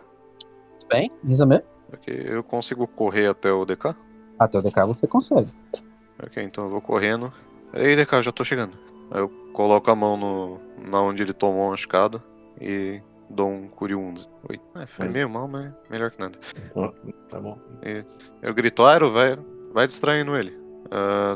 Bem, 0.89 1.11
Rizame. 1.23 1.61
Ok, 1.93 2.23
eu 2.27 2.43
consigo 2.43 2.87
correr 2.87 3.27
até 3.27 3.51
o 3.51 3.65
DK? 3.65 3.95
Até 4.39 4.57
o 4.57 4.61
DK 4.61 4.85
você 4.87 5.07
consegue. 5.07 5.51
Ok, 6.23 6.41
então 6.43 6.65
eu 6.65 6.69
vou 6.69 6.81
correndo. 6.81 7.31
Peraí, 7.71 7.95
DK, 7.95 8.13
eu 8.17 8.23
já 8.23 8.31
tô 8.31 8.43
chegando. 8.43 8.77
Aí 9.11 9.19
eu 9.21 9.29
coloco 9.53 9.89
a 9.91 9.95
mão 9.95 10.15
no, 10.17 10.59
na 10.89 11.01
onde 11.01 11.21
ele 11.23 11.33
tomou 11.33 11.63
uma 11.63 11.71
machucado 11.71 12.21
e 12.59 13.01
dou 13.29 13.49
um 13.49 13.67
Cure 13.67 13.95
Wounds. 13.95 14.29
Oi. 14.49 14.59
É, 14.75 14.85
foi 14.85 15.05
Mas- 15.05 15.13
meio 15.13 15.29
mal, 15.29 15.47
mas 15.47 15.71
melhor 15.89 16.11
que 16.11 16.19
nada. 16.19 16.37
Tá 17.29 17.39
bom. 17.39 17.57
Eu 18.41 18.53
grito, 18.53 18.83
Aero, 18.83 19.09
vai, 19.11 19.37
vai 19.73 19.87
distraindo 19.87 20.35
ele. 20.35 20.57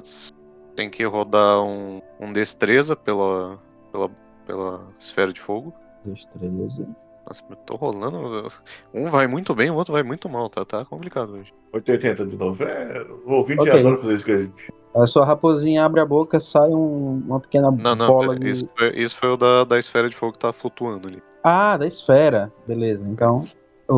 S- 0.04 0.32
tem 0.76 0.90
que 0.90 1.04
rodar 1.06 1.62
um, 1.64 2.02
um 2.20 2.32
destreza 2.34 2.96
pela, 2.96 3.62
pela, 3.92 4.10
pela 4.46 4.88
esfera 5.00 5.32
de 5.32 5.40
fogo. 5.40 5.74
Destreza. 6.14 6.88
Nossa, 7.28 7.44
eu 7.50 7.56
tô 7.56 7.76
rolando. 7.76 8.48
Um 8.94 9.10
vai 9.10 9.26
muito 9.28 9.56
bem, 9.56 9.72
o 9.72 9.76
outro 9.76 9.94
vai 9.94 10.04
muito 10.04 10.30
mal, 10.30 10.48
tá, 10.50 10.64
tá 10.64 10.86
complicado 10.86 11.34
hoje. 11.34 11.52
880 11.74 12.26
de 12.28 12.38
novo. 12.38 12.64
É, 12.64 13.04
o 13.26 13.32
ouvinte 13.34 13.62
Ok. 13.62 13.80
adora 13.80 13.98
fazer 13.98 14.14
isso 14.14 14.26
com 14.26 14.32
a 14.32 14.38
gente. 14.38 14.74
A 14.96 15.06
sua 15.08 15.26
raposinha 15.26 15.84
abre 15.84 16.00
a 16.00 16.06
boca, 16.06 16.40
sai 16.40 16.70
um- 16.70 17.22
uma 17.26 17.40
pequena 17.40 17.70
Não, 17.72 17.96
não, 17.96 18.08
bola 18.08 18.38
de. 18.38 18.48
isso, 18.50 18.70
foi, 18.78 18.90
isso 18.96 19.16
foi 19.18 19.30
o 19.30 19.38
da, 19.38 19.64
da 19.64 19.78
esfera 19.80 20.08
de 20.08 20.16
fogo 20.16 20.34
que 20.34 20.40
tá 20.40 20.54
flutuando 20.54 21.08
ali. 21.08 21.22
Ah, 21.44 21.76
da 21.78 21.86
esfera. 21.88 22.52
Beleza. 22.68 23.06
Então, 23.08 23.42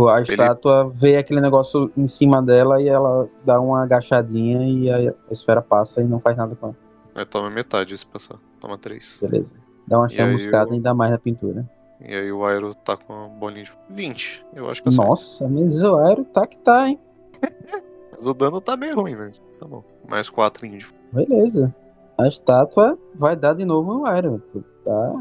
a 0.09 0.19
Ele- 0.19 0.31
estátua 0.31 0.89
vê 0.89 1.17
aquele 1.17 1.39
negócio 1.41 1.91
em 1.95 2.07
cima 2.07 2.41
dela 2.41 2.81
e 2.81 2.87
ela 2.87 3.29
dá 3.45 3.59
uma 3.59 3.83
agachadinha 3.83 4.67
e 4.67 4.89
a, 4.89 5.11
a 5.11 5.31
esfera 5.31 5.61
passa 5.61 6.01
e 6.01 6.05
não 6.05 6.19
faz 6.19 6.35
nada 6.37 6.55
com 6.55 6.67
ela. 6.67 6.77
Aí 7.13 7.25
toma 7.25 7.49
metade 7.49 7.95
se 7.97 8.05
passar. 8.05 8.37
Toma 8.59 8.77
três. 8.77 9.19
Beleza. 9.21 9.53
Dá 9.87 9.97
uma 9.99 10.07
E 10.07 10.11
chamuscada 10.11 10.69
eu- 10.71 10.73
ainda 10.75 10.93
mais 10.93 11.11
na 11.11 11.17
pintura. 11.19 11.69
E 11.99 12.15
aí 12.15 12.31
o 12.31 12.45
Aero 12.45 12.73
tá 12.75 12.95
com 12.95 13.13
uma 13.13 13.27
bolinha 13.27 13.63
de 13.63 13.73
20. 13.89 14.45
Eu 14.53 14.69
acho 14.69 14.81
que 14.81 14.87
eu 14.87 14.91
acerto. 14.91 15.09
Nossa, 15.09 15.47
mas 15.47 15.81
o 15.81 15.95
aero 15.95 16.23
tá 16.25 16.45
que 16.45 16.57
tá, 16.59 16.89
hein? 16.89 16.99
Mas 18.11 18.25
o 18.25 18.33
dano 18.33 18.59
tá 18.59 18.75
meio 18.75 18.95
ruim, 18.95 19.15
mas 19.15 19.39
tá 19.59 19.67
bom. 19.67 19.83
Mais 20.07 20.27
4 20.27 20.67
de 20.67 20.87
Beleza. 21.13 21.75
A 22.17 22.27
estátua 22.27 22.97
vai 23.13 23.35
dar 23.35 23.53
de 23.53 23.63
novo 23.63 23.93
no 23.93 24.05
aero. 24.07 24.41
Tá, 24.83 25.13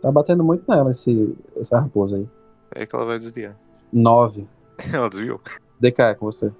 tá 0.00 0.10
batendo 0.10 0.42
muito 0.42 0.64
nela 0.66 0.90
esse, 0.90 1.36
essa 1.54 1.80
raposa 1.80 2.16
aí. 2.16 2.26
É 2.74 2.86
que 2.86 2.96
ela 2.96 3.04
vai 3.04 3.18
desviar. 3.18 3.54
9. 3.92 4.48
Ela 4.90 5.10
desviou. 5.10 5.38
DK 5.78 6.00
é 6.00 6.14
com 6.14 6.26
você. 6.26 6.50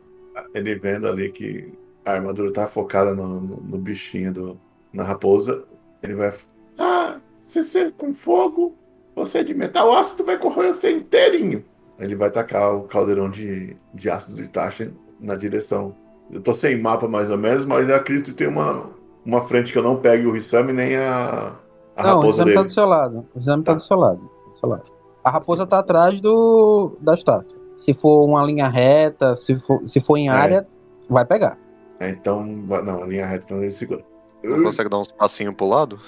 Ele 0.55 0.77
vendo 0.77 1.09
ali 1.09 1.33
que 1.33 1.73
a 2.05 2.13
armadura 2.13 2.53
tá 2.53 2.67
focada 2.67 3.15
no, 3.15 3.41
no, 3.41 3.57
no 3.57 3.79
bichinho 3.79 4.33
do, 4.33 4.61
na 4.93 5.03
raposa, 5.03 5.65
ele 6.03 6.15
vai. 6.15 6.33
Ah, 6.79 7.19
se 7.39 7.65
ser 7.65 7.93
com 7.93 8.13
fogo, 8.13 8.77
você 9.15 9.39
é 9.39 9.43
de 9.43 9.55
metal 9.55 9.93
ácido 9.93 10.25
vai 10.25 10.39
correr 10.39 10.73
você 10.75 10.93
inteirinho. 10.93 11.65
Ele 11.99 12.15
vai 12.17 12.31
tacar 12.31 12.75
o 12.75 12.83
caldeirão 12.85 13.31
de, 13.31 13.77
de 13.95 14.11
ácido 14.11 14.37
de 14.37 14.49
taxa 14.49 14.93
na 15.21 15.37
direção. 15.37 15.95
Eu 16.31 16.41
tô 16.41 16.53
sem 16.53 16.81
mapa 16.81 17.07
mais 17.07 17.31
ou 17.31 17.39
menos, 17.39 17.65
mas 17.65 17.89
eu 17.89 17.95
acredito 17.95 18.27
que 18.31 18.35
tem 18.35 18.49
uma, 18.49 18.91
uma 19.25 19.43
frente 19.43 19.73
que 19.73 19.79
eu 19.79 19.83
não 19.83 19.97
pegue 19.97 20.27
o 20.27 20.33
Rissami 20.33 20.73
nem 20.73 20.97
a, 20.97 21.55
a 21.97 22.03
Não, 22.03 22.11
o 22.13 22.17
raposa 22.17 22.29
exame 22.43 22.51
tá 22.55 22.61
dele. 22.61 22.65
do 22.65 22.73
seu 22.73 22.87
lado. 22.87 23.27
O 23.35 23.39
exame 23.39 23.63
tá, 23.63 23.73
Tá. 23.73 23.79
do 23.79 23.83
seu 23.85 23.97
lado. 23.97 24.19
do 24.53 24.59
seu 24.59 24.69
lado. 24.69 24.85
A 25.23 25.31
raposa 25.31 25.67
tá 25.67 25.79
atrás 25.79 26.21
do 26.21 26.97
da 27.01 27.15
estátua. 27.15 27.57
Se 27.75 27.95
for 27.95 28.25
uma 28.25 28.45
linha 28.45 28.69
reta, 28.69 29.35
se 29.35 29.55
for, 29.57 29.81
se 29.87 30.01
for 30.01 30.17
em 30.17 30.29
É. 30.29 30.33
área, 30.33 30.67
vai 31.09 31.25
pegar. 31.25 31.59
É, 32.01 32.11
então, 32.11 32.45
não, 32.45 33.03
a 33.03 33.07
linha 33.07 33.25
reta 33.27 33.45
então 33.45 33.59
ele 33.59 33.71
segura. 33.71 34.05
Não 34.43 34.63
consegue 34.65 34.89
dar 34.91 34.99
uns 34.99 35.11
passinhos 35.13 35.55
pro 35.55 35.67
lado 35.69 35.99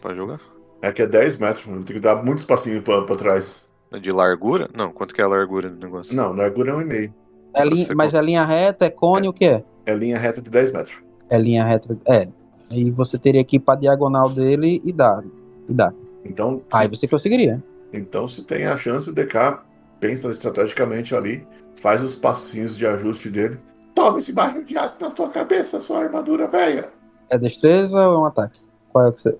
pra 0.00 0.14
jogar? 0.14 0.40
É 0.80 0.92
que 0.92 1.02
é 1.02 1.06
10 1.06 1.36
metros, 1.38 1.66
mano. 1.66 1.84
Tem 1.84 1.96
que 1.96 2.02
dar 2.02 2.22
muito 2.22 2.38
espacinho 2.38 2.82
pra, 2.82 3.02
pra 3.02 3.16
trás. 3.16 3.68
De 4.00 4.12
largura? 4.12 4.68
Não, 4.76 4.92
quanto 4.92 5.14
que 5.14 5.20
é 5.20 5.24
a 5.24 5.28
largura 5.28 5.68
do 5.70 5.78
negócio? 5.84 6.14
Não, 6.14 6.32
largura 6.32 6.70
é 6.72 6.74
um 6.74 6.82
e 6.82 6.84
meio. 6.84 7.14
É 7.54 7.64
linha- 7.64 7.86
Você 7.86 7.94
mas 7.94 8.14
a 8.14 8.20
linha 8.20 8.44
reta 8.44 8.84
é 8.84 8.90
cone 8.90 9.26
o 9.28 9.32
que 9.32 9.46
é? 9.46 9.64
É 9.86 9.94
linha 9.94 10.18
reta 10.18 10.40
de 10.42 10.50
10 10.50 10.72
metros. 10.72 10.96
É 11.30 11.38
linha 11.38 11.64
reta. 11.64 11.96
É. 12.06 12.28
Aí 12.70 12.90
você 12.90 13.18
teria 13.18 13.42
que 13.42 13.56
ir 13.56 13.60
pra 13.60 13.74
diagonal 13.74 14.28
dele 14.28 14.80
e 14.84 14.92
dar. 14.92 15.24
E 15.68 15.72
dar. 15.72 15.94
Então, 16.24 16.60
Aí 16.70 16.84
se, 16.84 16.96
você 17.00 17.08
conseguiria. 17.08 17.62
então, 17.92 18.28
se 18.28 18.44
tem 18.44 18.66
a 18.66 18.76
chance, 18.76 19.08
o 19.08 19.14
DK 19.14 19.58
pensa 19.98 20.28
estrategicamente 20.30 21.14
ali, 21.14 21.46
faz 21.80 22.02
os 22.02 22.14
passinhos 22.14 22.76
de 22.76 22.86
ajuste 22.86 23.30
dele. 23.30 23.58
Toma 23.94 24.18
esse 24.18 24.32
barril 24.32 24.62
de 24.64 24.76
aço 24.76 24.96
na 25.00 25.10
tua 25.10 25.30
cabeça, 25.30 25.80
sua 25.80 26.00
armadura 26.04 26.46
velha. 26.46 26.90
É 27.30 27.38
destreza 27.38 27.96
ou 27.96 28.14
é 28.14 28.18
um 28.18 28.24
ataque? 28.26 28.60
Qual 28.92 29.06
é 29.06 29.08
o 29.08 29.12
que 29.12 29.22
você. 29.22 29.34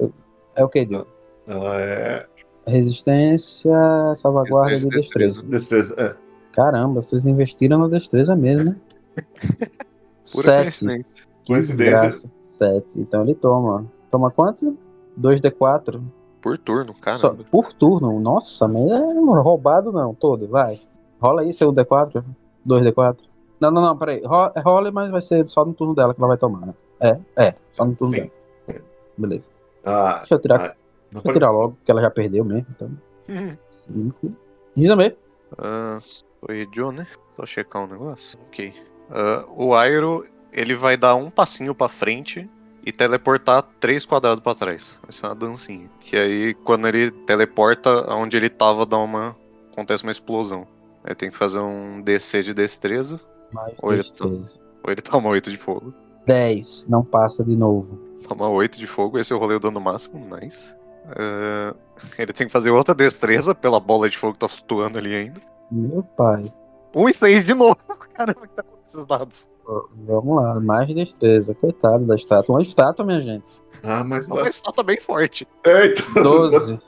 É 0.57 0.65
o 0.65 0.69
que, 0.69 0.85
Diogo? 0.87 1.07
Ela 1.49 1.81
é 1.81 2.27
Resistência, 2.67 3.73
salvaguarda 4.17 4.77
de 4.77 4.89
Destreza, 4.89 5.43
destreza. 5.43 5.47
destreza. 5.47 5.95
É. 5.99 6.15
Caramba, 6.53 7.01
vocês 7.01 7.25
investiram 7.27 7.79
na 7.79 7.89
destreza 7.89 8.37
mesmo, 8.37 8.71
né? 8.71 8.77
Pura 10.33 10.71
Sete. 10.71 11.27
coincidência. 11.47 12.31
Sete. 12.41 13.01
Então 13.01 13.23
ele 13.23 13.35
toma. 13.35 13.87
Toma 14.11 14.31
quanto? 14.31 14.77
2d4. 15.21 16.03
Por 16.43 16.57
turno, 16.59 16.95
Só 16.95 17.01
caramba. 17.31 17.45
por 17.51 17.73
turno. 17.73 18.21
Nossa, 18.21 18.69
mas 18.69 18.85
é 18.91 18.99
roubado 19.41 19.91
não, 19.91 20.15
todo. 20.15 20.47
Vai. 20.49 20.79
Rola 21.21 21.43
aí 21.43 21.53
seu 21.53 21.73
D4. 21.73 22.23
2d4. 22.67 23.17
Não, 23.61 23.71
não, 23.71 23.83
não, 23.83 23.97
peraí. 23.97 24.23
Ro- 24.25 24.53
Rola, 24.65 24.91
mas 24.93 25.11
vai 25.11 25.21
ser 25.23 25.47
só 25.49 25.65
no 25.65 25.73
turno 25.75 25.95
dela 25.95 26.15
que 26.15 26.21
ela 26.21 26.29
vai 26.29 26.37
tomar, 26.39 26.67
né? 26.67 26.75
É, 27.01 27.19
é. 27.37 27.55
Só 27.73 27.85
no 27.85 27.95
turno 27.95 28.15
Sim. 28.15 28.31
dela. 28.67 28.83
Beleza. 29.17 29.51
Ah, 29.85 30.19
Deixa 30.19 30.35
eu 30.35 30.39
tirar, 30.39 30.61
ah, 30.71 30.75
não 31.13 31.19
eu 31.21 31.23
pode- 31.23 31.35
tirar 31.35 31.51
logo, 31.51 31.75
porque 31.75 31.91
ela 31.91 32.01
já 32.01 32.11
perdeu 32.11 32.45
mesmo. 32.45 32.67
Então, 32.71 32.91
5. 33.71 34.33
Rizame. 34.77 35.17
Ah, 35.59 35.99
foi 36.45 36.69
Joe, 36.75 36.95
né? 36.95 37.07
Só 37.37 37.47
checar 37.47 37.83
um 37.83 37.87
negócio. 37.87 38.39
Ok. 38.49 38.73
Ah, 39.11 39.45
o 39.57 39.75
Airo, 39.75 40.27
ele 40.53 40.75
vai 40.75 40.97
dar 40.97 41.15
um 41.15 41.31
passinho 41.31 41.75
pra 41.75 41.89
frente 41.89 42.49
e 42.85 42.93
teleportar 42.93 43.63
três 43.81 44.05
quadrados 44.07 44.43
pra 44.43 44.55
trás. 44.55 45.01
Vai 45.03 45.13
ser 45.13 45.27
uma 45.27 45.35
dancinha. 45.35 45.91
Que 46.01 46.17
aí, 46.17 46.55
quando 46.55 46.87
ele 46.89 47.11
teleporta, 47.11 48.13
onde 48.15 48.37
ele 48.37 48.49
tava, 48.51 48.85
dá 48.87 48.99
uma. 48.99 49.37
acontece 49.73 50.03
uma 50.03 50.13
explosão. 50.13 50.67
Aí 51.05 51.15
tem 51.15 51.31
que 51.31 51.37
fazer 51.37 51.59
um 51.61 52.03
DC 52.03 52.43
de 52.43 52.53
destreza. 52.55 53.21
Mais 53.53 53.75
Oi, 53.83 53.97
destreza. 53.97 54.59
Ou 54.85 54.93
ele 54.93 55.01
toma 55.01 55.29
8 55.31 55.51
de 55.51 55.57
fogo. 55.57 55.95
10. 56.27 56.87
Não 56.89 57.03
passa 57.05 57.43
de 57.45 57.57
novo. 57.57 57.99
Toma 58.29 58.49
8 58.49 58.79
de 58.79 58.87
fogo, 58.87 59.19
esse 59.19 59.33
é 59.33 59.37
o 59.37 59.39
rolê 59.39 59.55
do 59.55 59.61
dano 59.61 59.81
máximo, 59.81 60.19
nice. 60.37 60.75
Ah, 61.07 61.75
ele 62.19 62.33
tem 62.33 62.47
que 62.47 62.53
fazer 62.53 62.71
outra 62.71 62.95
destreza 62.95 63.55
pela 63.55 63.81
bola 63.81 64.09
de 64.09 64.17
fogo 64.17 64.35
que 64.35 64.39
tá 64.41 64.49
flutuando 64.49 64.99
ali 64.99 65.15
ainda. 65.15 65.41
Meu 65.71 66.03
pai. 66.03 66.53
Um 66.95 67.09
e 67.09 67.15
seis 67.15 67.45
de 67.45 67.55
novo. 67.55 67.77
Caramba, 68.15 68.41
o 68.41 68.49
que 68.49 68.55
tá 68.55 68.63
com 68.63 68.79
esses 68.87 69.07
dados? 69.07 69.49
Vamos 70.07 70.37
lá, 70.37 70.59
mais 70.61 70.95
destreza. 70.95 71.55
Coitado 71.55 72.07
da 72.07 72.15
estátua. 72.15 72.55
Uma 72.55 72.63
estátua, 72.63 73.05
minha 73.05 73.21
gente. 73.21 73.45
Ah, 73.83 74.03
mas 74.03 74.27
uma 74.29 74.49
estátua 74.49 74.83
bem 74.83 74.99
forte. 74.99 75.47
Eita! 75.65 76.03
12. 76.23 76.81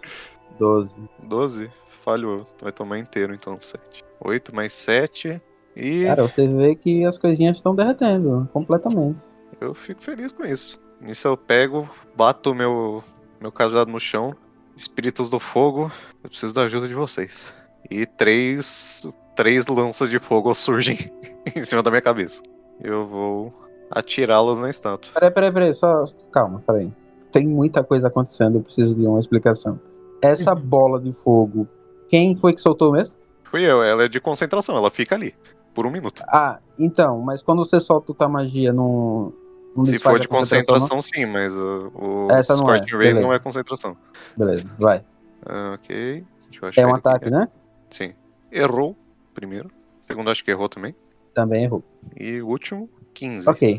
12. 0.58 1.00
12, 1.24 1.70
falhou. 1.84 2.46
Vai 2.61 2.72
tomar 2.72 2.98
inteiro 2.98 3.34
então, 3.34 3.58
7. 3.61 4.02
8 4.24 4.54
mais 4.54 4.72
7. 4.72 5.40
E 5.76 6.04
Cara, 6.04 6.26
você 6.26 6.48
vê 6.48 6.74
que 6.74 7.04
as 7.04 7.18
coisinhas 7.18 7.58
estão 7.58 7.74
derretendo 7.74 8.48
completamente. 8.52 9.20
eu 9.61 9.74
fico 9.74 10.02
feliz 10.02 10.32
com 10.32 10.44
isso. 10.44 10.80
Nisso 11.00 11.28
eu 11.28 11.36
pego, 11.36 11.88
bato 12.16 12.54
meu, 12.54 13.04
meu 13.41 13.51
cajado 13.51 13.91
no 13.91 13.99
chão. 13.99 14.34
Espíritos 14.76 15.28
do 15.28 15.38
fogo, 15.38 15.91
eu 16.22 16.30
preciso 16.30 16.55
da 16.55 16.62
ajuda 16.62 16.86
de 16.86 16.95
vocês. 16.95 17.55
E 17.91 18.07
três, 18.07 19.03
três 19.34 19.66
lanças 19.66 20.09
de 20.09 20.18
fogo 20.18 20.55
surgem 20.55 20.97
em 21.57 21.64
cima 21.64 21.82
da 21.82 21.91
minha 21.91 22.01
cabeça. 22.01 22.43
Eu 22.80 23.07
vou 23.07 23.53
atirá-las 23.91 24.59
na 24.59 24.70
estátua. 24.70 25.12
Peraí, 25.12 25.30
peraí, 25.30 25.53
peraí, 25.53 25.74
só. 25.74 26.05
Calma, 26.32 26.62
peraí. 26.66 26.93
Tem 27.32 27.47
muita 27.47 27.82
coisa 27.82 28.09
acontecendo, 28.09 28.59
eu 28.59 28.62
preciso 28.62 28.95
de 28.95 29.07
uma 29.07 29.18
explicação. 29.18 29.78
Essa 30.22 30.55
bola 30.57 31.01
de 31.01 31.12
fogo, 31.12 31.68
quem 32.09 32.36
foi 32.36 32.53
que 32.53 32.61
soltou 32.61 32.93
mesmo? 32.93 33.14
Fui 33.45 33.62
eu, 33.62 33.82
ela 33.82 34.05
é 34.05 34.09
de 34.09 34.20
concentração, 34.20 34.76
ela 34.76 34.91
fica 34.91 35.14
ali. 35.14 35.34
Por 35.74 35.86
um 35.86 35.91
minuto. 35.91 36.22
Ah, 36.28 36.59
então, 36.78 37.20
mas 37.20 37.43
quando 37.43 37.64
você 37.64 37.78
solta 37.80 38.12
tua 38.12 38.28
magia 38.28 38.72
no. 38.72 39.32
não 39.32 39.39
Se 39.84 39.98
for 39.98 40.16
a 40.16 40.18
de 40.18 40.26
concentração, 40.28 41.00
sim, 41.00 41.24
mas 41.26 41.52
uh, 41.54 41.92
o 41.94 42.28
Essa 42.30 42.56
não 42.56 42.72
é, 42.72 42.76
Scorching 42.78 42.96
Ray 42.96 43.08
não 43.12 43.20
beleza. 43.20 43.34
é 43.34 43.38
concentração. 43.38 43.96
Beleza, 44.36 44.64
vai. 44.78 45.04
Ah, 45.46 45.72
ok. 45.74 46.24
Deixa 46.50 46.64
eu 46.64 46.68
achar 46.68 46.80
É 46.82 46.86
um 46.86 46.88
ele 46.90 46.98
aqui. 46.98 47.08
ataque, 47.08 47.30
né? 47.30 47.48
Sim. 47.88 48.12
Errou, 48.50 48.96
primeiro. 49.32 49.70
Segundo, 50.00 50.30
acho 50.30 50.44
que 50.44 50.50
errou 50.50 50.68
também. 50.68 50.94
Também 51.32 51.64
errou. 51.64 51.84
E 52.18 52.42
o 52.42 52.48
último, 52.48 52.88
15. 53.14 53.48
Ok. 53.48 53.78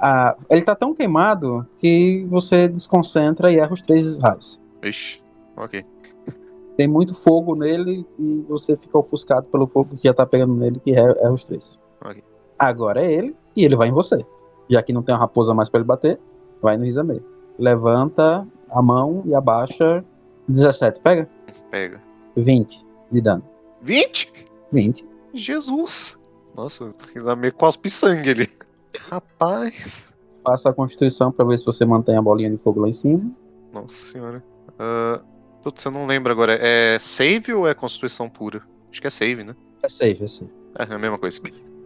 Ah, 0.00 0.36
ele 0.50 0.62
tá 0.62 0.76
tão 0.76 0.94
queimado 0.94 1.66
que 1.78 2.24
você 2.28 2.68
desconcentra 2.68 3.50
e 3.50 3.56
erra 3.58 3.72
os 3.72 3.80
três 3.80 4.18
raios. 4.20 4.60
Ixi, 4.82 5.22
ok. 5.56 5.84
Tem 6.76 6.86
muito 6.86 7.14
fogo 7.14 7.56
nele 7.56 8.06
e 8.18 8.44
você 8.48 8.76
fica 8.76 8.98
ofuscado 8.98 9.46
pelo 9.46 9.66
fogo 9.66 9.96
que 9.96 10.04
já 10.06 10.14
tá 10.14 10.24
pegando 10.24 10.54
nele, 10.54 10.78
que 10.80 10.92
erra, 10.92 11.14
erra 11.18 11.32
os 11.32 11.42
três. 11.42 11.78
Ok. 12.04 12.22
Agora 12.58 13.02
é 13.02 13.10
ele 13.12 13.34
e 13.56 13.64
ele 13.64 13.74
vai 13.74 13.88
em 13.88 13.92
você. 13.92 14.24
Já 14.68 14.82
que 14.82 14.92
não 14.92 15.02
tem 15.02 15.14
uma 15.14 15.20
raposa 15.20 15.54
mais 15.54 15.68
pra 15.68 15.80
ele 15.80 15.86
bater, 15.86 16.18
vai 16.60 16.76
no 16.76 16.84
Rizame. 16.84 17.22
Levanta 17.58 18.46
a 18.70 18.82
mão 18.82 19.22
e 19.26 19.34
abaixa. 19.34 20.04
17, 20.48 21.00
pega? 21.00 21.28
Pega. 21.70 22.02
20 22.36 22.86
de 23.10 23.20
dano. 23.20 23.44
20? 23.82 24.32
20. 24.72 25.06
Jesus! 25.34 26.18
Nossa, 26.56 26.92
meio 27.36 27.52
cospe 27.54 27.88
sangue 27.88 28.30
ali. 28.30 28.50
Rapaz. 29.10 30.06
Faça 30.44 30.70
a 30.70 30.72
constituição 30.72 31.30
pra 31.30 31.44
ver 31.44 31.58
se 31.58 31.64
você 31.64 31.84
mantém 31.84 32.16
a 32.16 32.22
bolinha 32.22 32.50
de 32.50 32.56
fogo 32.58 32.80
lá 32.80 32.88
em 32.88 32.92
cima. 32.92 33.30
Nossa 33.72 33.94
senhora. 33.94 34.42
Uh, 34.70 35.24
putz, 35.62 35.84
eu 35.84 35.90
não 35.90 36.06
lembro 36.06 36.32
agora. 36.32 36.58
É 36.60 36.98
save 36.98 37.52
ou 37.52 37.68
é 37.68 37.74
constituição 37.74 38.28
pura? 38.28 38.62
Acho 38.90 39.00
que 39.00 39.06
é 39.06 39.10
save, 39.10 39.44
né? 39.44 39.54
É 39.82 39.88
safe, 39.88 40.24
é 40.24 40.26
safe. 40.26 40.50
É, 40.78 40.82
é 40.90 40.94
a 40.94 40.98
mesma 40.98 41.18
coisa. 41.18 41.40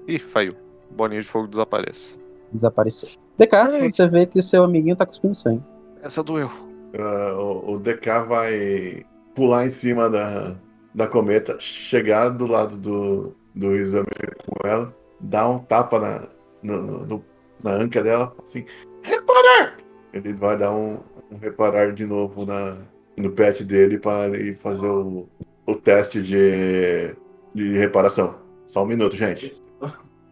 Ih, 0.07 0.19
falhou. 0.19 0.55
Bolinha 0.91 1.21
de 1.21 1.27
fogo 1.27 1.49
desaparece. 1.49 2.22
Desapareceu. 2.53 3.09
DK, 3.39 3.89
você 3.91 4.07
vê 4.09 4.27
que 4.27 4.41
seu 4.43 4.63
amiguinho 4.65 4.97
tá 4.97 5.07
cuspindo 5.07 5.35
sangue. 5.35 5.63
Essa 6.03 6.23
doeu. 6.23 6.51
Ah, 6.99 7.35
o, 7.39 7.73
o 7.75 7.81
DK 7.81 8.07
vai 8.29 9.05
pular 9.35 9.65
em 9.67 9.71
cima 9.71 10.11
da, 10.11 10.55
da 10.95 11.07
cometa, 11.07 11.57
chegar 11.59 12.29
do 12.29 12.47
lado 12.47 12.77
do, 12.77 13.35
do 13.55 13.75
exame 13.75 14.07
com 14.47 14.67
ela, 14.69 14.95
dar 15.19 15.49
um 15.49 15.59
tapa 15.59 15.99
na, 15.99 16.29
no- 16.63 17.07
no- 17.07 17.25
na 17.65 17.71
anca 17.73 18.03
dela, 18.03 18.35
assim, 18.43 18.67
reparar! 19.03 19.77
Ele 20.13 20.35
vai 20.35 20.57
dar 20.59 20.73
um, 20.73 20.99
um 21.31 21.39
reparar 21.41 21.93
de 21.93 22.05
novo 22.05 22.45
na, 22.45 22.77
no 23.17 23.31
pet 23.31 23.65
dele 23.65 23.99
para 23.99 24.37
ir 24.37 24.57
fazer 24.57 24.87
o, 24.89 25.27
o 25.67 25.75
teste 25.75 26.21
de, 26.21 27.15
de 27.55 27.79
reparação. 27.79 28.35
Só 28.67 28.83
um 28.83 28.87
minuto, 28.87 29.17
gente. 29.17 29.55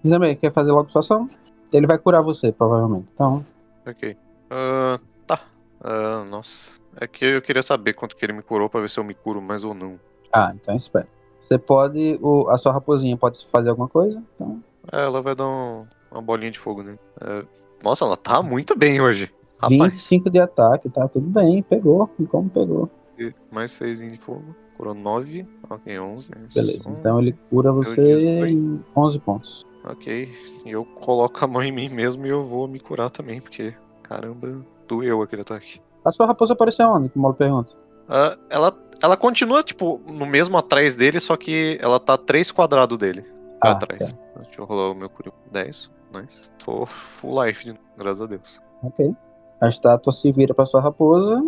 Rizame, 0.03 0.35
quer 0.37 0.53
fazer 0.53 0.73
logo 0.73 0.91
sua 0.91 1.01
ação? 1.01 1.31
Ele 1.73 1.87
vai 1.87 1.99
curar 1.99 2.23
você, 2.23 2.53
provavelmente. 2.53 3.07
Então, 3.15 3.45
Ok. 3.87 4.17
Ah, 4.51 4.99
tá. 5.27 5.41
Ah, 5.83 6.25
nossa. 6.29 6.79
É 6.97 7.07
que 7.07 7.25
eu 7.25 7.43
queria 7.43 7.63
saber 7.63 7.95
quanto 7.95 8.17
que 8.17 8.25
ele 8.25 8.33
me 8.33 8.43
curou 8.43 8.69
pra 8.69 8.81
ver 8.81 8.91
se 8.91 8.99
eu 8.99 9.05
me 9.05 9.15
curo 9.15 9.41
mais 9.41 9.65
ou 9.65 9.73
não. 9.75 9.99
Ah, 10.33 10.53
então 10.55 10.75
espera. 10.77 11.09
Você 11.41 11.59
pode. 11.59 12.19
O, 12.21 12.49
a 12.51 12.59
sua 12.59 12.73
raposinha 12.73 13.17
pode 13.17 13.45
fazer 13.47 13.71
alguma 13.71 13.89
coisa? 13.89 14.23
Então. 14.35 14.63
É, 14.93 15.05
ela 15.05 15.23
vai 15.23 15.35
dar 15.35 15.49
um- 15.49 15.87
uma 16.11 16.21
bolinha 16.21 16.51
de 16.51 16.59
fogo 16.59 16.83
nele. 16.83 16.99
É, 17.21 17.45
nossa, 17.83 18.05
ela 18.05 18.17
tá 18.17 18.43
muito 18.43 18.77
bem 18.77 19.01
hoje. 19.01 19.33
Rapaz, 19.59 19.71
25 19.93 20.31
de 20.31 20.39
ataque, 20.39 20.89
tá 20.89 21.07
tudo 21.09 21.27
bem, 21.29 21.63
pegou. 21.63 22.11
E 22.19 22.27
como 22.27 22.49
pegou? 22.51 22.91
mais 23.51 23.73
6 23.73 23.99
de 23.99 24.17
fogo. 24.19 24.57
Curou 24.77 24.95
9. 24.95 25.47
Ok, 25.69 25.99
11. 25.99 26.31
Beleza. 26.55 26.89
Um, 26.89 26.95
Então 26.95 27.21
ele 27.21 27.33
cura 27.51 27.71
você 27.71 28.01
18. 28.03 28.47
em 28.47 28.85
11 28.97 29.19
pontos. 29.19 29.67
Ok. 29.85 30.33
Eu 30.67 30.85
coloco 30.85 31.45
a 31.45 31.49
mão 31.49 31.63
em 31.63 31.73
mim 31.73 31.89
mesmo 31.89 32.27
e 32.27 32.29
eu 32.31 32.43
vou 32.45 32.69
me 32.69 32.79
curar 32.79 33.11
também, 33.11 33.41
porque, 33.41 33.75
caramba, 34.03 34.65
doeu 34.87 35.23
aquele 35.23 35.43
ataque. 35.43 35.81
A 36.05 36.11
sua 36.11 36.27
raposa 36.27 36.53
apareceu 36.53 36.87
onde? 36.89 37.09
Como 37.11 37.29
eu 37.29 37.35
pergunto. 37.35 37.77
Ah, 38.09 38.37
ela, 38.51 38.77
ela 39.03 39.17
continua, 39.17 39.63
tipo, 39.63 40.01
no 40.07 40.27
mesmo 40.27 40.57
atrás 40.59 40.97
dele, 40.97 41.21
só 41.21 41.37
que 41.37 41.79
ela 41.83 41.99
tá 42.01 42.17
3 42.19 42.51
quadrados 42.51 42.99
dele. 42.99 43.23
Pra 43.61 43.73
Ah, 43.73 43.75
trás. 43.77 44.17
Deixa 44.37 44.61
eu 44.61 44.65
rolar 44.65 44.91
o 44.91 44.95
meu 44.95 45.09
cura. 45.09 45.33
10. 45.53 45.91
Nice. 46.13 46.51
Tô 46.65 46.85
full 46.87 47.45
life, 47.45 47.73
graças 47.97 48.21
a 48.23 48.27
Deus. 48.27 48.61
Ok. 48.83 49.15
A 49.61 49.69
estátua 49.69 50.13
se 50.13 50.33
vira 50.33 50.53
pra 50.55 50.65
sua 50.65 50.81
raposa 50.81 51.45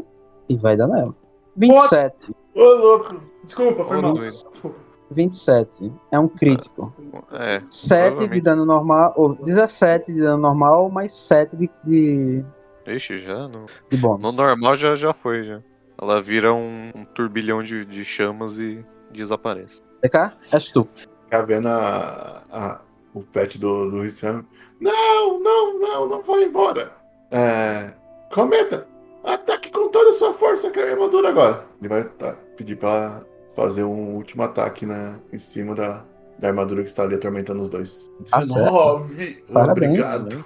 e 0.48 0.56
vai 0.56 0.76
dar 0.76 0.86
nela. 0.86 1.14
27. 1.56 2.32
Ô, 2.54 2.60
louco! 2.62 3.20
Desculpa, 3.42 3.84
foi 3.84 3.98
Ô, 3.98 4.02
mal. 4.02 4.12
doido. 4.14 4.30
Desculpa. 4.32 4.76
27. 5.12 5.92
É 6.10 6.18
um 6.18 6.26
crítico. 6.28 6.92
É. 7.32 7.62
7 7.68 7.68
de 7.68 7.98
provavelmente. 7.98 8.40
dano 8.42 8.64
normal, 8.64 9.12
ou 9.16 9.34
17 9.34 10.12
de 10.12 10.20
dano 10.20 10.38
normal, 10.42 10.90
mais 10.90 11.12
7 11.14 11.56
de, 11.56 11.70
de, 11.84 12.44
Ixi, 12.86 13.20
já 13.20 13.46
no, 13.48 13.66
de 13.90 13.96
bônus. 13.96 14.20
no 14.22 14.32
normal 14.32 14.76
já, 14.76 14.96
já 14.96 15.12
foi, 15.12 15.44
já. 15.44 15.60
Ela 16.00 16.20
vira 16.20 16.52
um, 16.52 16.90
um 16.94 17.04
turbilhão 17.04 17.62
de, 17.62 17.84
de 17.84 18.04
chamas 18.04 18.58
e 18.58 18.84
desaparece. 19.12 19.80
DK, 20.02 20.32
és 20.50 20.70
tu. 20.72 20.88
Ficar 21.24 21.42
vendo 21.42 21.68
a, 21.68 22.42
a- 22.50 22.80
o 23.14 23.22
pet 23.22 23.58
do, 23.60 23.90
do 23.90 24.00
Rissam. 24.02 24.44
Não, 24.80 25.38
não, 25.38 25.78
não, 25.78 26.08
não 26.08 26.22
vou 26.22 26.40
embora. 26.42 26.90
É, 27.30 27.92
cometa, 28.34 28.86
ataque 29.22 29.70
com 29.70 29.88
toda 29.88 30.10
a 30.10 30.12
sua 30.14 30.32
força 30.32 30.70
com 30.70 30.80
a 30.80 30.82
armadura 30.82 31.28
agora. 31.28 31.64
Ele 31.80 31.88
vai 31.88 32.02
tá, 32.04 32.34
pedir 32.56 32.76
pra 32.76 33.22
fazer 33.54 33.84
um 33.84 34.14
último 34.14 34.42
ataque 34.42 34.86
na, 34.86 35.18
em 35.32 35.38
cima 35.38 35.74
da, 35.74 36.04
da 36.38 36.48
armadura 36.48 36.82
que 36.82 36.88
está 36.88 37.02
ali 37.02 37.14
atormentando 37.14 37.62
os 37.62 37.68
dois. 37.68 38.10
Acerta. 38.32 38.54
19! 38.54 39.44
Parabéns. 39.52 39.90
Obrigado. 39.90 40.44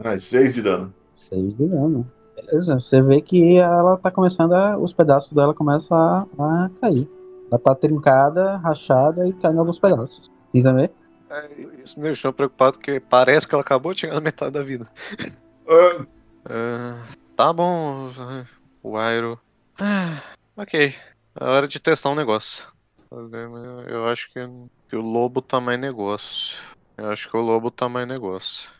Ah, 0.00 0.18
6 0.18 0.54
de 0.54 0.62
dano. 0.62 0.94
6 1.14 1.56
de 1.56 1.66
dano. 1.66 2.06
Beleza, 2.36 2.74
você 2.80 3.02
vê 3.02 3.20
que 3.20 3.58
ela 3.58 3.96
tá 3.96 4.10
começando 4.10 4.52
a. 4.52 4.78
Os 4.78 4.92
pedaços 4.92 5.32
dela 5.32 5.52
começam 5.52 5.96
a, 5.96 6.26
a 6.38 6.70
cair. 6.80 7.08
Ela 7.50 7.58
tá 7.58 7.74
trincada, 7.74 8.56
rachada 8.58 9.26
e 9.26 9.32
caindo 9.32 9.58
alguns 9.60 9.78
pedaços. 9.78 10.30
Precisa 10.52 10.72
ver? 10.72 10.90
É, 11.30 11.48
isso 11.84 11.98
me 11.98 12.04
deixou 12.04 12.32
preocupado 12.32 12.78
porque 12.78 13.00
parece 13.00 13.46
que 13.46 13.54
ela 13.54 13.62
acabou 13.62 13.92
de 13.92 14.00
chegar 14.00 14.14
na 14.14 14.20
metade 14.20 14.52
da 14.52 14.62
vida. 14.62 14.88
Ah, 15.70 16.06
Ah, 16.48 17.02
tá 17.36 17.52
bom, 17.52 18.08
o 18.82 18.96
Airo. 18.96 19.38
Ah, 19.78 20.22
ok, 20.56 20.94
é 21.40 21.44
hora 21.44 21.68
de 21.68 21.78
testar 21.78 22.10
um 22.10 22.14
negócio. 22.14 22.66
Eu 23.86 24.06
acho 24.06 24.30
que, 24.32 24.40
que 24.88 24.96
o 24.96 25.02
lobo 25.02 25.40
tá 25.40 25.60
mais 25.60 25.80
negócio. 25.80 26.58
Eu 26.96 27.10
acho 27.10 27.30
que 27.30 27.36
o 27.36 27.40
lobo 27.40 27.70
tá 27.70 27.88
mais 27.88 28.06
negócio. 28.06 28.70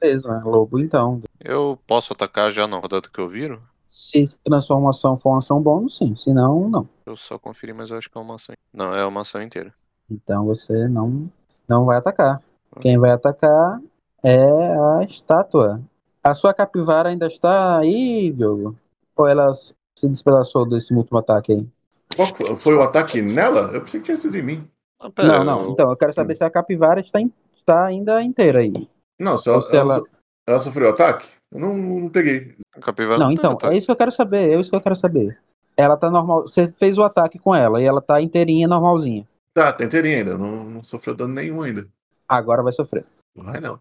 Beleza, 0.00 0.40
lobo 0.44 0.78
então. 0.78 1.20
Eu 1.38 1.78
posso 1.86 2.12
atacar 2.12 2.50
já 2.50 2.66
na 2.66 2.78
rodada 2.78 3.08
que 3.12 3.20
eu 3.20 3.28
viro? 3.28 3.60
Se 3.86 4.24
transformação 4.42 5.18
for 5.18 5.30
uma 5.30 5.38
ação 5.38 5.62
bônus, 5.62 5.98
sim. 5.98 6.16
Se 6.16 6.32
não, 6.32 6.68
não. 6.68 6.88
Eu 7.04 7.16
só 7.16 7.38
conferi, 7.38 7.72
mas 7.72 7.90
eu 7.90 7.98
acho 7.98 8.10
que 8.10 8.16
é 8.16 8.20
uma 8.20 8.36
ação. 8.36 8.54
Não, 8.72 8.94
é 8.94 9.04
uma 9.04 9.20
ação 9.20 9.42
inteira. 9.42 9.72
Então 10.10 10.46
você 10.46 10.88
não, 10.88 11.30
não 11.68 11.84
vai 11.84 11.98
atacar. 11.98 12.42
Quem 12.80 12.98
vai 12.98 13.10
atacar 13.10 13.80
é 14.24 14.42
a 14.42 15.04
estátua. 15.04 15.82
A 16.22 16.34
sua 16.34 16.54
capivara 16.54 17.10
ainda 17.10 17.26
está 17.26 17.78
aí, 17.78 18.32
Diogo? 18.32 18.76
Ou 19.16 19.26
ela 19.26 19.52
se 19.54 20.08
despedaçou 20.08 20.66
desse 20.68 20.92
último 20.94 21.18
ataque 21.18 21.52
aí? 21.52 21.68
Qual 22.14 22.28
foi- 22.34 22.56
foi 22.56 22.74
o 22.74 22.82
ataque 22.82 23.20
nela? 23.22 23.70
Eu 23.72 23.80
pensei 23.82 24.00
que 24.00 24.06
tinha 24.06 24.16
sido 24.16 24.36
em 24.36 24.42
mim. 24.42 24.68
Ah, 25.00 25.10
pera, 25.10 25.28
não, 25.28 25.44
não. 25.44 25.60
eu- 25.64 25.70
Então, 25.72 25.90
eu 25.90 25.96
quero 25.96 26.12
saber 26.12 26.34
se 26.34 26.44
a 26.44 26.50
capivara 26.50 27.00
está, 27.00 27.20
em- 27.20 27.32
está 27.54 27.84
ainda 27.86 28.22
inteira 28.22 28.60
aí. 28.60 28.88
Não, 29.20 29.36
se 29.38 29.48
ela, 29.48 29.62
se 29.62 29.76
ela, 29.76 29.94
ela- 29.96 30.04
ela 30.48 30.60
sofreu 30.60 30.88
ataque? 30.90 31.26
Eu 31.52 31.60
não, 31.60 31.76
não 31.76 32.08
peguei. 32.08 32.54
o 32.76 32.80
capivara 32.80 33.18
Não, 33.18 33.28
tem 33.28 33.36
então, 33.36 33.52
ataque. 33.52 33.74
é 33.74 33.78
isso 33.78 33.86
que 33.86 33.92
eu 33.92 33.96
quero 33.96 34.10
saber, 34.12 34.50
é 34.50 34.60
isso 34.60 34.70
que 34.70 34.76
eu 34.76 34.80
quero 34.80 34.96
saber. 34.96 35.38
Ela 35.76 35.96
tá 35.96 36.10
normal. 36.10 36.42
Você 36.42 36.72
fez 36.78 36.98
o 36.98 37.02
ataque 37.02 37.38
com 37.38 37.54
ela 37.54 37.80
e 37.80 37.84
ela 37.84 38.00
tá 38.00 38.20
inteirinha, 38.20 38.66
normalzinha. 38.68 39.26
Tá, 39.52 39.72
tá 39.72 39.84
inteirinha 39.84 40.18
ainda. 40.18 40.36
Não, 40.38 40.64
não 40.64 40.84
sofreu 40.84 41.14
dano 41.14 41.34
nenhum 41.34 41.62
ainda. 41.62 41.86
Agora 42.28 42.62
vai 42.62 42.72
sofrer. 42.72 43.04
Não 43.36 43.44
vai 43.44 43.60
não. 43.60 43.78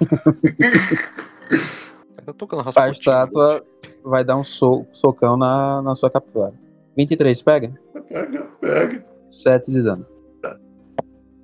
Eu 2.18 2.24
tô 2.26 2.32
tocando 2.34 2.60
A 2.60 2.64
rasputinho. 2.64 2.92
estátua 2.92 3.64
vai 4.04 4.24
dar 4.24 4.36
um 4.36 4.44
so- 4.44 4.86
socão 4.92 5.36
na, 5.36 5.80
na 5.82 5.94
sua 5.94 6.10
capivara. 6.10 6.54
23, 6.98 7.40
pega? 7.42 7.72
Pega, 8.08 8.42
pega. 8.60 9.04
7 9.30 9.70
de 9.70 9.82
dano. 9.82 10.04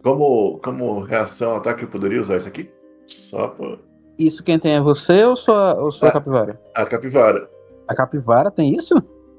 Como, 0.03 0.59
como 0.59 1.01
reação 1.01 1.53
ao 1.53 1.57
ataque, 1.59 1.85
eu 1.85 1.89
poderia 1.89 2.21
usar 2.21 2.37
isso 2.39 2.49
aqui? 2.49 2.69
Só 3.07 3.49
pra... 3.49 3.79
Isso 4.19 4.43
quem 4.43 4.59
tem 4.59 4.75
é 4.75 4.81
você 4.81 5.25
ou 5.25 5.37
sua, 5.37 5.75
ou 5.81 5.91
sua 5.93 6.09
Ah. 6.09 6.13
capivara? 6.13 6.61
A 6.75 6.85
capivara. 6.85 7.49
A 7.89 7.95
capivara 7.95 8.51
tem 8.51 8.75
isso? 8.75 8.95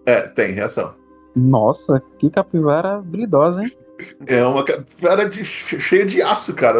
É, 0.05 0.21
tem 0.21 0.53
reação. 0.53 0.93
Nossa, 1.35 2.01
que 2.17 2.29
capivara 2.29 2.95
habilidosa, 2.95 3.63
hein? 3.63 3.71
É 4.25 4.43
uma 4.45 4.63
capivara 4.63 5.27
de, 5.27 5.43
cheia 5.43 6.05
de 6.05 6.21
aço, 6.21 6.55
cara. 6.55 6.79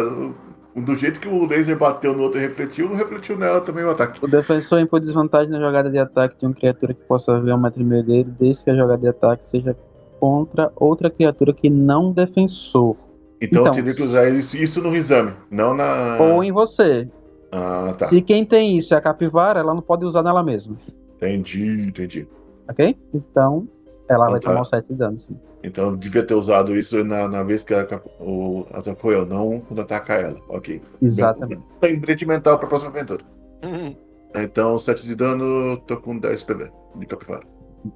Do 0.76 0.94
jeito 0.94 1.18
que 1.18 1.26
o 1.26 1.46
laser 1.46 1.78
bateu 1.78 2.14
no 2.14 2.22
outro 2.22 2.38
e 2.38 2.42
refletiu, 2.42 2.94
refletiu 2.94 3.38
nela 3.38 3.62
também 3.62 3.82
o 3.82 3.90
ataque. 3.90 4.22
O 4.22 4.28
defensor 4.28 4.78
impõe 4.78 5.00
desvantagem 5.00 5.50
na 5.50 5.58
jogada 5.58 5.90
de 5.90 5.98
ataque 5.98 6.38
de 6.38 6.44
uma 6.44 6.54
criatura 6.54 6.92
que 6.92 7.02
possa 7.04 7.40
ver 7.40 7.54
um 7.54 7.58
metro 7.58 7.80
e 7.80 7.84
meio 7.84 8.04
dele, 8.04 8.30
desde 8.38 8.64
que 8.64 8.70
a 8.70 8.74
jogada 8.74 9.00
de 9.00 9.08
ataque 9.08 9.44
seja 9.44 9.74
contra 10.20 10.70
outra 10.76 11.08
criatura 11.08 11.54
que 11.54 11.70
não 11.70 12.12
defensor. 12.12 12.94
Então, 13.40 13.62
Então, 13.62 13.66
eu 13.66 13.70
teria 13.72 13.94
que 13.94 14.02
usar 14.02 14.28
isso, 14.28 14.56
isso 14.56 14.82
no 14.82 14.94
exame, 14.94 15.32
não 15.50 15.74
na. 15.74 16.18
Ou 16.20 16.44
em 16.44 16.52
você. 16.52 17.08
Ah, 17.50 17.94
tá. 17.96 18.06
Se 18.06 18.20
quem 18.20 18.44
tem 18.44 18.76
isso 18.76 18.92
é 18.92 18.96
a 18.98 19.00
capivara, 19.00 19.60
ela 19.60 19.74
não 19.74 19.82
pode 19.82 20.04
usar 20.04 20.22
nela 20.22 20.42
mesma. 20.42 20.76
Entendi, 21.16 21.86
entendi. 21.86 22.28
Ok? 22.68 22.96
Então, 23.14 23.66
ela 24.08 24.30
vai 24.30 24.40
tá. 24.40 24.48
tomar 24.50 24.60
um 24.60 24.64
7 24.64 24.86
de 24.88 24.94
dano, 24.94 25.18
sim. 25.18 25.36
Então 25.62 25.90
eu 25.90 25.96
devia 25.96 26.22
ter 26.24 26.34
usado 26.34 26.76
isso 26.76 27.02
na, 27.04 27.26
na 27.28 27.42
vez 27.42 27.64
que 27.64 27.74
a, 27.74 27.84
cap- 27.84 28.08
o, 28.20 28.64
atacou 28.72 29.10
eu, 29.12 29.26
não 29.26 29.60
quando 29.60 29.80
atacar 29.80 30.22
ela. 30.22 30.38
Ok. 30.48 30.80
Exatamente. 31.02 31.62
Lembrete 31.82 32.24
mental 32.26 32.58
pra 32.58 32.68
próxima 32.68 32.90
aventura. 32.90 33.24
Hum, 33.64 33.94
Então, 34.34 34.78
7 34.78 35.06
de 35.06 35.14
dano, 35.14 35.76
tô 35.78 35.96
com 35.96 36.16
10 36.18 36.42
PV 36.44 36.70
de 36.96 37.06
capivara. 37.06 37.42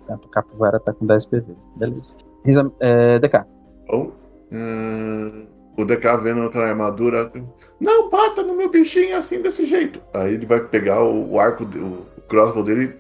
A 0.08 0.16
capivara 0.30 0.80
tá 0.80 0.92
com 0.92 1.06
10 1.06 1.26
PV. 1.26 1.54
Beleza. 1.76 2.14
É, 2.80 3.18
DK. 3.18 3.44
Bom, 3.88 4.12
hum, 4.50 5.46
o 5.78 5.84
DK 5.84 6.16
vendo 6.22 6.42
aquela 6.42 6.66
armadura. 6.68 7.30
Não 7.80 8.10
bata 8.10 8.42
no 8.42 8.54
meu 8.56 8.70
bichinho 8.70 9.16
assim 9.16 9.40
desse 9.42 9.64
jeito. 9.64 10.00
Aí 10.14 10.34
ele 10.34 10.46
vai 10.46 10.60
pegar 10.60 11.02
o, 11.04 11.32
o 11.32 11.38
arco, 11.40 11.64
de- 11.64 11.78
o 11.78 12.04
crossbow 12.30 12.62
dele 12.62 12.96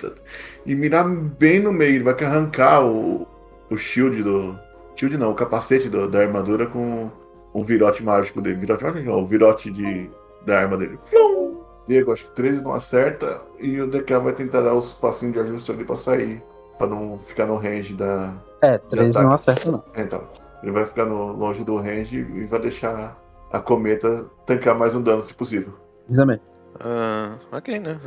e 0.66 0.74
mirar 0.74 1.08
bem 1.08 1.60
no 1.60 1.72
meio. 1.72 1.94
Ele 1.94 2.04
vai 2.04 2.14
arrancar 2.24 2.84
o, 2.84 3.26
o 3.70 3.76
shield 3.76 4.22
do. 4.22 4.58
Shield 4.96 5.16
não, 5.16 5.30
o 5.30 5.34
capacete 5.34 5.88
do- 5.88 6.06
da 6.08 6.18
armadura 6.20 6.66
com 6.66 7.10
o 7.54 7.64
virote 7.64 8.02
mágico 8.02 8.40
dele. 8.42 8.56
Virote 8.56 8.84
mágico 8.84 9.04
não, 9.10 9.20
o 9.22 9.26
virote 9.26 9.70
de, 9.70 10.10
da 10.44 10.58
arma 10.60 10.76
dele. 10.76 10.98
Flum! 11.04 11.60
Diego, 11.88 12.12
acho 12.12 12.24
que 12.24 12.30
13 12.32 12.62
não 12.62 12.72
acerta. 12.72 13.40
E 13.58 13.80
o 13.80 13.86
DK 13.86 14.18
vai 14.18 14.32
tentar 14.32 14.60
dar 14.60 14.74
os 14.74 14.92
passinhos 14.92 15.34
de 15.34 15.40
ajuste 15.40 15.72
ali 15.72 15.84
pra 15.84 15.96
sair. 15.96 16.42
Pra 16.76 16.86
não 16.86 17.18
ficar 17.18 17.46
no 17.46 17.56
range 17.56 17.94
da, 17.94 18.34
É, 18.62 18.78
13 18.78 19.10
ataque. 19.10 19.26
não 19.26 19.32
acerta, 19.34 19.70
não. 19.70 19.84
então, 19.96 20.22
ele 20.62 20.72
vai 20.72 20.86
ficar 20.86 21.04
no, 21.04 21.32
longe 21.32 21.62
do 21.62 21.76
range 21.76 22.16
e 22.18 22.44
vai 22.46 22.58
deixar 22.58 23.18
a 23.52 23.60
cometa 23.60 24.24
tancar 24.46 24.74
mais 24.78 24.94
um 24.94 25.02
dano, 25.02 25.22
se 25.24 25.34
possível. 25.34 25.74
Dizame. 26.08 26.40
Ah, 26.80 27.36
ok, 27.52 27.78
né? 27.78 27.98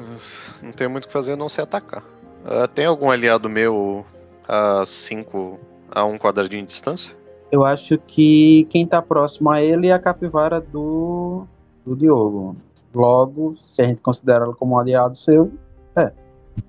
Não 0.62 0.72
tem 0.72 0.88
muito 0.88 1.06
o 1.06 1.08
que 1.08 1.14
fazer 1.14 1.34
a 1.34 1.38
não 1.38 1.48
se 1.48 1.62
atacar. 1.62 2.04
Ah, 2.44 2.68
tem 2.68 2.86
algum 2.86 3.12
aliado 3.12 3.50
meu 3.50 4.06
a 4.48 4.84
5 4.86 5.60
a 5.92 6.04
um 6.04 6.18
quadradinho 6.18 6.64
de 6.64 6.70
distância? 6.70 7.16
Eu 7.52 7.64
acho 7.64 8.00
que 8.00 8.66
quem 8.70 8.86
tá 8.86 9.02
próximo 9.02 9.52
a 9.52 9.62
ele 9.62 9.88
é 9.88 9.94
a 9.94 10.00
capivara 10.00 10.60
do, 10.60 11.46
do 11.86 11.96
Diogo. 11.96 12.58
Logo, 12.94 13.56
se 13.56 13.82
a 13.82 13.86
gente 13.86 14.02
considera 14.02 14.46
ela 14.46 14.56
como 14.56 14.76
um 14.76 14.80
aliado 14.80 15.16
seu, 15.16 15.52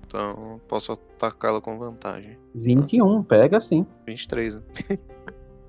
Então 0.07 0.59
posso 0.67 0.91
atacá-la 0.91 1.59
com 1.59 1.77
vantagem. 1.77 2.37
21, 2.53 3.23
pega 3.23 3.59
sim. 3.59 3.85
23, 4.05 4.55
né? 4.55 4.61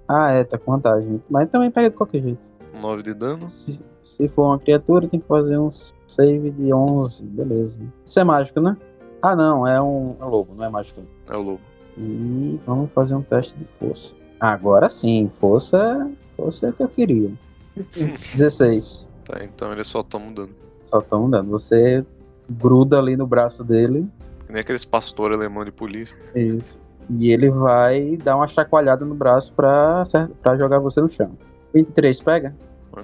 Ah, 0.08 0.30
é, 0.30 0.44
tá 0.44 0.56
com 0.56 0.70
vantagem. 0.70 1.20
Mas 1.28 1.50
também 1.50 1.68
pega 1.68 1.90
de 1.90 1.96
qualquer 1.96 2.22
jeito. 2.22 2.52
9 2.80 3.02
de 3.02 3.12
dano. 3.12 3.48
Se, 3.48 3.80
se 4.04 4.28
for 4.28 4.44
uma 4.44 4.58
criatura, 4.58 5.08
tem 5.08 5.18
que 5.18 5.26
fazer 5.26 5.58
um 5.58 5.68
save 6.16 6.50
de 6.50 6.72
11, 6.72 7.22
beleza. 7.24 7.80
Isso 8.04 8.18
é 8.18 8.24
mágico, 8.24 8.60
né? 8.60 8.76
Ah, 9.22 9.36
não, 9.36 9.66
é 9.66 9.80
um, 9.80 10.14
é 10.18 10.24
um 10.24 10.28
lobo, 10.28 10.54
não 10.54 10.64
é 10.64 10.68
mágico. 10.70 11.02
É 11.28 11.36
o 11.36 11.42
lobo. 11.42 11.60
E 11.98 12.58
vamos 12.66 12.90
fazer 12.92 13.14
um 13.14 13.22
teste 13.22 13.56
de 13.56 13.64
força. 13.78 14.14
Agora 14.40 14.88
sim, 14.88 15.30
força, 15.32 16.10
força 16.36 16.66
é 16.66 16.70
o 16.70 16.72
que 16.72 16.82
eu 16.82 16.88
queria. 16.88 17.32
16. 18.34 19.08
Tá, 19.24 19.44
então 19.44 19.72
ele 19.72 19.84
só 19.84 20.02
toma 20.02 20.26
um 20.26 20.32
dano. 20.32 20.54
Só 20.82 20.98
estão 20.98 21.28
dando. 21.28 21.50
Você 21.50 22.04
gruda 22.48 22.98
ali 22.98 23.16
no 23.16 23.26
braço 23.26 23.64
dele. 23.64 24.08
Que 24.46 24.52
nem 24.52 24.60
aqueles 24.60 24.84
pastor 24.84 25.32
alemão 25.32 25.64
de 25.64 25.72
polícia. 25.72 26.16
Isso. 26.34 26.78
E 27.10 27.30
ele 27.32 27.50
vai 27.50 28.16
dar 28.16 28.36
uma 28.36 28.46
chacoalhada 28.46 29.04
no 29.04 29.14
braço 29.14 29.52
pra, 29.52 30.02
pra 30.42 30.56
jogar 30.56 30.78
você 30.78 31.00
no 31.00 31.08
chão. 31.08 31.36
23, 31.74 32.20
pega? 32.20 32.54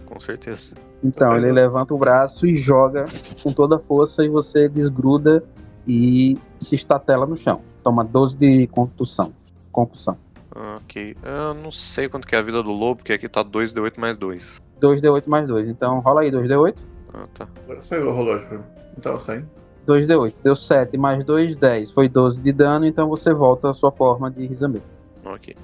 Com 0.01 0.21
certeza. 0.21 0.75
Então, 1.03 1.31
Tá 1.31 1.37
ele 1.37 1.53
levanta 1.53 1.95
o 1.95 1.99
braço 1.99 2.47
e 2.47 2.55
joga 2.55 3.07
com 3.43 3.53
toda 3.53 3.77
a 3.77 3.79
força 3.79 4.25
e 4.25 4.29
você 4.29 4.69
desgruda 4.69 5.45
e 5.87 6.39
se 6.61 6.75
estatela 6.75 7.27
no 7.27 7.37
chão. 7.37 7.61
Toma 7.83 8.05
12 8.05 8.37
de 8.37 8.67
concussão. 8.69 9.33
Concussão. 9.71 10.17
Ok. 10.55 11.17
Eu 11.23 11.55
não 11.55 11.71
sei 11.71 12.09
quanto 12.09 12.27
que 12.27 12.35
é 12.35 12.39
a 12.39 12.43
vida 12.43 12.63
do 12.63 12.71
lobo, 12.73 12.97
porque 12.97 13.13
aqui 13.13 13.29
tá 13.29 13.45
2d8 13.45 13.99
mais 13.99 14.17
2. 14.17 14.61
2d8 14.81 15.25
mais 15.27 15.47
2. 15.47 15.69
Então 15.69 16.01
rola 16.01 16.23
aí 16.23 16.31
2d8. 16.31 16.77
Ah, 17.15 17.27
tá. 17.35 17.49
Agora 17.65 17.81
saiu 17.81 18.09
o 18.09 18.15
relógio 18.17 18.47
pra 18.49 18.59
mim. 18.59 18.65
Tava 19.01 19.19
saindo. 19.19 19.49
2d8. 19.87 20.35
Deu 20.45 20.55
7 20.55 20.97
mais 20.97 21.25
2, 21.25 21.57
10. 21.57 21.91
Foi 21.91 22.09
12 22.09 22.41
de 22.41 22.53
dano, 22.53 22.87
então 22.87 23.09
você 23.09 23.33
volta 23.33 23.71
à 23.71 23.75
sua 23.75 23.91
forma 23.91 24.31
de 24.31 24.47
Rizame. 24.47 24.83
Ok. 25.25 25.57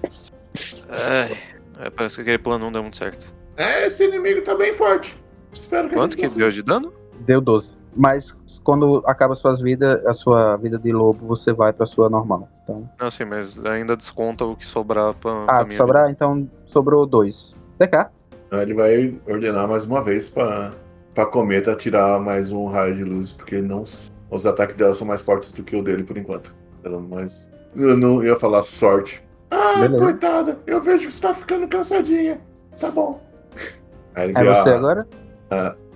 Ai, 0.89 1.37
é, 1.79 1.91
parece 1.91 2.17
que 2.17 2.23
aquele 2.23 2.39
plano 2.39 2.65
não 2.65 2.73
deu 2.73 2.83
muito 2.83 2.97
certo. 2.97 3.33
É, 3.59 3.87
esse 3.87 4.05
inimigo 4.05 4.41
tá 4.43 4.55
bem 4.55 4.73
forte. 4.73 5.21
Espero 5.53 5.89
que 5.89 5.95
a 5.95 5.99
Quanto 5.99 6.17
que 6.17 6.29
deu 6.29 6.51
de 6.51 6.63
dano? 6.63 6.93
Deu 7.27 7.41
12. 7.41 7.77
Mas 7.95 8.33
quando 8.63 9.03
acaba 9.05 9.35
suas 9.35 9.61
vidas, 9.61 10.07
a 10.07 10.15
sua 10.15 10.57
vida 10.57 10.79
de 10.79 10.93
lobo, 10.93 11.27
você 11.27 11.53
vai 11.53 11.73
pra 11.73 11.85
sua 11.85 12.09
normal. 12.09 12.49
Então, 12.63 12.89
Não, 13.01 13.11
sim, 13.11 13.25
mas 13.25 13.65
ainda 13.67 13.97
desconta 13.97 14.45
o 14.45 14.55
que 14.55 14.65
sobrar 14.65 15.13
pra, 15.15 15.43
ah, 15.45 15.47
pra 15.47 15.65
minha 15.65 15.77
sobrar, 15.77 16.11
então 16.11 16.49
sobrou 16.67 17.05
2. 17.05 17.57
DK. 17.81 18.07
Ele 18.53 18.75
vai 18.75 19.21
ordenar 19.27 19.67
mais 19.67 19.85
uma 19.85 20.03
vez 20.05 20.31
pra, 20.31 20.73
pra 21.13 21.27
cometa 21.27 21.75
tirar 21.75 22.21
mais 22.21 22.53
um 22.53 22.67
raio 22.67 22.95
de 22.95 23.03
luz, 23.03 23.33
porque 23.33 23.61
não, 23.61 23.83
os 24.31 24.47
ataques 24.47 24.77
dela 24.77 24.95
são 24.95 25.07
mais 25.07 25.23
fortes 25.23 25.51
do 25.51 25.65
que 25.65 25.75
o 25.75 25.83
dele 25.83 26.05
por 26.05 26.17
enquanto. 26.17 26.55
Pelo 26.83 27.01
mais. 27.01 27.51
Eu 27.75 27.97
não 27.97 28.23
ia 28.23 28.37
falar 28.37 28.63
sorte. 28.63 29.23
Ah, 29.51 29.81
Beleza. 29.81 29.99
coitada, 29.99 30.59
eu 30.67 30.81
vejo 30.81 31.09
que 31.09 31.13
você 31.13 31.23
tá 31.23 31.35
ficando 31.35 31.67
cansadinha. 31.67 32.41
Tá 32.79 32.91
bom. 32.91 33.21
Aí 34.15 34.31
ele 34.31 34.39
É 34.39 34.45
você 34.45 34.71
a- 34.71 34.77
agora? 34.77 35.07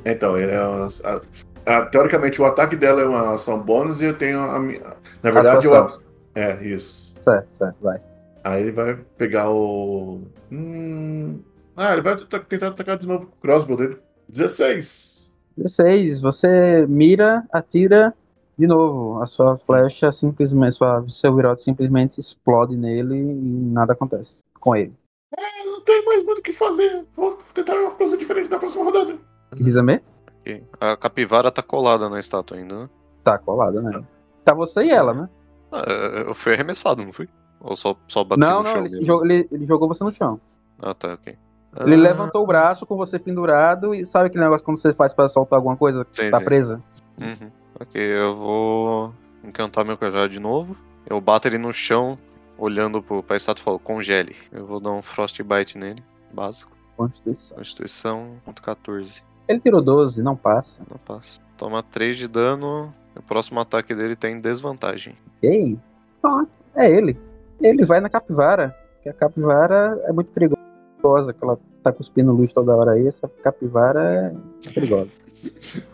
Então, 0.04 0.36
ele 0.36 0.52
é 0.52 0.60
uma, 0.60 0.88
a- 1.04 1.20
a- 1.66 1.86
teoricamente 1.86 2.40
o 2.40 2.44
ataque 2.44 2.76
dela 2.76 3.02
é 3.02 3.04
uma 3.06 3.34
ação 3.34 3.60
bônus 3.60 4.00
e 4.02 4.06
eu 4.06 4.14
tenho 4.14 4.40
a 4.40 4.58
minha. 4.58 4.80
Na 5.22 5.30
verdade, 5.30 5.66
eu. 5.66 6.00
É, 6.34 6.62
isso. 6.64 7.14
Certo, 7.22 7.52
certo, 7.54 7.76
vai. 7.80 8.00
Aí 8.42 8.62
ele 8.62 8.72
vai 8.72 8.94
pegar 9.16 9.50
o. 9.50 10.22
Hum... 10.50 11.40
Ah, 11.76 11.92
ele 11.92 12.02
vai 12.02 12.16
tentar 12.16 12.68
atacar 12.68 12.98
de 12.98 13.06
novo 13.06 13.26
com 13.26 13.32
o 13.32 13.40
crossbow 13.40 13.76
dele. 13.76 13.98
16. 14.28 15.32
16, 15.56 16.20
você 16.20 16.86
mira, 16.88 17.44
atira 17.52 18.12
de 18.58 18.66
novo. 18.66 19.22
A 19.22 19.26
sua 19.26 19.56
flecha 19.56 20.10
simplesmente, 20.10 20.74
sua, 20.74 21.04
seu 21.08 21.34
virote 21.34 21.62
simplesmente 21.62 22.18
explode 22.20 22.76
nele 22.76 23.14
e 23.16 23.34
nada 23.72 23.92
acontece 23.92 24.42
com 24.58 24.74
ele. 24.74 24.92
É, 25.36 25.64
não 25.64 25.80
tem 25.80 26.04
mais 26.04 26.22
muito 26.24 26.38
o 26.38 26.42
que 26.42 26.52
fazer. 26.52 27.06
Vou 27.14 27.34
tentar 27.54 27.74
uma 27.74 27.90
coisa 27.92 28.16
diferente 28.16 28.48
na 28.50 28.58
próxima 28.58 28.84
rodada. 28.84 29.16
Rizame? 29.54 30.00
Ok. 30.40 30.64
A 30.80 30.96
capivara 30.96 31.50
tá 31.50 31.62
colada 31.62 32.08
na 32.08 32.18
estátua 32.18 32.56
ainda, 32.56 32.80
né? 32.82 32.90
Tá 33.24 33.38
colada, 33.38 33.80
né? 33.80 34.02
Tá 34.44 34.52
você 34.54 34.84
e 34.84 34.90
ela, 34.90 35.14
né? 35.14 35.28
Ah, 35.70 35.84
eu 36.26 36.34
fui 36.34 36.52
arremessado, 36.52 37.04
não 37.04 37.12
fui? 37.12 37.28
Ou 37.60 37.76
só, 37.76 37.96
só 38.08 38.24
bati 38.24 38.40
Não, 38.40 38.58
no 38.58 38.64
não, 38.64 38.70
chão 38.72 38.80
ele, 38.80 38.90
mesmo? 38.90 39.04
jogou, 39.06 39.24
ele, 39.24 39.48
ele 39.50 39.66
jogou 39.66 39.88
você 39.88 40.02
no 40.04 40.10
chão. 40.12 40.40
Ah, 40.80 40.92
tá, 40.92 41.14
ok. 41.14 41.36
Ele 41.80 41.94
Ah, 41.94 41.98
levantou 41.98 42.42
o 42.42 42.46
braço 42.46 42.84
com 42.84 42.96
você 42.96 43.18
pendurado 43.18 43.94
e 43.94 44.04
sabe 44.04 44.26
aquele 44.26 44.44
negócio 44.44 44.64
quando 44.64 44.78
você 44.78 44.92
faz 44.92 45.14
pra 45.14 45.28
soltar 45.28 45.56
alguma 45.58 45.76
coisa 45.76 46.04
que 46.04 46.22
Sim, 46.24 46.30
tá 46.30 46.38
sim. 46.38 46.44
presa? 46.44 46.82
Uhum. 47.18 47.50
Ok, 47.80 48.00
eu 48.00 48.36
vou 48.36 49.14
encantar 49.42 49.84
meu 49.84 49.96
cajado 49.96 50.28
de 50.28 50.38
novo. 50.40 50.76
Eu 51.06 51.20
bato 51.20 51.48
ele 51.48 51.56
no 51.56 51.72
chão, 51.72 52.18
olhando 52.62 53.02
pro, 53.02 53.22
pra 53.22 53.36
estátua 53.36 53.60
e 53.60 53.64
falo, 53.64 53.78
congele. 53.78 54.36
Eu 54.52 54.64
vou 54.64 54.78
dar 54.78 54.92
um 54.92 55.02
Frostbite 55.02 55.76
nele, 55.76 56.02
básico. 56.32 56.76
Constituição. 56.96 57.56
Constituição, 57.56 58.36
ponto 58.44 58.62
14. 58.62 59.24
Ele 59.48 59.58
tirou 59.58 59.82
12, 59.82 60.22
não 60.22 60.36
passa. 60.36 60.80
Não 60.88 60.98
passa. 60.98 61.40
Toma 61.56 61.82
3 61.82 62.16
de 62.16 62.28
dano. 62.28 62.94
O 63.16 63.22
próximo 63.22 63.58
ataque 63.58 63.94
dele 63.94 64.14
tem 64.14 64.40
desvantagem. 64.40 65.16
Ok. 65.38 65.76
Ah, 66.22 66.46
é 66.76 66.90
ele. 66.90 67.18
Ele 67.60 67.84
vai 67.84 68.00
na 68.00 68.08
capivara. 68.08 68.74
Que 69.02 69.08
a 69.08 69.12
capivara 69.12 70.00
é 70.04 70.12
muito 70.12 70.30
perigosa, 70.30 71.32
que 71.32 71.42
ela 71.42 71.58
tá 71.82 71.92
cuspindo 71.92 72.32
luz 72.32 72.52
toda 72.52 72.76
hora 72.76 72.92
aí. 72.92 73.08
Essa 73.08 73.28
capivara 73.42 74.32
é 74.64 74.70
perigosa. 74.70 75.10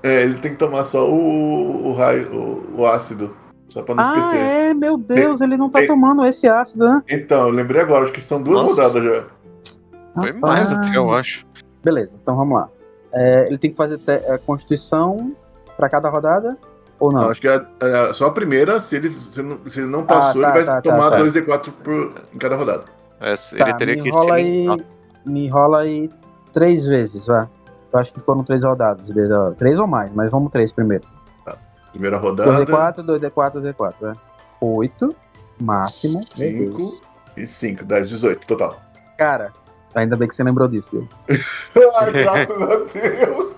É, 0.03 0.23
ele 0.23 0.39
tem 0.39 0.53
que 0.53 0.59
tomar 0.59 0.85
só 0.85 1.11
o, 1.11 1.89
o 1.89 1.93
raio, 1.95 2.31
o, 2.31 2.81
o 2.83 2.87
ácido. 2.87 3.35
Só 3.69 3.83
pra 3.83 3.95
não 3.95 4.03
ah, 4.05 4.07
esquecer. 4.19 4.37
é, 4.39 4.75
meu 4.75 4.97
Deus, 4.97 5.41
ele 5.41 5.57
não 5.57 5.69
tá 5.69 5.81
tem- 5.81 5.89
tomando 5.89 6.25
esse 6.25 6.49
ácido, 6.49 6.85
né? 6.87 7.03
Então, 7.09 7.49
eu 7.49 7.55
lembrei 7.55 7.83
agora, 7.83 8.05
acho 8.05 8.13
que 8.13 8.21
são 8.23 8.43
duas 8.43 8.63
Nossa. 8.63 8.83
rodadas 8.83 9.05
já. 9.05 9.25
Foi 10.15 10.33
mais 10.33 10.71
Rapaz. 10.73 10.89
até, 10.89 10.97
eu 10.97 11.13
acho. 11.13 11.47
Beleza, 11.85 12.13
então 12.21 12.35
vamos 12.37 12.57
lá. 12.59 12.69
É, 13.13 13.47
ele 13.47 13.59
tem 13.59 13.71
que 13.71 13.77
fazer 13.77 13.99
te- 13.99 14.11
é, 14.11 14.39
constituição 14.39 15.33
pra 15.77 15.89
cada 15.89 16.09
rodada? 16.09 16.57
Ou 16.99 17.13
não? 17.13 17.21
Não, 17.23 17.31
acho 17.31 17.41
que 17.41 17.47
é, 17.49 17.65
é 17.81 18.13
só 18.13 18.27
a 18.27 18.31
primeira, 18.33 18.81
se 18.81 18.97
ele, 18.97 19.11
se 19.11 19.39
ele 19.41 19.49
não, 19.49 19.59
se 19.67 19.81
ele 19.81 19.89
não 19.89 20.05
passou, 20.05 20.43
tá, 20.43 20.49
ele 20.49 20.57
vai 20.59 20.65
tá, 20.65 20.83
tá, 20.83 20.91
tomar 20.91 21.11
tá. 21.11 21.19
2d4 21.19 21.71
por, 21.85 22.15
em 22.35 22.39
cada 22.39 22.57
rodada. 22.57 22.85
É, 23.21 23.35
Tá, 23.35 23.69
ele 23.69 23.75
teria 23.75 23.95
me 23.97 24.03
que 24.03 24.09
enrola 24.09 24.35
aí, 24.35 24.61
limpar. 24.63 24.79
me 25.27 25.47
enrola 25.47 25.79
aí 25.81 26.11
três 26.53 26.87
vezes, 26.87 27.27
vai. 27.27 27.47
Eu 27.93 27.99
acho 28.01 28.13
que 28.13 28.21
foram 28.21 28.43
três 28.43 28.63
rodadas. 28.65 29.05
Três 29.57 29.79
ou 29.79 29.87
mais, 29.87 30.11
mas 30.13 30.31
vamos 30.31 30.51
três 30.51 30.73
primeiro. 30.73 31.05
Primeira 31.99 32.17
rodada, 32.17 32.65
2D4, 32.65 33.05
2D4, 33.05 33.53
2D4, 33.75 33.95
vai. 34.01 34.13
Oito, 34.61 35.17
máximo. 35.61 36.21
Meu 36.39 36.49
Deus. 36.71 36.77
5 36.77 36.99
e 37.37 37.47
5, 37.47 37.85
10, 37.85 38.09
18, 38.09 38.47
total. 38.47 38.81
Cara, 39.19 39.53
ainda 39.93 40.15
bem 40.15 40.29
que 40.29 40.35
você 40.37 40.45
lembrou 40.45 40.69
disso, 40.69 40.89
viu? 40.93 41.09
Ai, 41.97 42.13
graças 42.13 42.63
a 42.63 42.77
Deus! 42.77 43.57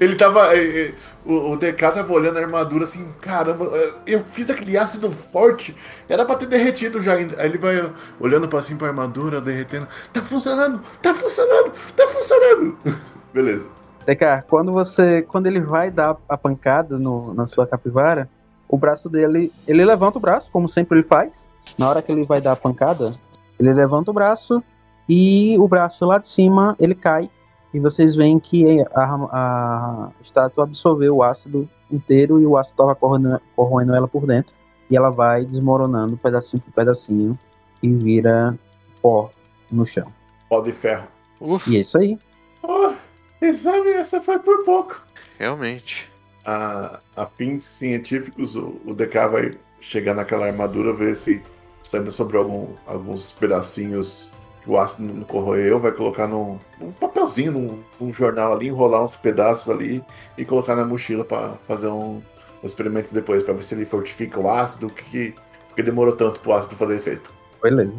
Ele 0.00 0.14
tava. 0.14 0.56
eh, 0.56 0.86
eh, 0.86 0.94
O, 1.26 1.52
o 1.52 1.56
DK 1.58 1.76
tava 1.92 2.10
olhando 2.14 2.38
a 2.38 2.40
armadura 2.40 2.84
assim, 2.84 3.06
caramba, 3.20 3.66
eh, 3.76 3.92
eu 4.06 4.24
fiz 4.24 4.48
aquele 4.48 4.78
ácido 4.78 5.12
forte, 5.12 5.76
era 6.08 6.24
pra 6.24 6.36
ter 6.36 6.46
derretido 6.46 7.02
já 7.02 7.12
ainda. 7.12 7.38
Aí 7.38 7.46
ele 7.50 7.58
vai 7.58 7.92
olhando 8.18 8.48
pra 8.48 8.58
assim 8.60 8.74
pra 8.74 8.88
armadura, 8.88 9.38
derretendo. 9.38 9.86
Tá 10.14 10.22
funcionando, 10.22 10.80
tá 11.02 11.12
funcionando, 11.12 11.72
tá 11.94 12.08
funcionando! 12.08 12.78
Beleza. 13.34 13.68
TK, 14.04 14.46
quando 14.48 14.72
você. 14.72 15.22
Quando 15.22 15.46
ele 15.46 15.60
vai 15.60 15.90
dar 15.90 16.16
a 16.28 16.36
pancada 16.36 16.98
no, 16.98 17.34
na 17.34 17.46
sua 17.46 17.66
capivara, 17.66 18.28
o 18.68 18.76
braço 18.76 19.08
dele. 19.08 19.52
Ele 19.66 19.84
levanta 19.84 20.18
o 20.18 20.20
braço, 20.20 20.50
como 20.50 20.68
sempre 20.68 20.98
ele 20.98 21.06
faz. 21.06 21.48
Na 21.78 21.88
hora 21.88 22.02
que 22.02 22.10
ele 22.10 22.24
vai 22.24 22.40
dar 22.40 22.52
a 22.52 22.56
pancada, 22.56 23.12
ele 23.58 23.72
levanta 23.72 24.10
o 24.10 24.14
braço 24.14 24.62
e 25.08 25.56
o 25.58 25.68
braço 25.68 26.04
lá 26.06 26.18
de 26.18 26.26
cima 26.26 26.76
ele 26.78 26.94
cai. 26.94 27.30
E 27.72 27.78
vocês 27.78 28.16
veem 28.16 28.38
que 28.38 28.82
a, 28.94 29.14
a 29.30 30.08
estátua 30.20 30.64
absorveu 30.64 31.16
o 31.16 31.22
ácido 31.22 31.68
inteiro 31.90 32.40
e 32.40 32.46
o 32.46 32.56
ácido 32.56 32.74
estava 32.74 32.94
corroendo, 32.94 33.40
corroendo 33.54 33.94
ela 33.94 34.08
por 34.08 34.26
dentro. 34.26 34.54
E 34.90 34.96
ela 34.96 35.10
vai 35.10 35.44
desmoronando 35.44 36.16
pedacinho 36.16 36.62
por 36.62 36.72
pedacinho 36.72 37.38
e 37.82 37.92
vira 37.92 38.58
pó 39.00 39.30
no 39.70 39.84
chão. 39.84 40.12
Pó 40.48 40.60
de 40.60 40.72
ferro. 40.72 41.06
Uf, 41.40 41.70
E 41.70 41.76
é 41.76 41.80
isso 41.80 41.96
aí. 41.96 42.18
Oh, 42.62 42.92
exame, 43.40 43.90
essa 43.90 44.20
foi 44.20 44.38
por 44.38 44.64
pouco. 44.64 45.02
realmente. 45.38 46.10
a, 46.44 47.00
a 47.16 47.26
fins 47.26 47.62
científicos, 47.64 48.56
o, 48.56 48.80
o 48.84 48.94
DK 48.94 49.14
vai 49.30 49.58
chegar 49.80 50.14
naquela 50.14 50.46
armadura, 50.46 50.92
ver 50.92 51.16
se, 51.16 51.42
se 51.82 51.96
ainda 51.96 52.10
sobrou 52.10 52.42
algum, 52.44 52.74
alguns 52.86 53.32
pedacinhos 53.32 54.32
que 54.62 54.70
o 54.70 54.78
ácido 54.78 55.12
não 55.12 55.24
corroeu, 55.24 55.80
vai 55.80 55.92
colocar 55.92 56.28
num, 56.28 56.58
num 56.78 56.92
papelzinho, 56.92 57.52
num, 57.52 57.82
num 57.98 58.12
jornal 58.12 58.52
ali, 58.52 58.68
enrolar 58.68 59.02
uns 59.02 59.16
pedaços 59.16 59.68
ali 59.70 60.04
e 60.36 60.44
colocar 60.44 60.76
na 60.76 60.84
mochila 60.84 61.24
para 61.24 61.54
fazer 61.66 61.88
um, 61.88 62.22
um 62.62 62.66
experimento 62.66 63.14
depois, 63.14 63.42
para 63.42 63.54
ver 63.54 63.62
se 63.62 63.74
ele 63.74 63.86
fortifica 63.86 64.38
o 64.38 64.50
ácido, 64.50 64.88
o 64.88 64.90
que, 64.90 65.04
que 65.04 65.34
porque 65.68 65.82
demorou 65.82 66.14
tanto 66.14 66.40
pro 66.40 66.52
ácido 66.52 66.76
fazer 66.76 66.96
efeito. 66.96 67.32
Beleza. 67.62 67.92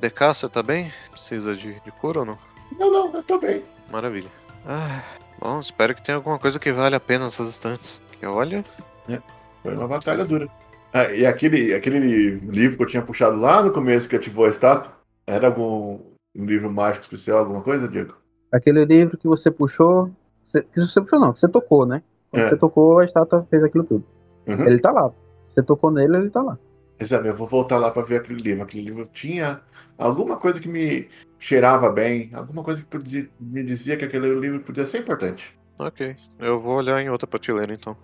DK, 0.00 0.20
você 0.26 0.48
tá 0.48 0.62
bem? 0.62 0.92
Precisa 1.10 1.54
de, 1.54 1.80
de 1.80 1.92
cura 1.92 2.20
ou 2.20 2.26
não? 2.26 2.38
Não, 2.78 2.92
não, 2.92 3.14
eu 3.14 3.22
tô 3.22 3.38
bem. 3.38 3.62
Maravilha. 3.90 4.28
Ah, 4.66 5.02
bom, 5.40 5.60
espero 5.60 5.94
que 5.94 6.02
tenha 6.02 6.16
alguma 6.16 6.38
coisa 6.38 6.58
que 6.58 6.72
vale 6.72 6.94
a 6.96 7.00
pena 7.00 7.24
nessas 7.24 7.46
instantes. 7.46 8.02
Que 8.18 8.26
olha, 8.26 8.64
Foi 9.62 9.74
uma 9.74 9.88
batalha 9.88 10.24
dura. 10.24 10.48
Ah, 10.92 11.10
e 11.12 11.26
aquele, 11.26 11.74
aquele 11.74 11.98
livro 12.40 12.76
que 12.76 12.82
eu 12.82 12.86
tinha 12.86 13.02
puxado 13.02 13.36
lá 13.38 13.62
no 13.62 13.72
começo 13.72 14.08
que 14.08 14.16
ativou 14.16 14.46
a 14.46 14.48
estátua, 14.48 14.92
era 15.26 15.48
algum 15.48 15.98
um 16.36 16.44
livro 16.44 16.70
mágico 16.70 17.02
especial, 17.04 17.38
alguma 17.40 17.62
coisa, 17.62 17.88
Diego? 17.88 18.14
Aquele 18.52 18.84
livro 18.84 19.16
que 19.18 19.26
você 19.26 19.50
puxou. 19.50 20.10
você- 20.44 20.62
que 20.62 20.80
você 20.80 21.00
puxou 21.00 21.18
não, 21.18 21.32
que 21.32 21.40
você 21.40 21.48
tocou, 21.48 21.84
né? 21.84 22.02
Quando 22.30 22.42
É. 22.44 22.48
você 22.50 22.56
tocou, 22.56 22.98
a 23.00 23.04
estátua 23.04 23.44
fez 23.50 23.64
aquilo 23.64 23.82
tudo. 23.84 24.04
Uhum. 24.46 24.64
Ele 24.66 24.78
tá 24.78 24.92
lá. 24.92 25.10
Você 25.48 25.60
tocou 25.62 25.90
nele, 25.90 26.16
ele 26.16 26.30
tá 26.30 26.40
lá. 26.40 26.56
Exame, 27.00 27.28
eu 27.28 27.34
vou 27.36 27.48
voltar 27.48 27.76
lá 27.78 27.90
pra 27.90 28.02
ver 28.02 28.20
aquele 28.20 28.40
livro. 28.40 28.62
Aquele 28.62 28.84
livro 28.84 29.06
tinha 29.08 29.60
alguma 29.98 30.36
coisa 30.36 30.60
que 30.60 30.68
me 30.68 31.08
cheirava 31.38 31.90
bem, 31.90 32.30
alguma 32.34 32.62
coisa 32.62 32.80
que 32.80 32.86
podia- 32.88 33.28
me 33.40 33.62
dizia 33.62 33.96
que 33.96 34.04
aquele 34.04 34.28
livro 34.38 34.60
podia 34.60 34.86
ser 34.86 34.98
importante. 34.98 35.56
Ok. 35.78 36.16
Eu 36.38 36.60
vou 36.60 36.76
olhar 36.76 37.00
em 37.02 37.10
outra 37.10 37.26
prateleira 37.26 37.74
então. 37.74 37.96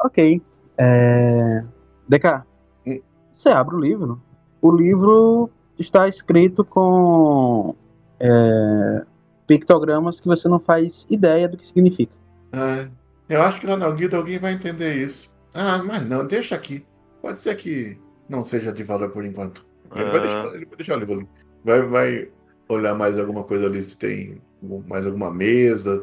Ok. 0.00 0.40
É... 0.78 1.62
DK, 2.08 2.42
Hum. 2.86 3.00
você 3.32 3.48
abre 3.50 3.76
o 3.76 3.80
livro. 3.80 4.20
O 4.60 4.70
livro 4.74 5.50
está 5.78 6.08
escrito 6.08 6.64
com 6.64 7.74
é, 8.20 9.04
pictogramas 9.46 10.20
que 10.20 10.26
você 10.28 10.48
não 10.48 10.60
faz 10.60 11.06
ideia 11.10 11.48
do 11.48 11.56
que 11.56 11.66
significa. 11.66 12.14
Ah, 12.52 12.88
eu 13.28 13.42
acho 13.42 13.60
que 13.60 13.66
lá 13.66 13.76
na 13.76 13.90
guilda 13.90 14.16
alguém 14.16 14.38
vai 14.38 14.52
entender 14.52 14.94
isso. 14.96 15.32
Ah, 15.52 15.82
mas 15.82 16.06
não, 16.08 16.26
deixa 16.26 16.54
aqui. 16.54 16.86
Pode 17.20 17.38
ser 17.38 17.56
que 17.56 17.98
não 18.28 18.44
seja 18.44 18.72
de 18.72 18.82
valor 18.82 19.10
por 19.10 19.24
enquanto. 19.24 19.66
Ele, 19.94 20.04
vai, 20.04 20.16
Ah, 20.18 20.20
deixar, 20.22 20.46
ele 20.54 20.66
vai 20.66 20.76
deixar 20.76 20.96
o 20.96 20.98
livro 21.00 21.14
ali. 21.14 21.28
Vai, 21.64 21.82
vai 21.82 22.28
olhar 22.72 22.94
mais 22.94 23.18
alguma 23.18 23.44
coisa 23.44 23.66
ali, 23.66 23.82
se 23.82 23.96
tem 23.96 24.40
mais 24.86 25.06
alguma 25.06 25.30
mesa, 25.32 26.02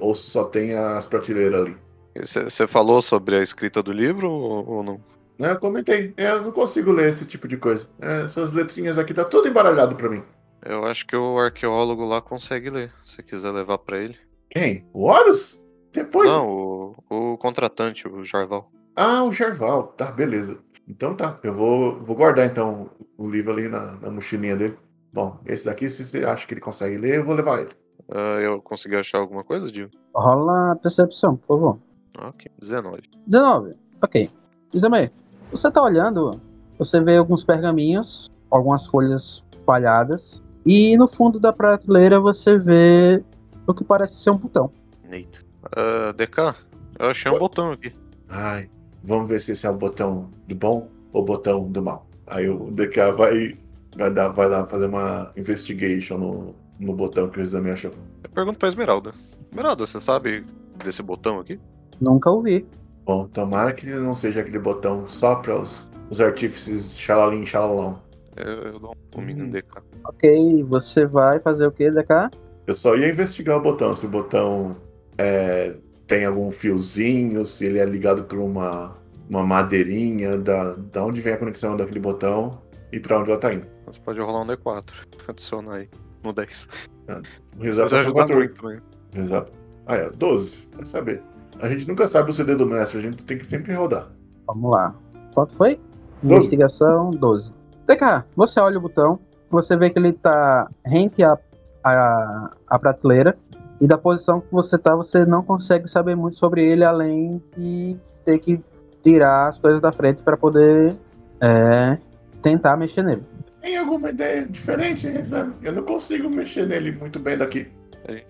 ou 0.00 0.14
se 0.14 0.30
só 0.30 0.44
tem 0.44 0.74
as 0.74 1.06
prateleiras 1.06 1.60
ali. 1.60 1.76
Você 2.18 2.66
falou 2.66 3.02
sobre 3.02 3.36
a 3.36 3.42
escrita 3.42 3.82
do 3.82 3.92
livro 3.92 4.30
ou, 4.30 4.82
não? 4.82 5.00
Né, 5.38 5.52
Eu 5.52 5.58
comentei, 5.58 6.14
eu 6.16 6.42
não 6.42 6.52
consigo 6.52 6.90
ler 6.90 7.08
esse 7.08 7.26
tipo 7.26 7.46
de 7.46 7.56
coisa. 7.58 7.88
É, 8.00 8.22
Essas 8.22 8.52
letrinhas 8.52 8.98
aqui 8.98 9.12
tá 9.12 9.24
tudo 9.24 9.48
embaralhado 9.48 9.96
pra 9.96 10.08
mim. 10.08 10.22
Eu 10.64 10.84
acho 10.86 11.06
que 11.06 11.14
o 11.14 11.38
arqueólogo 11.38 12.04
lá 12.04 12.20
consegue 12.20 12.70
ler, 12.70 12.90
se 13.04 13.22
quiser 13.22 13.50
levar 13.50 13.78
pra 13.78 13.98
ele. 13.98 14.16
Quem? 14.50 14.86
O 14.92 15.04
Horus? 15.04 15.62
Depois? 15.92 16.28
Não, 16.28 16.48
o, 16.48 16.96
o 17.10 17.38
contratante, 17.38 18.08
o 18.08 18.24
Jarval. 18.24 18.70
Ah, 18.94 19.22
o 19.24 19.32
Jarval. 19.32 19.88
Tá, 19.88 20.10
beleza. 20.10 20.58
Então 20.88 21.14
tá, 21.14 21.38
eu 21.42 21.52
vou, 21.52 22.00
vou 22.02 22.16
guardar 22.16 22.46
então 22.46 22.90
o 23.18 23.28
livro 23.28 23.52
ali 23.52 23.68
na, 23.68 23.96
na 23.96 24.10
mochilinha 24.10 24.56
dele. 24.56 24.76
Bom, 25.16 25.38
esse 25.46 25.64
daqui, 25.64 25.88
se 25.88 26.04
você 26.04 26.26
acha 26.26 26.46
que 26.46 26.52
ele 26.52 26.60
consegue 26.60 26.98
ler, 26.98 27.16
eu 27.16 27.24
vou 27.24 27.34
levar 27.34 27.60
ele. 27.60 27.70
Ah, 28.10 28.38
eu 28.38 28.60
consegui 28.60 28.96
achar 28.96 29.16
alguma 29.16 29.42
coisa, 29.42 29.72
Dio? 29.72 29.90
Rola 30.14 30.72
a 30.72 30.76
percepção, 30.76 31.36
por 31.38 31.56
favor. 31.56 31.78
Ok, 32.18 32.50
19. 32.60 33.00
19. 33.26 33.74
Ok. 34.02 34.30
Isame, 34.74 35.10
você 35.50 35.70
tá 35.70 35.82
olhando, 35.82 36.38
você 36.78 37.00
vê 37.00 37.16
alguns 37.16 37.42
pergaminhos, 37.44 38.30
algumas 38.50 38.84
folhas 38.84 39.42
espalhadas, 39.50 40.42
e 40.66 40.98
no 40.98 41.08
fundo 41.08 41.40
da 41.40 41.50
prateleira 41.50 42.20
você 42.20 42.58
vê 42.58 43.24
o 43.66 43.72
que 43.72 43.84
parece 43.84 44.16
ser 44.16 44.28
um 44.28 44.36
botão. 44.36 44.70
Eita. 45.10 45.38
Ah, 45.74 46.12
DK, 46.12 46.54
eu 46.98 47.08
achei 47.08 47.32
um 47.32 47.38
botão 47.38 47.72
aqui. 47.72 47.90
Ai, 48.28 48.68
vamos 49.02 49.30
ver 49.30 49.40
se 49.40 49.52
esse 49.52 49.66
é 49.66 49.70
o 49.70 49.76
botão 49.78 50.28
do 50.46 50.54
bom 50.54 50.90
ou 51.10 51.22
o 51.22 51.24
botão 51.24 51.66
do 51.66 51.82
mal. 51.82 52.06
Aí 52.26 52.50
o 52.50 52.70
DK 52.70 53.12
vai, 53.16 53.56
vai, 53.96 54.10
dar, 54.10 54.28
vai 54.28 54.48
lá 54.48 54.64
fazer 54.66 54.86
uma 54.86 55.32
investigation 55.36 56.18
no, 56.18 56.54
no 56.78 56.94
botão 56.94 57.28
que 57.28 57.38
o 57.38 57.42
exame 57.42 57.70
achou. 57.70 57.92
Eu 58.22 58.30
pergunto 58.30 58.58
pra 58.58 58.68
Esmeralda. 58.68 59.12
Esmeralda, 59.50 59.86
você 59.86 60.00
sabe 60.00 60.44
desse 60.84 61.02
botão 61.02 61.38
aqui? 61.40 61.58
Nunca 62.00 62.30
ouvi. 62.30 62.66
Bom, 63.04 63.26
tomara 63.28 63.72
que 63.72 63.86
ele 63.86 63.98
não 64.00 64.14
seja 64.14 64.40
aquele 64.40 64.58
botão 64.58 65.08
só 65.08 65.36
para 65.36 65.60
os, 65.60 65.90
os 66.10 66.20
artífices 66.20 66.98
xalalim 66.98 67.46
xalalão. 67.46 68.00
Eu, 68.36 68.52
eu 68.72 68.78
dou 68.78 68.94
um 69.16 69.22
menino 69.22 69.46
Hum. 69.46 69.50
DK. 69.50 69.82
Ok, 70.04 70.62
você 70.64 71.06
vai 71.06 71.40
fazer 71.40 71.66
o 71.66 71.72
que, 71.72 71.90
DK? 71.90 72.30
Eu 72.66 72.74
só 72.74 72.96
ia 72.96 73.08
investigar 73.08 73.56
o 73.56 73.62
botão, 73.62 73.94
se 73.94 74.04
o 74.06 74.08
botão 74.08 74.76
é, 75.16 75.76
tem 76.06 76.24
algum 76.24 76.50
fiozinho, 76.50 77.46
se 77.46 77.64
ele 77.64 77.78
é 77.78 77.84
ligado 77.84 78.24
por 78.24 78.38
uma, 78.38 78.96
uma 79.30 79.42
madeirinha, 79.44 80.36
da, 80.36 80.74
da 80.74 81.04
onde 81.04 81.20
vem 81.20 81.32
a 81.32 81.38
conexão 81.38 81.76
daquele 81.76 82.00
botão 82.00 82.60
e 82.92 82.98
para 83.00 83.18
onde 83.20 83.30
ela 83.30 83.38
tá 83.40 83.54
indo. 83.54 83.66
Você 83.86 84.00
pode 84.00 84.20
rolar 84.20 84.42
um 84.42 84.46
D4. 84.46 84.92
Adicionar 85.28 85.76
aí. 85.76 85.88
No 86.22 86.32
10. 86.32 86.88
O 87.08 87.12
Isso 87.12 87.68
Exato 87.68 87.90
vai 87.90 88.00
achou 88.00 88.20
ajudar 88.20 88.28
14. 88.28 88.34
muito, 88.34 88.64
mas... 88.64 88.86
Exato. 89.14 89.52
Ah, 89.86 89.94
é, 89.94 90.10
12. 90.10 90.68
Vai 90.74 90.86
saber. 90.86 91.22
A 91.60 91.68
gente 91.68 91.88
nunca 91.88 92.06
sabe 92.06 92.30
o 92.30 92.34
CD 92.34 92.54
do 92.54 92.66
mestre, 92.66 92.98
a 92.98 93.02
gente 93.02 93.24
tem 93.24 93.38
que 93.38 93.46
sempre 93.46 93.72
rodar. 93.72 94.08
Vamos 94.46 94.70
lá. 94.70 94.94
Quanto 95.34 95.54
foi? 95.54 95.80
Doze. 96.22 96.36
Investigação 96.36 97.10
12. 97.10 97.52
DK, 97.86 98.24
você 98.34 98.60
olha 98.60 98.78
o 98.78 98.80
botão, 98.80 99.18
você 99.50 99.76
vê 99.76 99.88
que 99.90 99.98
ele 99.98 100.12
tá 100.12 100.68
rente 100.84 101.22
à, 101.22 101.38
à, 101.84 102.50
à 102.66 102.78
prateleira, 102.78 103.38
e 103.80 103.86
da 103.86 103.98
posição 103.98 104.40
que 104.40 104.50
você 104.50 104.76
tá, 104.78 104.94
você 104.94 105.24
não 105.24 105.42
consegue 105.42 105.88
saber 105.88 106.14
muito 106.14 106.38
sobre 106.38 106.66
ele, 106.66 106.84
além 106.84 107.42
de 107.56 107.96
ter 108.24 108.38
que 108.38 108.62
tirar 109.02 109.48
as 109.48 109.58
coisas 109.58 109.80
da 109.80 109.92
frente 109.92 110.22
para 110.22 110.36
poder 110.36 110.96
é, 111.40 111.98
tentar 112.42 112.76
mexer 112.76 113.02
nele. 113.02 113.22
Tem 113.66 113.76
alguma 113.76 114.10
ideia 114.10 114.46
diferente, 114.46 115.08
hein, 115.08 115.24
sabe? 115.24 115.52
Eu 115.60 115.72
não 115.72 115.82
consigo 115.82 116.30
mexer 116.30 116.68
nele 116.68 116.92
muito 116.92 117.18
bem 117.18 117.36
daqui. 117.36 117.66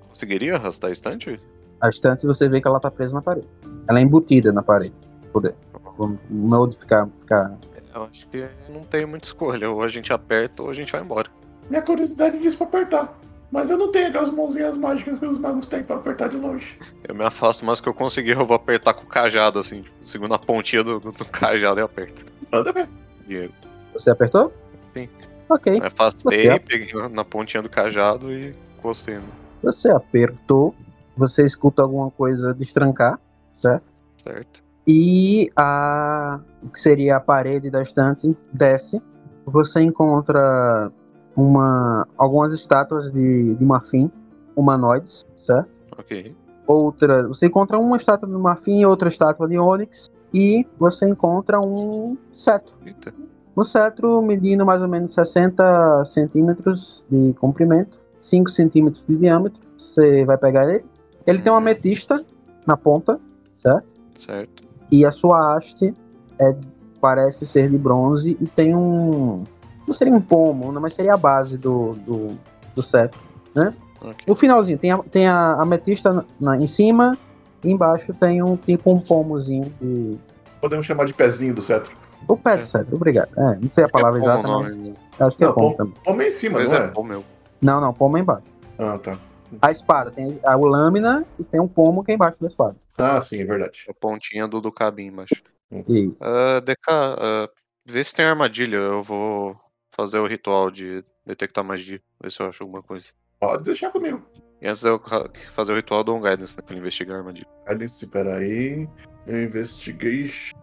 Conseguiria 0.08 0.54
arrastar 0.54 0.88
a 0.88 0.92
estante? 0.94 1.38
A 1.78 1.90
estante 1.90 2.24
você 2.24 2.48
vê 2.48 2.58
que 2.58 2.66
ela 2.66 2.80
tá 2.80 2.90
presa 2.90 3.12
na 3.12 3.20
parede. 3.20 3.46
Ela 3.86 3.98
é 3.98 4.02
embutida 4.02 4.50
na 4.50 4.62
parede. 4.62 4.94
Poder. 5.34 5.54
Vamos 5.98 6.18
modificar. 6.30 7.06
Ficar... 7.20 7.54
Eu 7.94 8.04
acho 8.04 8.26
que 8.28 8.48
não 8.70 8.80
tem 8.84 9.04
muita 9.04 9.26
escolha. 9.26 9.70
Ou 9.70 9.82
a 9.82 9.88
gente 9.88 10.10
aperta 10.10 10.62
ou 10.62 10.70
a 10.70 10.72
gente 10.72 10.90
vai 10.90 11.02
embora. 11.02 11.28
Minha 11.68 11.82
curiosidade 11.82 12.38
diz 12.38 12.56
pra 12.56 12.66
apertar. 12.66 13.12
Mas 13.52 13.68
eu 13.68 13.76
não 13.76 13.92
tenho 13.92 14.08
aquelas 14.08 14.30
mãozinhas 14.30 14.74
mágicas 14.78 15.18
que 15.18 15.26
os 15.26 15.38
magos 15.38 15.66
têm 15.66 15.82
pra 15.82 15.96
apertar 15.96 16.30
de 16.30 16.38
longe. 16.38 16.78
Eu 17.06 17.14
me 17.14 17.26
afasto, 17.26 17.62
mas 17.62 17.78
que 17.78 17.90
eu 17.90 17.92
conseguir, 17.92 18.30
eu 18.30 18.46
vou 18.46 18.56
apertar 18.56 18.94
com 18.94 19.04
o 19.04 19.06
cajado, 19.06 19.58
assim. 19.58 19.82
Tipo, 19.82 19.96
seguro 20.00 20.32
a 20.32 20.38
pontinha 20.38 20.82
do, 20.82 20.98
do, 20.98 21.12
do 21.12 21.26
cajado 21.26 21.78
e 21.78 21.82
aperto. 21.82 22.24
Manda 22.50 22.72
ver. 22.72 22.88
E 23.28 23.50
Você 23.92 24.08
apertou? 24.08 24.50
Ok. 25.48 25.72
me 25.80 25.86
afastei, 25.86 26.48
Você- 26.50 26.58
peguei 26.60 27.08
na, 27.08 27.24
pontinha 27.24 27.62
do 27.62 27.68
cajado 27.68 28.32
e 28.32 28.54
encostei. 28.78 29.16
no- 29.16 29.22
Você 29.62 29.90
apertou, 29.90 30.74
você 31.16 31.44
escuta 31.44 31.82
alguma 31.82 32.10
coisa 32.10 32.52
destrancar, 32.54 33.18
certo? 33.54 33.84
Certo? 34.22 34.62
E 34.86 35.50
a 35.56 36.40
o 36.62 36.68
que 36.68 36.80
seria 36.80 37.16
a 37.16 37.20
parede 37.20 37.70
da 37.70 37.82
estante 37.82 38.36
desce. 38.52 39.00
Você 39.44 39.80
encontra 39.82 40.90
uma 41.36 42.06
algumas 42.16 42.52
estátuas 42.52 43.12
de, 43.12 43.54
de 43.54 43.64
marfim 43.64 44.10
humanoides, 44.56 45.24
certo? 45.38 45.70
Ok. 45.98 46.34
Outra, 46.66 47.26
você 47.28 47.46
encontra 47.46 47.78
uma 47.78 47.96
estátua 47.96 48.28
de 48.28 48.34
marfim 48.34 48.80
e 48.80 48.86
outra 48.86 49.08
estátua 49.08 49.48
de 49.48 49.58
ônix 49.58 50.10
e 50.34 50.66
você 50.78 51.08
encontra 51.08 51.60
um 51.60 52.16
cetro. 52.32 52.74
Eita. 52.84 53.12
Um 53.56 53.64
cetro 53.64 54.20
medindo 54.22 54.66
mais 54.66 54.82
ou 54.82 54.88
menos 54.88 55.12
60 55.12 56.04
centímetros 56.04 57.04
de 57.10 57.32
comprimento, 57.34 57.98
5 58.18 58.50
centímetros 58.50 59.02
de 59.08 59.16
diâmetro. 59.16 59.60
Você 59.76 60.24
vai 60.24 60.36
pegar 60.36 60.68
ele. 60.68 60.84
Ele 61.26 61.38
tem 61.40 61.50
uma 61.50 61.58
ametista 61.58 62.24
na 62.66 62.76
ponta, 62.76 63.18
certo? 63.54 63.86
Certo. 64.18 64.62
E 64.90 65.04
a 65.04 65.10
sua 65.10 65.56
haste 65.56 65.94
é, 66.38 66.54
parece 67.00 67.46
ser 67.46 67.70
de 67.70 67.78
bronze 67.78 68.36
e 68.40 68.46
tem 68.46 68.74
um. 68.76 69.44
Não 69.86 69.94
seria 69.94 70.12
um 70.12 70.20
pomo, 70.20 70.70
não, 70.72 70.80
mas 70.80 70.92
seria 70.94 71.14
a 71.14 71.16
base 71.16 71.56
do, 71.56 71.94
do, 72.06 72.30
do 72.74 72.82
cetro. 72.82 73.20
Ok. 74.00 74.16
No 74.26 74.34
finalzinho, 74.34 74.76
tem 74.78 74.90
a, 74.92 74.98
tem 74.98 75.26
a 75.28 75.54
ametista 75.54 76.12
na- 76.12 76.24
na- 76.38 76.56
em 76.58 76.66
cima 76.66 77.16
e 77.64 77.70
embaixo 77.70 78.12
tem 78.14 78.42
um 78.42 78.56
tipo 78.56 78.92
um 78.92 79.00
pomozinho 79.00 79.72
de. 79.80 80.18
Podemos 80.60 80.84
chamar 80.84 81.06
de 81.06 81.14
pezinho 81.14 81.54
do 81.54 81.62
cetro. 81.62 81.96
O 82.28 82.36
pé 82.36 82.56
do 82.56 82.62
É. 82.64 82.66
cetro, 82.66 82.96
obrigado. 82.96 83.30
É, 83.38 83.56
não 83.56 83.70
sei 83.72 83.84
a 83.84 83.88
palavra 83.88 84.18
é 84.18 84.22
bom 84.22 84.26
o 84.28 84.30
exata, 84.32 84.48
nome. 84.48 84.94
mas 85.18 85.28
acho 85.28 85.36
que 85.36 85.44
é 85.44 85.46
Não, 85.46 85.54
pomo 85.54 85.70
pom- 85.70 85.76
também. 85.76 85.94
Pomo 86.04 86.22
é 86.22 86.28
em 86.28 86.30
cima, 86.30 86.58
Mas 86.58 86.70
não 86.70 86.78
é 86.78 86.84
é? 86.84 87.02
meu. 87.04 87.24
Não, 87.62 87.80
não, 87.80 87.92
pomo 87.94 88.16
é 88.16 88.20
embaixo. 88.20 88.46
Ah, 88.78 88.98
tá. 88.98 89.18
A 89.62 89.70
espada, 89.70 90.10
tem 90.10 90.40
a 90.44 90.54
lâmina 90.56 91.24
e 91.38 91.44
tem 91.44 91.60
um 91.60 91.68
pomo 91.68 92.02
que 92.04 92.10
é 92.10 92.14
embaixo 92.14 92.38
da 92.40 92.48
espada. 92.48 92.76
Ah, 92.98 93.20
sim, 93.22 93.40
é 93.40 93.44
verdade. 93.44 93.84
A 93.88 93.94
pontinha 93.94 94.48
do, 94.48 94.60
do 94.60 94.72
cabinho 94.72 95.12
embaixo. 95.12 95.36
E 95.70 96.12
Ah, 96.20 96.60
DK, 96.60 96.88
ah, 96.90 97.48
vê 97.84 98.02
se 98.02 98.14
tem 98.14 98.26
armadilha. 98.26 98.76
Eu 98.76 99.02
vou 99.02 99.56
fazer 99.92 100.18
o 100.18 100.26
ritual 100.26 100.70
de 100.70 101.04
detectar 101.24 101.62
magia. 101.64 102.00
Ver 102.20 102.30
se 102.30 102.40
eu 102.42 102.48
acho 102.48 102.62
alguma 102.62 102.82
coisa. 102.82 103.06
Pode 103.40 103.62
deixar 103.64 103.90
comigo. 103.90 104.20
E 104.60 104.66
antes 104.66 104.82
de 104.82 104.88
eu 104.88 105.00
fazer 105.54 105.72
o 105.72 105.76
ritual, 105.76 106.00
eu 106.00 106.04
dou 106.04 106.16
um 106.16 106.22
guidance 106.22 106.56
né, 106.56 106.62
pra 106.62 106.72
ele 106.74 106.80
investigar 106.80 107.16
a 107.16 107.18
armadilha. 107.20 107.46
Guidance, 107.68 108.06
peraí. 108.06 108.88
Investigation. 109.28 110.54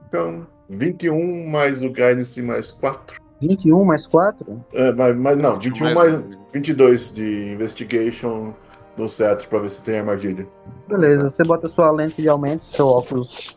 21 0.70 1.49
mais 1.49 1.82
o 1.84 1.89
Guidance 1.89 2.41
mais 2.41 2.72
4. 2.72 3.22
21 3.41 3.84
mais 3.84 4.07
4? 4.07 4.64
É, 4.74 4.91
mas, 4.91 5.16
mas 5.18 5.38
não, 5.38 5.59
21 5.59 5.84
Mais 5.86 5.95
mais, 5.95 6.14
um. 6.14 6.43
22 6.53 7.14
de 7.14 7.51
Investigation 7.53 8.53
do 8.95 9.09
cetro 9.09 9.47
pra 9.49 9.59
ver 9.59 9.70
se 9.70 9.84
tem 9.84 9.99
armadilha. 9.99 10.47
Beleza, 10.88 11.30
você 11.30 11.43
bota 11.43 11.68
sua 11.68 11.91
lente 11.91 12.22
de 12.22 12.30
aumento, 12.30 12.64
seu 12.66 12.88
óculos 12.88 13.55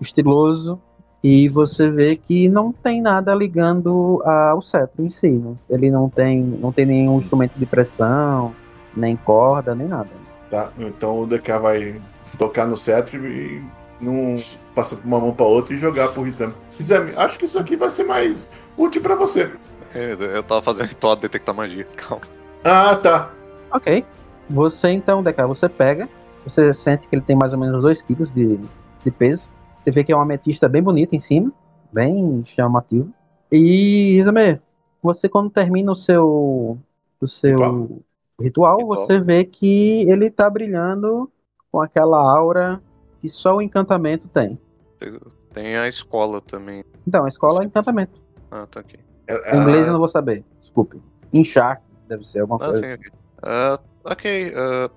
estiloso, 0.00 0.80
e 1.22 1.48
você 1.48 1.90
vê 1.90 2.16
que 2.16 2.48
não 2.48 2.72
tem 2.72 3.00
nada 3.02 3.34
ligando 3.34 4.22
ao 4.24 4.62
cetro 4.62 5.04
em 5.04 5.10
si. 5.10 5.30
Né? 5.30 5.54
Ele 5.68 5.90
não 5.90 6.08
tem, 6.08 6.42
não 6.42 6.72
tem 6.72 6.86
nenhum 6.86 7.18
instrumento 7.18 7.54
de 7.56 7.66
pressão, 7.66 8.54
nem 8.96 9.16
corda, 9.16 9.74
nem 9.74 9.88
nada. 9.88 10.08
Tá? 10.50 10.70
Então 10.78 11.20
o 11.20 11.26
DK 11.26 11.58
vai 11.58 12.00
tocar 12.38 12.66
no 12.66 12.76
cetro 12.76 13.26
e 13.26 13.62
não 14.00 14.40
passar 14.74 14.96
de 14.96 15.06
uma 15.06 15.18
mão 15.18 15.32
pra 15.32 15.46
outra 15.46 15.74
e 15.74 15.78
jogar 15.78 16.08
pro 16.08 16.22
Rizami. 16.22 16.54
Rizami, 16.76 17.12
acho 17.16 17.38
que 17.38 17.44
isso 17.44 17.58
aqui 17.58 17.76
vai 17.76 17.90
ser 17.90 18.04
mais 18.04 18.48
útil 18.76 19.02
pra 19.02 19.14
você. 19.14 19.50
Eu, 19.94 20.20
eu 20.20 20.42
tava 20.42 20.62
fazendo 20.62 20.86
ritual 20.86 21.16
de 21.16 21.22
detectar 21.22 21.54
magia. 21.54 21.84
Calma. 21.96 22.24
Ah, 22.64 22.94
tá. 22.96 23.30
Ok. 23.72 24.04
Você 24.48 24.90
então, 24.90 25.22
Deca, 25.22 25.46
você 25.46 25.68
pega, 25.68 26.08
você 26.44 26.72
sente 26.74 27.06
que 27.06 27.14
ele 27.14 27.22
tem 27.22 27.36
mais 27.36 27.52
ou 27.52 27.58
menos 27.58 27.80
2 27.82 28.02
kg 28.02 28.26
de, 28.32 28.58
de 29.04 29.10
peso. 29.10 29.48
Você 29.78 29.90
vê 29.90 30.02
que 30.04 30.12
é 30.12 30.16
uma 30.16 30.24
ametista 30.24 30.68
bem 30.68 30.82
bonita 30.82 31.14
em 31.16 31.20
cima, 31.20 31.52
bem 31.92 32.42
chamativo. 32.44 33.08
E, 33.50 34.18
Isame, 34.18 34.60
você 35.02 35.28
quando 35.28 35.50
termina 35.50 35.92
o 35.92 35.94
seu 35.94 36.78
o 37.20 37.26
seu 37.26 37.50
Ritual. 37.50 37.88
ritual, 38.40 38.78
Ritual. 38.78 39.06
você 39.06 39.20
vê 39.20 39.44
que 39.44 40.02
ele 40.08 40.30
tá 40.30 40.48
brilhando 40.48 41.30
com 41.70 41.80
aquela 41.80 42.18
aura 42.18 42.80
que 43.20 43.28
só 43.28 43.56
o 43.56 43.62
encantamento 43.62 44.28
tem. 44.28 44.58
Tem 45.52 45.76
a 45.76 45.88
escola 45.88 46.40
também. 46.40 46.84
Então, 47.06 47.24
a 47.24 47.28
escola 47.28 47.54
é 47.58 47.62
Sim. 47.62 47.64
encantamento. 47.66 48.20
Ah, 48.50 48.66
tá 48.70 48.80
aqui. 48.80 48.98
É, 49.26 49.56
Em 49.56 49.60
inglês 49.60 49.86
eu 49.86 49.92
não 49.92 49.98
vou 50.00 50.08
saber, 50.08 50.44
desculpe. 50.60 51.00
Enchar, 51.32 51.80
deve 52.08 52.24
ser 52.26 52.40
alguma 52.40 52.58
Ah, 52.62 52.68
coisa. 52.68 52.96
sim. 52.96 53.02
Ah, 53.42 53.78
ok. 54.04 54.52
ah, 54.56 54.90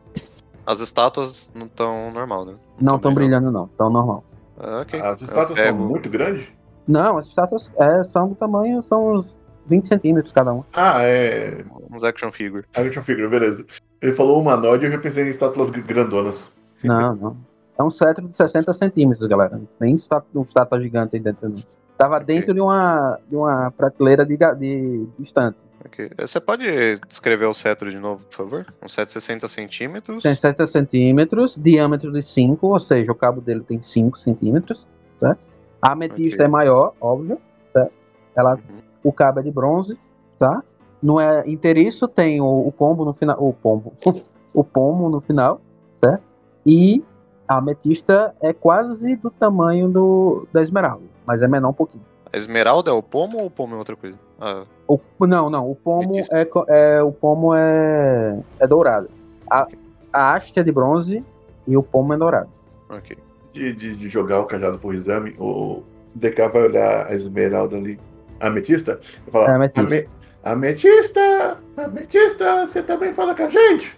as 0.66 0.80
estátuas 0.80 1.52
não 1.56 1.66
estão 1.68 2.12
normal, 2.12 2.46
né? 2.46 2.56
Não 2.80 2.96
estão 2.96 3.14
brilhando 3.14 3.52
não, 3.52 3.68
tão 3.70 3.90
normal. 3.90 4.24
Ah, 4.58 4.82
ok. 4.82 5.00
as 5.00 5.22
Eu 5.22 5.26
estátuas 5.26 5.60
são 5.60 5.68
pego- 5.78 5.84
muito 5.90 6.10
grandes? 6.10 6.48
Não, 6.88 7.18
as 7.18 7.28
estátuas 7.28 7.72
é, 7.78 8.04
são 8.04 8.30
do 8.30 8.36
tamanho, 8.36 8.84
são 8.84 9.14
uns 9.14 9.36
20 9.68 9.88
centímetros 9.88 10.34
cada 10.34 10.54
um. 10.54 10.64
Ah, 10.74 11.02
é. 11.04 11.64
Uns 11.92 12.04
action 12.04 12.32
figure. 12.32 12.66
Action 12.76 13.02
figure, 13.04 13.28
beleza. 13.30 13.66
Ele 14.02 14.12
falou 14.12 14.40
humanoide 14.42 14.86
e 14.86 14.88
eu 14.88 14.92
já 14.92 15.00
pensei 15.00 15.26
em 15.26 15.30
estátuas 15.30 15.70
gr- 15.70 15.82
grandonas. 15.82 16.54
Não, 16.84 17.16
não. 17.16 17.38
É 17.78 17.84
um 17.84 17.90
cetro 17.90 18.28
de 18.28 18.36
60 18.38 18.72
centímetros, 18.74 19.28
galera. 19.28 19.60
Nem 19.80 19.94
um 20.36 20.42
estátua 20.44 20.80
gigante 20.80 21.16
aí 21.16 21.22
dentro. 21.22 21.50
Não. 21.50 21.56
Tava 21.98 22.20
dentro 22.20 22.54
de 22.54 22.60
uma, 22.62 23.20
de 23.30 23.36
uma 23.36 23.72
prateleira 23.72 24.26
de, 24.26 24.36
de, 24.38 25.06
de 25.18 25.24
estante. 25.24 25.58
Ok. 25.86 26.12
Eh, 26.18 26.28
Você 26.28 26.40
pode 26.40 26.66
descrever 27.08 27.46
o 27.46 27.54
cetro 27.54 27.90
de 27.90 27.98
novo, 27.98 28.24
por 28.26 28.36
favor? 28.36 28.66
Um 28.82 28.88
cetro 28.90 29.08
de 29.08 29.14
60 29.14 29.48
centímetros. 29.48 30.24
Tem 30.24 30.34
60 30.34 30.66
centímetros, 30.68 31.56
diâmetro 31.58 32.12
de 32.12 32.22
5, 32.22 32.68
ou 32.68 32.80
seja, 32.80 33.12
o 33.12 33.16
cabo 33.16 33.42
dele 33.42 33.62
tem 33.62 33.82
5 33.82 34.20
centímetros, 34.20 34.86
certo? 35.20 35.40
A 35.82 35.92
ametista 35.92 36.36
Ok. 36.36 36.46
é 36.46 36.48
maior, 36.48 36.94
óbvio, 37.02 37.38
certo? 37.74 37.92
Ela, 38.36 38.56
Uhum. 38.56 38.80
o 39.04 39.12
cabo 39.12 39.40
é 39.40 39.44
de 39.44 39.52
bronze, 39.52 39.98
tá? 40.40 40.64
Não 41.02 41.20
é 41.20 41.44
inteiriço, 41.48 42.08
tem 42.08 42.40
o, 42.40 42.68
o 42.68 42.72
pombo 42.72 43.04
no 43.04 43.14
final, 43.14 43.38
o 43.40 43.52
pombo, 43.54 43.94
o 44.54 44.64
pomo 44.64 45.10
no 45.10 45.20
final, 45.22 45.60
certo? 46.04 46.24
E 46.66 47.04
a 47.48 47.58
ametista 47.58 48.34
é 48.42 48.54
quase 48.54 49.16
do 49.16 49.30
tamanho 49.30 49.90
do 49.90 50.48
da 50.54 50.62
esmeralda, 50.62 51.04
mas 51.26 51.42
é 51.42 51.48
menor 51.48 51.70
um 51.70 51.74
pouquinho. 51.74 52.04
A 52.32 52.38
esmeralda 52.38 52.90
é 52.92 52.94
o 52.94 53.04
pomo 53.04 53.38
ou 53.40 53.46
o 53.46 53.52
pomo 53.52 53.76
é 53.76 53.78
outra 53.78 53.96
coisa? 53.96 54.18
Ah, 54.42 54.64
O, 54.88 55.00
não, 55.28 55.50
não, 55.50 55.70
o 55.70 55.76
pomo 55.76 56.20
é, 56.34 56.48
é 56.68 57.02
o 57.04 57.12
pomo 57.12 57.54
é, 57.56 58.40
é 58.60 58.66
dourado. 58.68 59.10
A, 59.50 59.68
a 60.12 60.34
haste 60.34 60.60
é 60.60 60.64
de 60.64 60.72
bronze 60.72 61.24
e 61.68 61.78
o 61.78 61.84
pomo 61.84 62.14
é 62.14 62.18
dourado. 62.18 62.50
ok. 62.90 63.16
De, 63.54 63.72
de, 63.72 63.96
de 63.96 64.10
jogar 64.10 64.40
o 64.40 64.46
cajado 64.46 64.80
pro 64.80 64.92
exame, 64.92 65.36
o 65.38 65.84
DK 66.16 66.48
vai 66.52 66.64
olhar 66.64 67.06
a 67.06 67.14
esmeralda 67.14 67.78
ali. 67.78 68.00
A 68.40 68.48
ametista? 68.48 69.00
E 69.28 69.30
falar: 69.32 69.52
É, 69.52 69.54
ametista. 69.56 69.82
"Ame- 69.82 70.08
Ametista! 70.44 71.58
Ametista, 71.78 72.66
você 72.66 72.82
também 72.84 73.14
fala 73.14 73.36
com 73.36 73.44
a 73.44 73.50
gente? 73.50 73.96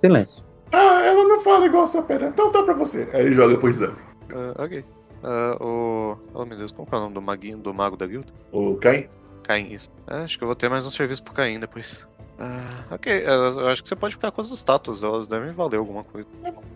Silêncio. 0.00 0.41
Ah, 0.72 1.02
ela 1.04 1.24
não 1.24 1.40
fala 1.40 1.66
igual 1.66 1.84
a 1.84 1.86
sua 1.86 2.02
pera, 2.02 2.28
então 2.28 2.50
tá 2.50 2.62
pra 2.62 2.74
você. 2.74 3.08
Aí 3.12 3.26
ele 3.26 3.32
joga 3.34 3.56
pro 3.58 3.68
exame. 3.68 3.96
Ah, 4.34 4.62
ok. 4.64 4.84
Ah, 5.22 5.56
o. 5.60 6.16
Oh 6.34 6.44
meu 6.44 6.56
Deus, 6.56 6.70
como 6.72 6.88
que 6.88 6.94
é 6.94 6.98
o 6.98 7.00
nome 7.02 7.14
do 7.14 7.22
maguinho, 7.22 7.58
do 7.58 7.72
mago 7.74 7.96
da 7.96 8.06
guilda? 8.06 8.32
O 8.50 8.76
Caim? 8.76 9.06
Caim, 9.44 9.72
isso. 9.72 9.90
Ah, 10.06 10.22
acho 10.22 10.38
que 10.38 10.44
eu 10.44 10.48
vou 10.48 10.56
ter 10.56 10.68
mais 10.68 10.86
um 10.86 10.90
serviço 10.90 11.22
pro 11.22 11.34
Caim 11.34 11.60
depois. 11.60 12.06
Ah, 12.38 12.94
ok, 12.94 13.22
eu 13.24 13.60
eu 13.60 13.68
acho 13.68 13.82
que 13.82 13.88
você 13.88 13.94
pode 13.94 14.14
ficar 14.14 14.30
com 14.32 14.40
as 14.40 14.50
estátuas, 14.50 15.02
elas 15.02 15.28
devem 15.28 15.52
valer 15.52 15.76
alguma 15.76 16.02
coisa. 16.02 16.26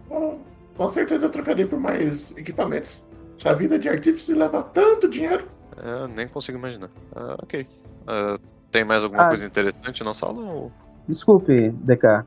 Bom, 0.09 0.39
com 0.77 0.91
certeza 0.91 1.27
eu 1.27 1.31
trocaria 1.31 1.67
por 1.67 1.81
mais 1.81 2.37
equipamentos. 2.37 3.09
Essa 3.39 3.55
vida 3.55 3.79
de 3.79 3.89
artífice 3.89 4.33
leva 4.35 4.63
tanto 4.63 5.09
dinheiro. 5.09 5.47
É, 5.83 6.03
eu 6.03 6.09
nem 6.09 6.29
consigo 6.29 6.59
imaginar. 6.59 6.91
Ah, 7.15 7.37
ok. 7.43 7.67
Ah, 8.07 8.39
tem 8.71 8.85
mais 8.85 9.03
alguma 9.03 9.25
Ah. 9.25 9.29
coisa 9.29 9.45
interessante 9.47 10.05
na 10.05 10.13
sala? 10.15 10.39
Ou... 10.41 10.73
Desculpe, 11.09 11.71
DK. 11.71 12.25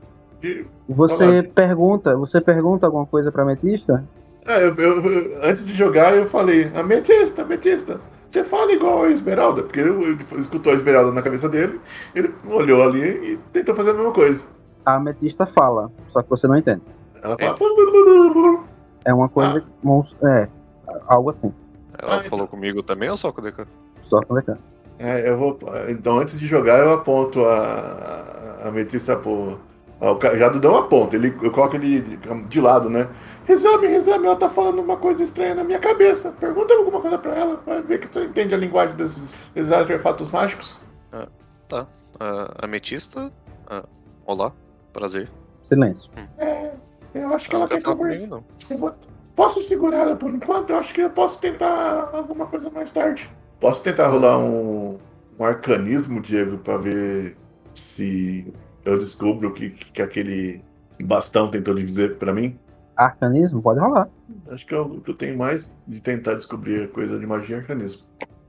Você 0.88 1.42
pergunta, 1.42 2.16
você 2.16 2.40
pergunta 2.40 2.86
alguma 2.86 3.06
coisa 3.06 3.30
pra 3.30 3.42
ametista? 3.42 4.04
Ah, 4.46 4.58
eu- 4.58 4.74
eu- 4.74 5.38
antes 5.42 5.64
de 5.66 5.74
jogar, 5.74 6.16
eu 6.16 6.24
falei: 6.24 6.70
Ametista, 6.74 7.42
Ametista, 7.42 8.00
você 8.26 8.42
fala 8.42 8.72
igual 8.72 9.04
a 9.04 9.10
Esmeralda? 9.10 9.62
Porque 9.62 9.80
ele 9.80 10.16
escutou 10.38 10.72
a 10.72 10.74
Esmeralda 10.76 11.12
na 11.12 11.22
cabeça 11.22 11.48
dele, 11.48 11.80
ele 12.14 12.32
olhou 12.48 12.82
ali 12.82 13.32
e 13.34 13.36
tentou 13.52 13.74
fazer 13.74 13.90
a 13.90 13.94
mesma 13.94 14.12
coisa. 14.12 14.44
A 14.86 14.94
ametista 14.94 15.44
fala, 15.46 15.90
só 16.12 16.22
que 16.22 16.30
você 16.30 16.48
não 16.48 16.56
entende. 16.56 16.80
Ela 17.22 17.36
fala. 17.38 17.54
É 19.04 19.12
uma 19.12 19.28
coisa. 19.28 19.62
mons- 19.82 20.16
É, 20.24 20.48
algo 21.06 21.30
assim. 21.30 21.52
Ela 21.98 22.16
Ah, 22.20 22.24
falou 22.30 22.48
comigo 22.48 22.82
também 22.82 23.10
ou 23.10 23.16
só 23.16 23.30
com 23.30 23.40
o 23.42 23.44
DK? 23.44 23.66
Só 24.04 24.20
com 24.22 24.34
DK. 24.34 24.56
É, 24.98 25.28
eu 25.28 25.36
vou. 25.36 25.58
Então, 25.88 26.18
antes 26.18 26.38
de 26.40 26.46
jogar, 26.46 26.78
eu 26.80 26.92
aponto 26.94 27.44
a, 27.44 28.62
a 28.64 28.68
ametista 28.68 29.16
pro. 29.16 29.58
O 30.00 30.16
cajado 30.16 30.58
não 30.66 30.76
aponta, 30.76 31.14
ele, 31.14 31.36
eu 31.42 31.50
coloco 31.50 31.76
ele 31.76 32.00
de, 32.00 32.16
de 32.48 32.60
lado, 32.60 32.88
né? 32.88 33.08
Exame, 33.46 33.86
exame, 33.88 34.26
ela 34.26 34.36
tá 34.36 34.48
falando 34.48 34.78
uma 34.80 34.96
coisa 34.96 35.22
estranha 35.22 35.54
na 35.54 35.62
minha 35.62 35.78
cabeça. 35.78 36.32
Pergunta 36.32 36.72
alguma 36.72 37.00
coisa 37.02 37.18
pra 37.18 37.34
ela, 37.36 37.60
vai 37.66 37.82
ver 37.82 38.00
que 38.00 38.08
você 38.10 38.24
entende 38.24 38.54
a 38.54 38.56
linguagem 38.56 38.96
desses, 38.96 39.34
desses 39.54 39.70
artefatos 39.72 40.30
mágicos. 40.30 40.82
Ah, 42.18 42.54
ametista? 42.62 43.30
Ah, 43.66 43.84
olá, 44.26 44.52
prazer. 44.92 45.30
Silêncio. 45.68 46.10
É, 46.38 46.72
eu 47.14 47.32
acho 47.34 47.48
que 47.48 47.56
Ela 47.56 47.68
quer 47.68 47.82
conversar. 47.82 48.40
vou- 48.78 48.94
Posso 49.36 49.62
segurar 49.62 49.98
ela 49.98 50.16
por 50.16 50.30
enquanto? 50.30 50.70
Eu 50.70 50.76
acho 50.76 50.92
que 50.92 51.00
eu 51.00 51.08
posso 51.10 51.38
tentar 51.40 52.10
alguma 52.12 52.46
coisa 52.46 52.68
mais 52.70 52.90
tarde. 52.90 53.30
Posso 53.58 53.82
tentar 53.82 54.08
rolar 54.08 54.36
um, 54.38 54.98
um 55.38 55.44
arcanismo, 55.44 56.20
Diego, 56.20 56.58
pra 56.58 56.76
ver 56.76 57.36
se 57.72 58.52
eu 58.84 58.98
descubro 58.98 59.48
o 59.48 59.52
que, 59.52 59.70
que 59.70 60.02
aquele 60.02 60.62
bastão 61.02 61.50
tentou 61.50 61.74
dizer 61.74 62.16
pra 62.18 62.32
mim? 62.32 62.58
Arcanismo? 62.96 63.62
Pode 63.62 63.80
rolar. 63.80 64.08
Acho 64.48 64.66
que 64.66 64.74
é 64.74 64.78
o 64.78 65.00
que 65.00 65.10
eu 65.10 65.14
tenho 65.16 65.38
mais 65.38 65.74
de 65.86 66.02
tentar 66.02 66.34
descobrir 66.34 66.90
coisa 66.90 67.18
de 67.18 67.26
magia 67.26 67.56
e 67.56 67.58
arcanismo. 67.60 68.02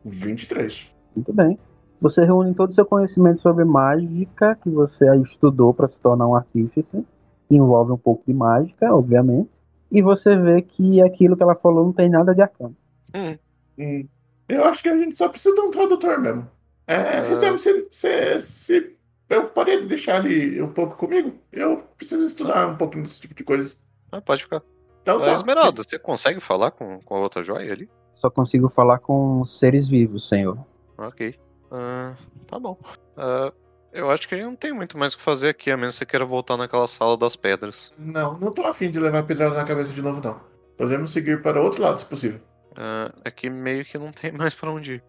23. 0.04 0.92
Muito 1.16 1.34
bem. 1.34 1.58
Você 2.02 2.24
reúne 2.26 2.54
todo 2.54 2.72
o 2.72 2.74
seu 2.74 2.86
conhecimento 2.86 3.42
sobre 3.42 3.64
mágica 3.64 4.56
que 4.56 4.70
você 4.70 5.06
estudou 5.18 5.74
para 5.74 5.88
se 5.88 6.00
tornar 6.00 6.28
um 6.28 6.36
artífice. 6.36 7.06
que 7.48 7.56
Envolve 7.56 7.92
um 7.92 7.98
pouco 7.98 8.24
de 8.28 8.34
mágica, 8.34 8.94
obviamente. 8.94 9.50
E 9.92 10.02
você 10.02 10.36
vê 10.36 10.62
que 10.62 11.02
aquilo 11.02 11.38
que 11.38 11.44
ela 11.44 11.56
falou 11.56 11.86
não 11.86 11.94
tem 11.94 12.10
nada 12.10 12.34
de 12.34 12.42
arcano. 12.42 12.76
Hum, 13.14 13.38
Hum, 13.78 14.06
eu 14.50 14.66
acho 14.66 14.84
que 14.84 14.90
a 14.90 14.98
gente 14.98 15.18
só 15.18 15.30
precisa 15.30 15.56
de 15.56 15.62
um 15.62 15.72
tradutor 15.72 16.20
mesmo. 16.20 16.46
É, 16.88 16.96
Ah. 16.96 17.28
Rizam, 17.30 17.58
se, 17.58 17.88
se, 17.90 18.42
se 18.42 18.96
eu 19.32 19.46
parei 19.50 19.82
de 19.82 19.88
deixar 19.88 20.26
ele 20.26 20.62
um 20.62 20.72
pouco 20.72 20.96
comigo, 20.98 21.34
eu 21.52 21.84
preciso 21.98 22.26
estudar 22.26 22.68
um 22.68 22.76
pouquinho 22.78 23.04
desse 23.04 23.22
tipo 23.22 23.34
de 23.34 23.44
coisas. 23.44 23.82
ah, 24.12 24.22
pode 24.22 24.44
ficar. 24.44 24.62
Então 25.02 25.22
Ah, 25.22 25.26
tá. 25.26 25.34
Esmeralda, 25.34 25.84
você 25.84 25.98
consegue 25.98 26.40
falar 26.40 26.72
com, 26.72 27.00
com 27.02 27.16
a 27.16 27.20
outra 27.20 27.42
joia 27.42 27.72
ali? 27.72 27.90
Só 28.14 28.30
consigo 28.30 28.70
falar 28.70 29.00
com 29.00 29.44
seres 29.46 29.88
vivos, 29.88 30.28
senhor. 30.28 30.58
Ok. 30.98 31.36
Ah, 31.72 32.14
tá 32.48 32.60
bom. 32.60 32.78
Ah, 33.18 33.52
eu 33.92 34.12
acho 34.12 34.28
que 34.28 34.36
a 34.36 34.38
gente 34.38 34.46
não 34.48 34.56
tem 34.56 34.72
muito 34.74 34.98
mais 34.98 35.14
o 35.14 35.18
que 35.18 35.24
fazer 35.24 35.50
aqui, 35.50 35.72
a 35.72 35.78
menos 35.78 35.96
que 35.96 36.00
você 36.00 36.06
queira 36.06 36.26
voltar 36.26 36.56
naquela 36.58 36.86
sala 36.88 37.18
das 37.18 37.36
pedras. 37.36 37.92
Não, 37.98 38.38
não 38.38 38.52
tô 38.52 38.64
afim 38.66 38.92
de 38.92 39.00
levar 39.00 39.24
pedrada 39.24 39.56
na 39.56 39.66
cabeça 39.66 39.92
de 39.92 40.02
novo, 40.02 40.22
não. 40.24 40.40
Podemos 40.78 41.12
seguir 41.12 41.42
para 41.42 41.62
outro 41.62 41.82
lado, 41.82 41.98
se 42.00 42.06
possível. 42.06 42.40
Ah, 42.76 43.12
aqui 43.26 43.50
meio 43.50 43.84
que 43.84 43.98
não 43.98 44.12
tem 44.12 44.32
mais 44.38 44.54
pra 44.54 44.72
onde 44.72 44.94
ir. 44.94 45.04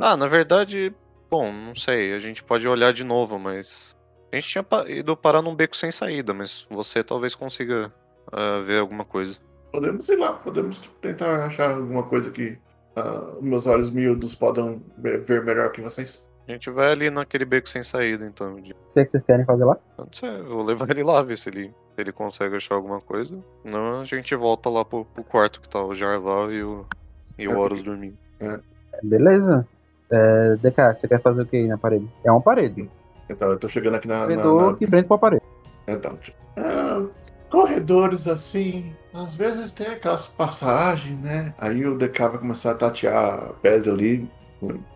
Ah, 0.00 0.16
na 0.16 0.26
verdade, 0.26 0.92
bom, 1.30 1.52
não 1.52 1.74
sei, 1.74 2.14
a 2.14 2.18
gente 2.18 2.42
pode 2.42 2.66
olhar 2.66 2.92
de 2.92 3.04
novo, 3.04 3.38
mas. 3.38 3.96
A 4.32 4.36
gente 4.36 4.48
tinha 4.48 4.64
ido 4.88 5.16
parar 5.16 5.40
num 5.40 5.54
beco 5.54 5.74
sem 5.74 5.90
saída, 5.90 6.34
mas 6.34 6.66
você 6.70 7.02
talvez 7.02 7.34
consiga 7.34 7.92
ah, 8.30 8.60
ver 8.64 8.80
alguma 8.80 9.04
coisa. 9.04 9.38
podemos 9.72 10.08
ir 10.08 10.16
lá, 10.16 10.32
podemos 10.34 10.78
tentar 11.00 11.46
achar 11.46 11.74
alguma 11.76 12.02
coisa 12.02 12.30
que 12.30 12.58
ah, 12.96 13.36
meus 13.40 13.66
olhos 13.66 13.90
miúdos 13.90 14.34
podem 14.34 14.82
ver 14.98 15.44
melhor 15.44 15.72
que 15.72 15.80
vocês. 15.80 16.26
A 16.46 16.52
gente 16.52 16.70
vai 16.70 16.90
ali 16.92 17.10
naquele 17.10 17.44
beco 17.44 17.68
sem 17.68 17.82
saída, 17.82 18.26
então. 18.26 18.56
O 18.56 18.62
que, 18.62 18.72
é 18.96 19.04
que 19.04 19.10
vocês 19.10 19.22
querem 19.22 19.44
fazer 19.44 19.64
lá? 19.64 19.78
Não 19.98 20.08
sei, 20.12 20.30
eu 20.30 20.46
vou 20.46 20.62
levar 20.62 20.88
ele 20.90 21.02
lá, 21.02 21.22
ver 21.22 21.36
se 21.36 21.50
ele, 21.50 21.68
se 21.94 22.00
ele 22.00 22.12
consegue 22.12 22.56
achar 22.56 22.74
alguma 22.74 23.00
coisa. 23.00 23.38
Não, 23.64 24.00
a 24.00 24.04
gente 24.04 24.34
volta 24.34 24.70
lá 24.70 24.84
pro, 24.84 25.04
pro 25.04 25.24
quarto 25.24 25.60
que 25.60 25.68
tá 25.68 25.82
o 25.82 25.94
Jarval 25.94 26.50
e 26.50 26.62
o, 26.62 26.86
e 27.38 27.46
o 27.46 27.52
É, 27.52 27.56
Horus 27.56 27.82
dormindo. 27.82 28.16
Beleza? 29.02 29.66
É, 30.10 30.56
DK, 30.56 30.94
você 30.94 31.08
quer 31.08 31.20
fazer 31.20 31.42
o 31.42 31.46
que 31.46 31.56
aí 31.56 31.66
na 31.68 31.76
parede? 31.78 32.08
É 32.24 32.30
uma 32.30 32.40
parede. 32.40 32.88
Então, 33.28 33.50
eu 33.50 33.58
tô 33.58 33.68
chegando 33.68 33.94
aqui 33.96 34.08
na. 34.08 34.20
na- 34.20 34.26
Corredor 34.26 34.72
na- 34.72 34.76
que 34.78 34.86
frente 34.86 35.06
pra 35.06 35.18
parede. 35.18 35.42
Então, 35.86 36.18
ah, 36.56 37.02
corredores 37.50 38.26
assim, 38.26 38.92
às 39.12 39.34
vezes 39.34 39.70
tem 39.70 39.86
aquelas 39.88 40.26
passagens, 40.26 41.18
né? 41.18 41.52
Aí 41.58 41.84
o 41.86 41.96
DK 41.96 42.28
vai 42.28 42.38
começar 42.38 42.70
a 42.72 42.74
tatear 42.74 43.34
a 43.34 43.52
pedra 43.54 43.92
ali, 43.92 44.28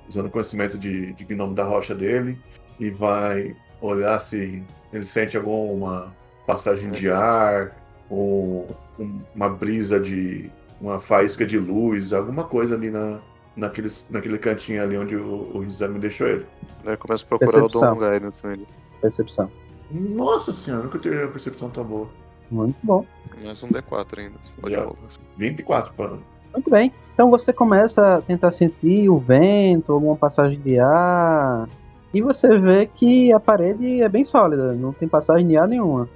usando 0.09 0.27
o 0.27 0.31
conhecimento 0.31 0.79
de, 0.79 1.13
de 1.13 1.25
gnome 1.25 1.55
da 1.55 1.65
rocha 1.65 1.95
dele, 1.95 2.39
e 2.81 2.91
vai 2.91 3.55
olhar 3.81 4.19
se 4.21 4.63
ele 4.93 5.05
sente 5.05 5.37
alguma 5.37 6.15
passagem 6.47 6.91
de 6.91 7.11
ar, 7.11 7.73
ou 8.09 8.67
um- 8.99 9.21
uma 9.35 9.49
brisa 9.49 9.99
de. 10.01 10.51
uma 10.81 10.99
faísca 10.99 11.47
de 11.47 11.59
luz, 11.59 12.13
alguma 12.13 12.43
coisa 12.45 12.75
ali 12.75 12.91
na, 12.91 13.21
naquele, 13.57 13.89
naquele 14.11 14.39
cantinho 14.39 14.83
ali 14.83 14.97
onde 14.97 15.17
o, 15.17 15.51
o 15.55 15.65
exame 15.65 15.99
deixou 15.99 16.27
ele. 16.27 16.47
Aí 16.85 16.97
começa 16.97 17.25
a 17.25 17.29
procurar 17.29 17.53
Percepção. 17.61 17.93
o 17.93 17.95
Dom 17.95 18.11
Guidance 18.11 18.47
nele. 18.47 18.67
Percepção. 19.01 19.51
Nossa 19.91 20.53
senhora, 20.53 20.85
nunca 20.85 20.99
tive 20.99 21.19
uma 21.23 21.29
percepção 21.31 21.69
tão 21.69 21.85
boa. 21.85 22.09
Muito 22.51 22.77
bom. 22.83 23.05
Mais 23.43 23.63
um 23.63 23.69
D4 23.69 24.19
ainda. 24.19 24.39
Você 24.41 24.53
pode 24.61 24.75
Já. 24.75 24.81
rolar. 24.83 24.97
24, 25.37 25.93
pô. 25.95 26.19
Muito 26.53 26.71
bem. 26.71 26.93
Então 27.15 27.31
você 27.31 27.53
começa 27.53 28.17
a 28.17 28.23
tentar 28.23 28.53
sentir 28.53 29.09
o 29.09 29.19
vento, 29.19 29.93
alguma 29.93 30.17
passagem 30.17 30.61
de 30.61 30.79
ar. 30.79 31.69
E 32.13 32.21
você 32.21 32.59
vê 32.59 32.87
que 32.87 33.33
a 33.33 33.41
parede 33.41 34.03
é 34.03 34.09
bem 34.09 34.25
sólida, 34.25 34.75
não 34.75 34.93
tem 34.93 35.09
passagem 35.09 35.47
de 35.49 35.57
ar 35.57 35.67
nenhuma. 35.67 36.09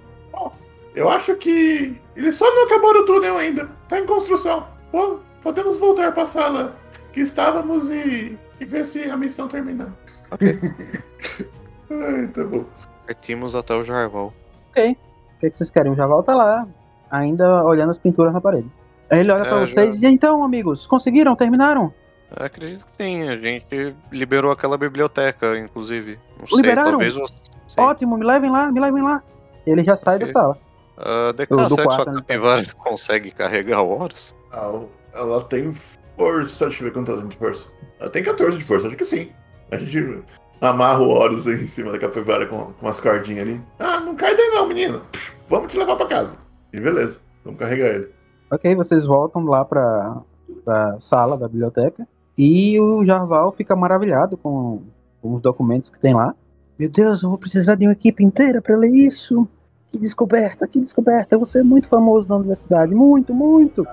Eu 0.95 1.11
acho 1.11 1.35
que 1.37 2.01
eles 2.15 2.35
só 2.35 2.51
não 2.55 2.65
acabaram 2.65 3.01
o 3.01 3.05
túnel 3.05 3.37
ainda. 3.37 3.69
Tá 3.89 3.99
em 3.99 4.07
construção. 4.07 4.67
Pô, 4.91 5.19
podemos 5.43 5.77
voltar 5.79 6.13
pra 6.13 6.27
sala 6.27 6.75
que 7.17 7.23
estávamos 7.23 7.91
e, 7.91 8.37
e 8.61 8.65
ver 8.67 8.85
se 8.85 9.05
a 9.11 9.17
missão 9.17 9.49
termina. 9.49 9.91
Ok. 10.31 10.59
Ai, 11.91 12.27
tá 12.29 12.45
bom. 12.45 12.65
Partimos 13.07 13.55
até 13.55 13.73
o 13.75 13.83
Jarval. 13.83 14.35
O 14.69 14.73
que, 14.73 14.95
que 15.41 15.51
vocês 15.57 15.71
querem? 15.71 15.95
Já 15.95 16.07
volta 16.07 16.35
lá, 16.35 16.69
ainda 17.11 17.65
olhando 17.65 17.93
as 17.93 17.99
pinturas 17.99 18.35
na 18.35 18.41
parede. 18.41 18.71
Ele 19.11 19.33
olha 19.33 19.43
É, 19.45 19.49
pra 19.49 19.65
já- 19.65 19.67
vocês 19.75 20.03
e 20.03 20.07
então, 20.07 20.45
amigos, 20.45 20.87
conseguiram? 20.87 21.35
Terminaram? 21.35 21.93
Eu 22.39 22.45
Acredito 22.45 22.85
que 22.85 23.03
sim, 23.05 23.23
a 23.29 23.37
gente 23.39 23.95
liberou 24.13 24.51
aquela 24.53 24.77
biblioteca, 24.77 25.57
inclusive. 25.59 26.19
Não 26.39 26.47
sei, 26.47 26.57
Liberaram? 26.59 26.91
talvez 26.91 27.15
você. 27.15 27.33
Sim. 27.67 27.81
Ótimo, 27.81 28.19
me 28.19 28.27
levem 28.27 28.51
lá, 28.51 28.71
me 28.71 28.79
levem 28.81 29.03
lá. 29.03 29.23
Ele 29.67 29.83
já 29.83 29.97
sai 29.97 30.17
Ok. 30.17 30.27
da 30.27 30.33
sala. 30.35 30.59
Ah, 30.99 31.33
DK, 31.33 31.49
Do- 31.49 31.57
do 31.63 31.69
será 31.71 31.83
que 31.89 31.95
sua 31.95 32.05
quarto, 32.05 32.11
né? 32.11 32.21
capivara 32.21 32.67
consegue 32.77 33.31
carregar 33.31 33.81
o 33.81 33.91
Horus? 33.99 34.35
Ah, 34.53 34.69
o- 34.71 34.91
ela 35.15 35.43
tem 35.45 35.73
força. 36.17 36.67
Deixa 36.67 36.83
eu 36.83 36.89
ver 36.89 36.93
quanto 36.93 37.13
ela 37.13 37.21
tem 37.21 37.29
de 37.29 37.37
força. 37.37 37.69
Ela 38.01 38.11
tem 38.11 38.23
14 38.23 38.59
de 38.59 38.65
força, 38.65 38.87
acho 38.87 38.97
que 38.97 39.05
sim. 39.05 39.29
A 39.71 39.77
gente 39.79 40.23
amarra 40.61 41.01
o 41.01 41.09
Horus 41.09 41.47
aí 41.47 41.55
em 41.55 41.67
cima 41.67 41.93
da 41.93 41.99
capivara 41.99 42.47
com, 42.47 42.73
com 42.73 42.87
umas 42.87 43.01
cordinhas 43.01 43.43
ali. 43.43 43.61
Ah, 43.79 44.01
não 44.01 44.15
cai 44.15 44.37
daí 44.37 44.51
não, 44.51 44.67
menino. 44.67 45.01
Pff, 45.13 45.37
Vamos 45.49 45.71
te 45.71 45.79
levar 45.79 45.97
pra 45.97 46.07
casa. 46.07 46.37
E 46.73 46.81
beleza, 46.81 47.21
vamos 47.45 47.59
carregar 47.59 47.95
ele. 47.95 48.09
Ok, 48.51 48.75
vocês 48.75 49.05
voltam 49.05 49.45
lá 49.45 49.65
pra, 49.65 50.21
pra 50.65 50.99
sala 50.99 51.37
da 51.37 51.49
biblioteca. 51.49 52.07
E 52.37 52.79
o 52.81 53.05
Jarval 53.05 53.53
fica 53.53 53.75
maravilhado 53.75 54.37
com, 54.37 54.83
com 55.23 55.35
os 55.35 55.43
documentos 55.43 55.89
que 55.89 55.99
tem 55.99 56.15
lá. 56.15 56.35
Meu 56.79 56.91
Deus, 56.91 57.23
eu 57.23 57.31
vou 57.31 57.39
precisar 57.39 57.77
de 57.77 57.87
uma 57.87 57.93
equipe 57.93 58.23
inteira 58.23 58.61
pra 58.61 58.77
ler 58.77 58.91
isso. 58.91 59.49
Que 59.91 59.99
descoberta, 59.99 60.67
que 60.67 60.81
descoberta. 60.81 61.35
Eu 61.35 61.39
vou 61.39 61.49
ser 61.49 61.63
muito 61.63 61.89
famoso 61.89 62.29
na 62.29 62.37
universidade. 62.37 62.95
Muito, 62.95 63.33
muito. 63.33 63.87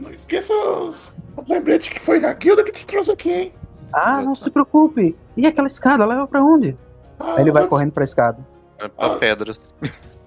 Não 0.00 0.10
esqueça 0.10 0.52
os... 0.54 1.12
o 1.36 1.44
lembrete 1.48 1.90
que 1.90 2.00
foi 2.00 2.24
a 2.24 2.32
guilda 2.32 2.62
que 2.64 2.72
te 2.72 2.86
trouxe 2.86 3.10
aqui, 3.10 3.30
hein? 3.30 3.52
Ah, 3.92 4.20
não 4.20 4.34
se 4.34 4.50
preocupe. 4.50 5.16
E 5.36 5.46
aquela 5.46 5.68
escada 5.68 6.04
leva 6.04 6.26
pra 6.26 6.42
onde? 6.42 6.76
Ah, 7.18 7.34
Aí 7.36 7.42
ele 7.42 7.52
vai 7.52 7.62
antes- 7.62 7.70
correndo 7.70 7.92
pra 7.92 8.04
escada. 8.04 8.38
É 8.78 8.88
pra 8.88 9.06
Ah. 9.06 9.16
pedras. 9.16 9.74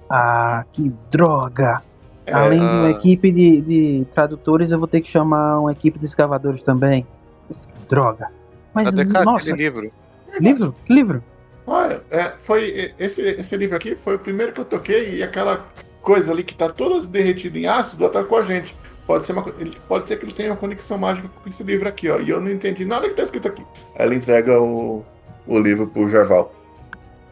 Ah, 0.10 0.66
que 0.74 0.92
droga. 1.12 1.82
É, 2.26 2.34
Além 2.34 2.60
de 2.60 2.66
uma 2.66 2.88
ah. 2.88 2.92
equipe 2.92 3.32
de, 3.32 3.62
de 3.62 4.06
tradutores, 4.14 4.72
eu 4.72 4.80
vou 4.80 4.88
ter 4.88 5.02
que 5.02 5.08
chamar 5.10 5.60
uma 5.60 5.72
equipe 5.72 6.00
de 6.00 6.06
escavadores 6.06 6.64
também. 6.64 7.06
Que 7.48 7.88
droga. 7.90 8.30
Mas, 8.74 8.88
A 8.88 8.92
DK, 8.92 9.24
nossa, 9.26 9.46
aquele 9.50 9.58
livro. 9.64 9.92
livro? 10.40 10.76
Que 10.86 10.94
livro? 10.94 11.24
Olha, 11.66 12.02
é, 12.10 12.30
foi 12.40 12.94
esse, 12.98 13.22
esse 13.22 13.56
livro 13.58 13.76
aqui 13.76 13.96
foi 13.96 14.16
o 14.16 14.20
primeiro 14.20 14.52
que 14.54 14.60
eu 14.62 14.66
toquei 14.66 15.16
e 15.18 15.24
aquela 15.24 15.66
coisa 16.02 16.32
ali 16.32 16.44
que 16.44 16.56
tá 16.56 16.70
toda 16.70 17.06
derretida 17.06 17.58
em 17.60 17.68
ácido 17.68 18.06
atacou 18.06 18.38
a 18.40 18.44
gente. 18.44 18.76
Pode 19.10 19.26
ser, 19.26 19.32
uma, 19.34 19.42
pode 19.88 20.08
ser 20.08 20.20
que 20.20 20.26
ele 20.26 20.34
tenha 20.34 20.52
uma 20.52 20.56
conexão 20.56 20.96
mágica 20.96 21.28
com 21.28 21.50
esse 21.50 21.64
livro 21.64 21.90
aqui, 21.90 22.08
ó. 22.12 22.20
E 22.20 22.30
eu 22.30 22.40
não 22.40 22.52
entendi 22.52 22.86
nada 22.86 23.10
que 23.10 23.16
tá 23.16 23.24
escrito 23.24 23.48
aqui. 23.48 23.66
Aí 23.96 24.06
Ela 24.06 24.14
entrega 24.14 24.62
o, 24.62 25.04
o 25.48 25.58
livro 25.58 25.88
pro 25.88 26.08
Jarval. 26.08 26.54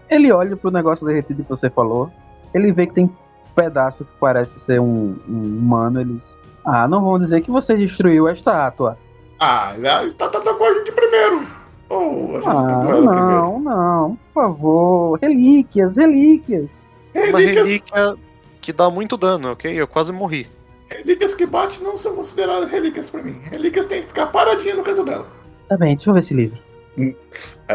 Ele 0.10 0.32
olha 0.32 0.58
pro 0.58 0.72
negócio 0.72 1.06
derretido 1.06 1.44
que 1.44 1.50
você 1.52 1.70
falou. 1.70 2.10
Ele 2.52 2.72
vê 2.72 2.88
que 2.88 2.96
tem 2.96 3.04
um 3.06 3.12
pedaço 3.56 4.06
que 4.06 4.12
parece 4.20 4.60
ser 4.66 4.82
um, 4.82 5.18
um 5.30 5.60
humano. 5.60 6.02
Eles. 6.02 6.24
Ah, 6.66 6.88
não 6.88 7.04
vão 7.04 7.20
dizer 7.20 7.42
que 7.42 7.52
você 7.52 7.78
destruiu 7.78 8.26
a 8.26 8.34
estátua. 8.34 8.98
Ah, 9.40 9.76
ela 9.76 10.04
está 10.06 10.26
atacou 10.26 10.66
a 10.66 10.74
gente 10.74 10.92
primeiro. 10.92 11.46
Ou 11.90 12.38
a 12.38 12.40
gente 12.40 12.48
Ah, 12.48 12.60
atacou 12.60 12.90
ela 12.92 13.12
primeiro. 13.12 13.30
não, 13.30 13.60
não. 13.60 14.20
Por 14.34 14.42
favor. 14.42 15.20
Relíquias, 15.22 15.96
relíquias. 15.96 16.72
Uma 17.14 17.24
Relíquias, 17.24 17.68
relíquia 17.68 18.16
que 18.60 18.74
dá 18.74 18.90
muito 18.90 19.16
dano, 19.16 19.52
ok? 19.52 19.72
Eu 19.80 19.88
quase 19.88 20.12
morri. 20.12 20.57
Relíquias 20.90 21.34
que 21.34 21.46
bate 21.46 21.82
não 21.82 21.98
são 21.98 22.16
consideradas 22.16 22.70
relíquias 22.70 23.10
pra 23.10 23.22
mim. 23.22 23.40
Relíquias 23.44 23.86
têm 23.86 24.02
que 24.02 24.08
ficar 24.08 24.28
paradinha 24.28 24.76
no 24.76 24.84
canto 24.84 25.04
dela. 25.04 25.28
Tá 25.68 25.78
bem, 25.78 25.96
deixa 25.96 26.10
eu 26.10 26.14
ver 26.14 26.20
esse 26.22 26.34
livro. 26.34 26.60
Aí 26.98 27.16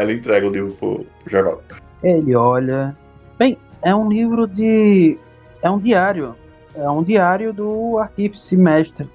ele 0.03 0.13
entrega 0.13 0.47
o 0.47 0.49
livro 0.49 0.73
pro, 0.73 1.05
pro 1.21 1.29
Jarval. 1.29 1.61
Ele 2.03 2.35
olha. 2.35 2.97
Bem, 3.37 3.57
é 3.81 3.95
um 3.95 4.09
livro 4.09 4.47
de. 4.47 5.17
É 5.61 5.69
um 5.69 5.79
diário. 5.79 6.35
É 6.75 6.89
um 6.89 7.03
diário 7.03 7.53
do 7.53 7.97
artífice 7.99 8.57
mestre. 8.57 9.09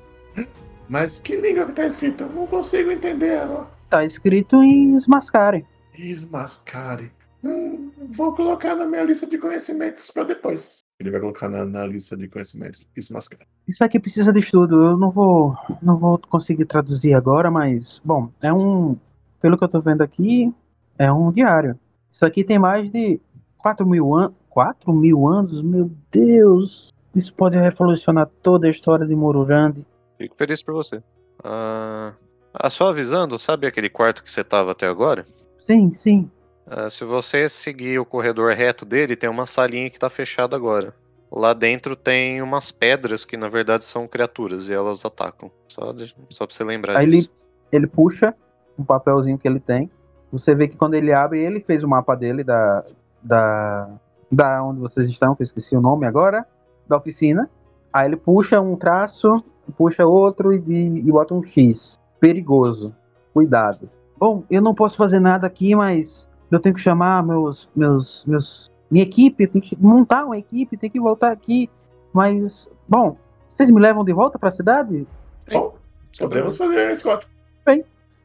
Mas 0.88 1.18
que 1.18 1.36
língua 1.36 1.66
que 1.66 1.72
tá 1.72 1.84
escrito? 1.84 2.24
Eu 2.24 2.30
não 2.30 2.46
consigo 2.46 2.90
entender 2.90 3.34
ela. 3.34 3.70
Tá 3.90 4.04
escrito 4.04 4.62
em 4.62 4.96
Smascare. 4.96 5.66
Esmascare. 5.98 7.12
Hum, 7.44 7.90
vou 8.10 8.34
colocar 8.34 8.74
na 8.74 8.86
minha 8.86 9.02
lista 9.02 9.26
de 9.26 9.38
conhecimentos 9.38 10.10
pra 10.10 10.24
depois. 10.24 10.78
Ele 11.00 11.10
vai 11.10 11.20
colocar 11.20 11.48
na, 11.48 11.64
na 11.64 11.86
lista 11.86 12.16
de 12.16 12.28
conhecimentos. 12.28 12.84
Esmascare. 12.96 13.46
Isso 13.66 13.84
aqui 13.84 14.00
precisa 14.00 14.32
de 14.32 14.40
estudo. 14.40 14.82
Eu 14.82 14.96
não 14.96 15.10
vou, 15.10 15.56
não 15.80 15.96
vou 15.96 16.18
conseguir 16.18 16.64
traduzir 16.64 17.14
agora, 17.14 17.50
mas 17.50 18.00
bom, 18.04 18.30
é 18.42 18.52
um, 18.52 18.96
pelo 19.40 19.56
que 19.56 19.64
eu 19.64 19.68
tô 19.68 19.80
vendo 19.80 20.02
aqui, 20.02 20.52
é 20.98 21.10
um 21.12 21.30
diário. 21.30 21.78
Isso 22.10 22.24
aqui 22.24 22.42
tem 22.42 22.58
mais 22.58 22.90
de 22.90 23.20
4 23.58 23.86
mil 23.86 24.14
anos. 24.14 24.34
4 24.50 24.92
mil 24.92 25.28
anos? 25.28 25.62
Meu 25.62 25.90
Deus! 26.10 26.92
Isso 27.14 27.32
pode 27.32 27.56
revolucionar 27.56 28.28
toda 28.42 28.66
a 28.66 28.70
história 28.70 29.06
de 29.06 29.14
Morurandi. 29.14 29.86
Fico 30.16 30.34
feliz 30.36 30.62
por 30.62 30.74
você. 30.74 31.00
Ah, 31.44 32.12
ah, 32.52 32.70
só 32.70 32.88
avisando, 32.88 33.38
sabe 33.38 33.66
aquele 33.66 33.88
quarto 33.88 34.22
que 34.22 34.30
você 34.30 34.42
tava 34.42 34.72
até 34.72 34.86
agora? 34.86 35.24
Sim, 35.60 35.94
sim. 35.94 36.28
Ah, 36.70 36.90
se 36.90 37.04
você 37.04 37.48
seguir 37.48 37.98
o 37.98 38.04
corredor 38.04 38.52
reto 38.52 38.84
dele, 38.84 39.16
tem 39.16 39.28
uma 39.28 39.46
salinha 39.46 39.88
que 39.90 39.98
tá 39.98 40.10
fechada 40.10 40.54
agora. 40.56 40.94
Lá 41.30 41.52
dentro 41.52 41.94
tem 41.94 42.40
umas 42.42 42.70
pedras 42.70 43.24
que 43.24 43.36
na 43.36 43.48
verdade 43.48 43.84
são 43.84 44.06
criaturas 44.06 44.68
e 44.68 44.72
elas 44.72 45.04
atacam. 45.04 45.50
Só, 45.68 45.92
de- 45.92 46.14
só 46.30 46.46
pra 46.46 46.54
você 46.54 46.64
lembrar 46.64 46.96
Aí 46.98 47.06
disso. 47.08 47.30
ele, 47.72 47.84
ele 47.84 47.86
puxa 47.86 48.34
um 48.78 48.84
papelzinho 48.84 49.38
que 49.38 49.46
ele 49.46 49.60
tem. 49.60 49.90
Você 50.32 50.54
vê 50.54 50.68
que 50.68 50.76
quando 50.76 50.94
ele 50.94 51.12
abre, 51.12 51.40
ele 51.40 51.60
fez 51.60 51.82
o 51.82 51.88
mapa 51.88 52.14
dele 52.14 52.44
da, 52.44 52.84
da, 53.22 53.88
da 54.30 54.62
onde 54.62 54.80
vocês 54.80 55.08
estão, 55.08 55.34
que 55.34 55.42
eu 55.42 55.44
esqueci 55.44 55.76
o 55.76 55.80
nome 55.80 56.06
agora, 56.06 56.46
da 56.86 56.96
oficina. 56.96 57.48
Aí 57.92 58.06
ele 58.08 58.16
puxa 58.16 58.60
um 58.60 58.76
traço, 58.76 59.42
puxa 59.76 60.06
outro 60.06 60.52
e, 60.52 60.58
e 60.98 61.10
bota 61.10 61.34
um 61.34 61.42
X. 61.42 61.98
Perigoso. 62.20 62.94
Cuidado. 63.32 63.88
Bom, 64.18 64.44
eu 64.50 64.60
não 64.60 64.74
posso 64.74 64.96
fazer 64.96 65.20
nada 65.20 65.46
aqui, 65.46 65.74
mas 65.74 66.28
eu 66.50 66.60
tenho 66.60 66.74
que 66.74 66.80
chamar 66.80 67.22
meus, 67.22 67.68
meus, 67.74 68.24
meus, 68.26 68.70
minha 68.90 69.02
equipe, 69.04 69.44
eu 69.44 69.50
tenho 69.50 69.64
que 69.64 69.76
montar 69.80 70.24
uma 70.24 70.38
equipe, 70.38 70.76
tenho 70.76 70.92
que 70.92 71.00
voltar 71.00 71.30
aqui. 71.32 71.68
Mas, 72.12 72.68
bom, 72.88 73.16
vocês 73.48 73.70
me 73.70 73.80
levam 73.80 74.04
de 74.04 74.12
volta 74.12 74.38
para 74.38 74.48
a 74.48 74.52
cidade? 74.52 75.06
Bom, 75.50 75.74
podemos 76.18 76.56
fazer 76.56 76.96
Scott. 76.96 77.26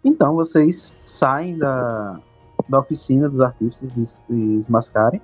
Então 0.05 0.35
vocês 0.35 0.91
saem 1.05 1.57
da, 1.57 2.19
da 2.67 2.79
oficina 2.79 3.29
dos 3.29 3.39
artífices 3.39 4.21
de, 4.29 4.61
de 4.63 4.69
Mascari 4.71 5.21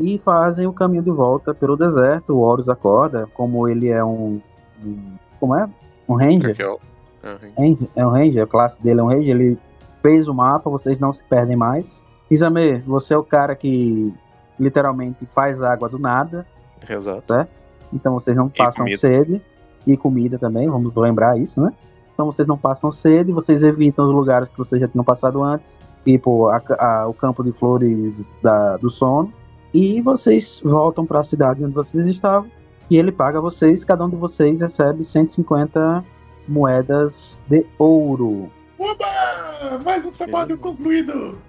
e 0.00 0.18
fazem 0.18 0.66
o 0.66 0.72
caminho 0.72 1.02
de 1.04 1.12
volta 1.12 1.54
pelo 1.54 1.76
deserto. 1.76 2.34
O 2.34 2.40
Horus 2.40 2.68
acorda, 2.68 3.28
como 3.34 3.68
ele 3.68 3.88
é 3.90 4.04
um. 4.04 4.40
um- 4.84 5.16
como 5.38 5.54
é? 5.54 5.68
Um 6.08 6.14
ranger. 6.14 6.50
Aqui, 6.52 6.64
ó. 6.64 6.76
Ah, 7.22 7.36
Ranger- 7.56 7.88
É 7.94 8.04
um 8.06 8.10
ranger, 8.10 8.42
a 8.42 8.46
classe 8.46 8.82
dele 8.82 8.98
é 9.00 9.02
um 9.02 9.06
ranger. 9.06 9.36
Ele 9.36 9.58
fez 10.04 10.28
o 10.28 10.34
mapa, 10.34 10.68
vocês 10.68 10.98
não 10.98 11.14
se 11.14 11.22
perdem 11.24 11.56
mais. 11.56 12.04
Isame, 12.30 12.80
você 12.82 13.14
é 13.14 13.16
o 13.16 13.24
cara 13.24 13.56
que 13.56 14.12
literalmente 14.60 15.24
faz 15.24 15.62
água 15.62 15.88
do 15.88 15.98
nada, 15.98 16.46
Exato. 16.86 17.46
então 17.90 18.12
vocês 18.12 18.36
não 18.36 18.50
passam 18.50 18.84
comida. 18.84 18.98
sede. 18.98 19.42
E 19.86 19.96
comida 19.96 20.38
também, 20.38 20.66
vamos 20.66 20.94
lembrar 20.94 21.38
isso, 21.38 21.60
né? 21.60 21.72
Então 22.12 22.26
vocês 22.26 22.46
não 22.46 22.56
passam 22.56 22.90
sede, 22.90 23.32
vocês 23.32 23.62
evitam 23.62 24.06
os 24.06 24.14
lugares 24.14 24.48
que 24.50 24.56
vocês 24.58 24.80
já 24.80 24.86
tinham 24.88 25.04
passado 25.04 25.42
antes, 25.42 25.78
tipo 26.04 26.48
a- 26.48 26.62
a- 26.78 27.06
o 27.08 27.14
campo 27.14 27.42
de 27.42 27.52
flores 27.52 28.34
da- 28.42 28.76
do 28.76 28.88
sono. 28.90 29.32
E 29.72 30.00
vocês 30.02 30.60
voltam 30.64 31.04
para 31.06 31.20
a 31.20 31.24
cidade 31.24 31.64
onde 31.64 31.74
vocês 31.74 32.06
estavam 32.06 32.48
E 32.90 32.98
ele 32.98 33.10
paga 33.10 33.40
vocês, 33.40 33.82
cada 33.82 34.04
um 34.04 34.10
de 34.10 34.16
vocês 34.16 34.60
recebe 34.60 35.02
150 35.02 36.04
moedas 36.46 37.40
de 37.48 37.66
ouro. 37.78 38.50
Oba! 38.84 39.78
Mais 39.82 40.04
um 40.04 40.10
trabalho 40.10 40.58
concluído! 40.58 41.40